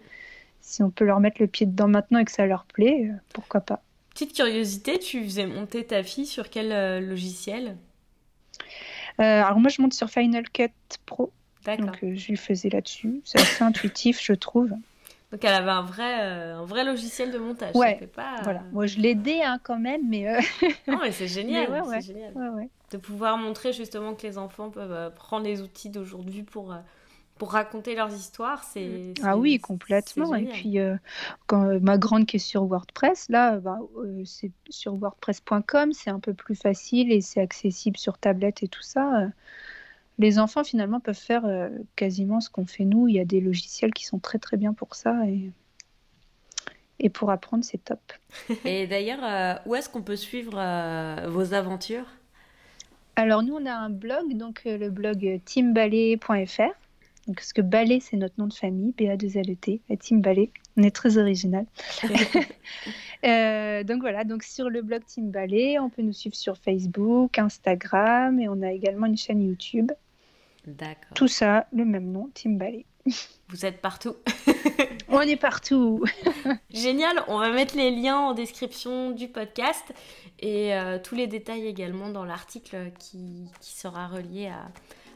si 0.62 0.82
on 0.82 0.90
peut 0.90 1.04
leur 1.04 1.20
mettre 1.20 1.40
le 1.40 1.46
pied 1.46 1.66
dedans 1.66 1.88
maintenant 1.88 2.18
et 2.18 2.24
que 2.24 2.32
ça 2.32 2.46
leur 2.46 2.64
plaît, 2.64 3.10
pourquoi 3.34 3.60
pas. 3.60 3.82
Petite 4.10 4.32
curiosité, 4.32 4.98
tu 4.98 5.22
faisais 5.24 5.46
monter 5.46 5.84
ta 5.84 6.02
fille 6.02 6.26
sur 6.26 6.48
quel 6.48 7.06
logiciel? 7.06 7.76
Alors, 9.18 9.58
moi, 9.58 9.68
je 9.68 9.82
monte 9.82 9.92
sur 9.92 10.08
Final 10.08 10.48
Cut 10.50 10.70
Pro. 11.04 11.30
Donc 11.78 12.02
euh, 12.02 12.14
je 12.14 12.28
lui 12.28 12.36
faisais 12.36 12.68
là-dessus. 12.68 13.20
C'est 13.24 13.40
assez 13.40 13.64
intuitif, 13.64 14.22
je 14.22 14.32
trouve. 14.32 14.70
Donc 15.32 15.44
elle 15.44 15.54
avait 15.54 15.70
un 15.70 15.82
vrai, 15.82 16.22
euh, 16.22 16.58
un 16.58 16.64
vrai 16.64 16.84
logiciel 16.84 17.32
de 17.32 17.38
montage. 17.38 17.74
Ouais. 17.74 18.06
Pas, 18.14 18.36
Voilà. 18.42 18.60
Euh, 18.60 18.72
moi 18.72 18.86
je 18.86 18.98
l'aidais 18.98 19.42
hein, 19.42 19.58
quand 19.62 19.78
même, 19.78 20.02
mais. 20.08 20.38
non, 20.88 20.98
mais 21.02 21.12
c'est 21.12 21.28
génial. 21.28 21.70
ouais, 21.70 22.00
génial. 22.00 22.32
De 22.90 22.98
pouvoir 22.98 23.36
montrer 23.38 23.72
justement 23.72 24.14
que 24.14 24.26
les 24.26 24.38
enfants 24.38 24.70
peuvent 24.70 25.12
prendre 25.14 25.44
les 25.44 25.60
outils 25.62 25.90
d'aujourd'hui 25.90 26.42
pour 26.42 26.74
pour 27.36 27.50
raconter 27.50 27.96
leurs 27.96 28.14
histoires, 28.14 28.62
c'est 28.62 29.12
ah 29.24 29.36
oui 29.36 29.58
complètement. 29.58 30.36
Et 30.36 30.44
puis 30.44 30.76
quand 31.48 31.80
ma 31.80 31.98
grande 31.98 32.26
qui 32.26 32.36
est 32.36 32.38
sur 32.38 32.62
WordPress, 32.64 33.28
là, 33.28 33.56
bah, 33.58 33.80
c'est 34.24 34.52
sur 34.68 34.94
WordPress.com, 34.94 35.92
c'est 35.92 36.10
un 36.10 36.20
peu 36.20 36.32
plus 36.32 36.54
facile 36.54 37.10
et 37.10 37.20
c'est 37.20 37.40
accessible 37.40 37.96
sur 37.96 38.18
tablette 38.18 38.62
et 38.62 38.68
tout 38.68 38.82
ça 38.82 39.30
les 40.18 40.38
enfants 40.38 40.64
finalement 40.64 41.00
peuvent 41.00 41.18
faire 41.18 41.44
euh, 41.44 41.68
quasiment 41.96 42.40
ce 42.40 42.50
qu'on 42.50 42.66
fait 42.66 42.84
nous. 42.84 43.08
Il 43.08 43.14
y 43.14 43.20
a 43.20 43.24
des 43.24 43.40
logiciels 43.40 43.92
qui 43.92 44.04
sont 44.04 44.18
très 44.18 44.38
très 44.38 44.56
bien 44.56 44.72
pour 44.72 44.94
ça 44.94 45.26
et, 45.26 45.50
et 47.00 47.08
pour 47.08 47.30
apprendre 47.30 47.64
c'est 47.64 47.82
top. 47.82 48.00
et 48.64 48.86
d'ailleurs, 48.86 49.24
euh, 49.24 49.54
où 49.66 49.74
est-ce 49.74 49.88
qu'on 49.88 50.02
peut 50.02 50.16
suivre 50.16 50.54
euh, 50.56 51.26
vos 51.28 51.54
aventures? 51.54 52.06
Alors 53.16 53.42
nous 53.42 53.54
on 53.54 53.66
a 53.66 53.72
un 53.72 53.90
blog, 53.90 54.36
donc 54.36 54.62
le 54.64 54.90
blog 54.90 55.40
teamballet.fr. 55.44 56.74
Parce 57.34 57.54
que 57.54 57.62
Ballet, 57.62 58.00
c'est 58.00 58.18
notre 58.18 58.34
nom 58.36 58.48
de 58.48 58.52
famille, 58.52 58.92
B-A-2-L-E-T, 58.98 59.80
Team 59.98 60.20
Ballet. 60.20 60.50
On 60.76 60.82
est 60.82 60.94
très 60.94 61.16
original. 61.16 61.64
donc 63.86 64.00
voilà, 64.02 64.24
donc 64.24 64.42
sur 64.42 64.68
le 64.68 64.82
blog 64.82 65.02
Team 65.06 65.30
Ballet, 65.30 65.78
on 65.78 65.88
peut 65.88 66.02
nous 66.02 66.12
suivre 66.12 66.36
sur 66.36 66.58
Facebook, 66.58 67.38
Instagram 67.38 68.38
et 68.40 68.48
on 68.50 68.60
a 68.60 68.72
également 68.72 69.06
une 69.06 69.16
chaîne 69.16 69.42
YouTube. 69.42 69.90
D'accord. 70.66 71.14
Tout 71.14 71.28
ça, 71.28 71.66
le 71.72 71.84
même 71.84 72.10
nom, 72.10 72.30
Team 72.34 72.58
Ballet. 72.58 72.86
Vous 73.48 73.66
êtes 73.66 73.80
partout. 73.80 74.16
On 75.08 75.20
est 75.20 75.36
partout. 75.36 76.02
Génial. 76.70 77.22
On 77.28 77.38
va 77.38 77.50
mettre 77.50 77.76
les 77.76 77.90
liens 77.90 78.18
en 78.18 78.32
description 78.32 79.10
du 79.10 79.28
podcast 79.28 79.92
et 80.40 80.74
euh, 80.74 80.98
tous 80.98 81.14
les 81.14 81.26
détails 81.26 81.66
également 81.66 82.08
dans 82.08 82.24
l'article 82.24 82.92
qui, 82.98 83.50
sera 83.60 84.08
relié 84.08 84.50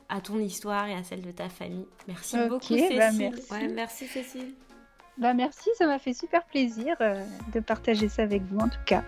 à 0.09 0.21
ton 0.21 0.39
histoire 0.39 0.87
et 0.87 0.95
à 0.95 1.03
celle 1.03 1.23
de 1.23 1.31
ta 1.31 1.49
famille. 1.49 1.87
Merci 2.07 2.37
beaucoup 2.49 2.75
bah, 2.75 3.11
Cécile. 3.11 3.19
merci. 3.19 3.69
merci 3.75 4.07
Cécile. 4.07 4.55
Bah 5.19 5.35
merci, 5.35 5.69
ça 5.77 5.87
m'a 5.87 5.99
fait 5.99 6.15
super 6.15 6.45
plaisir 6.45 6.95
euh, 7.01 7.25
de 7.53 7.59
partager 7.59 8.09
ça 8.09 8.23
avec 8.23 8.43
vous 8.43 8.59
en 8.59 8.69
tout 8.69 8.85
cas. 8.87 9.03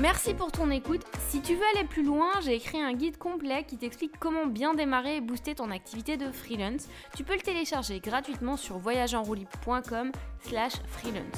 Merci 0.00 0.32
pour 0.32 0.50
ton 0.50 0.70
écoute. 0.70 1.02
Si 1.28 1.42
tu 1.42 1.54
veux 1.54 1.64
aller 1.74 1.86
plus 1.86 2.02
loin, 2.02 2.30
j'ai 2.42 2.54
écrit 2.54 2.80
un 2.80 2.94
guide 2.94 3.18
complet 3.18 3.64
qui 3.64 3.76
t'explique 3.76 4.18
comment 4.18 4.46
bien 4.46 4.74
démarrer 4.74 5.16
et 5.16 5.20
booster 5.20 5.54
ton 5.54 5.70
activité 5.70 6.16
de 6.16 6.32
freelance. 6.32 6.88
Tu 7.14 7.24
peux 7.24 7.34
le 7.34 7.42
télécharger 7.42 8.00
gratuitement 8.00 8.56
sur 8.56 8.78
voyageenroulib.com 8.78 10.12
slash 10.40 10.72
freelance. 10.86 11.36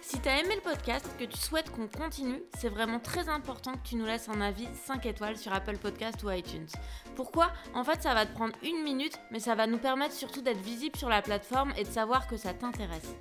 Si 0.00 0.18
tu 0.18 0.28
as 0.28 0.40
aimé 0.40 0.54
le 0.54 0.62
podcast, 0.62 1.06
que 1.18 1.24
tu 1.24 1.36
souhaites 1.36 1.70
qu'on 1.70 1.88
continue, 1.88 2.42
c'est 2.58 2.70
vraiment 2.70 2.98
très 2.98 3.28
important 3.28 3.72
que 3.74 3.88
tu 3.88 3.96
nous 3.96 4.06
laisses 4.06 4.30
un 4.30 4.40
avis 4.40 4.68
5 4.86 5.04
étoiles 5.04 5.36
sur 5.36 5.52
Apple 5.52 5.76
Podcast 5.76 6.22
ou 6.22 6.30
iTunes. 6.30 6.68
Pourquoi? 7.16 7.50
En 7.74 7.84
fait, 7.84 8.02
ça 8.02 8.14
va 8.14 8.24
te 8.24 8.32
prendre 8.32 8.54
une 8.62 8.82
minute, 8.82 9.18
mais 9.30 9.40
ça 9.40 9.54
va 9.54 9.66
nous 9.66 9.78
permettre 9.78 10.14
surtout 10.14 10.40
d'être 10.40 10.62
visible 10.62 10.96
sur 10.96 11.10
la 11.10 11.20
plateforme 11.20 11.72
et 11.76 11.84
de 11.84 11.90
savoir 11.90 12.26
que 12.26 12.36
ça 12.36 12.54
t'intéresse. 12.54 13.14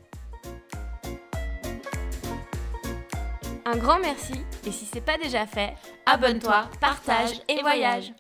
Un 3.66 3.78
grand 3.78 4.00
merci. 4.00 4.34
Et 4.66 4.72
si 4.72 4.86
c'est 4.86 5.02
pas 5.02 5.18
déjà 5.18 5.46
fait, 5.46 5.76
Abonne-toi, 6.06 6.70
partage 6.80 7.42
et 7.48 7.62
voyage 7.62 8.14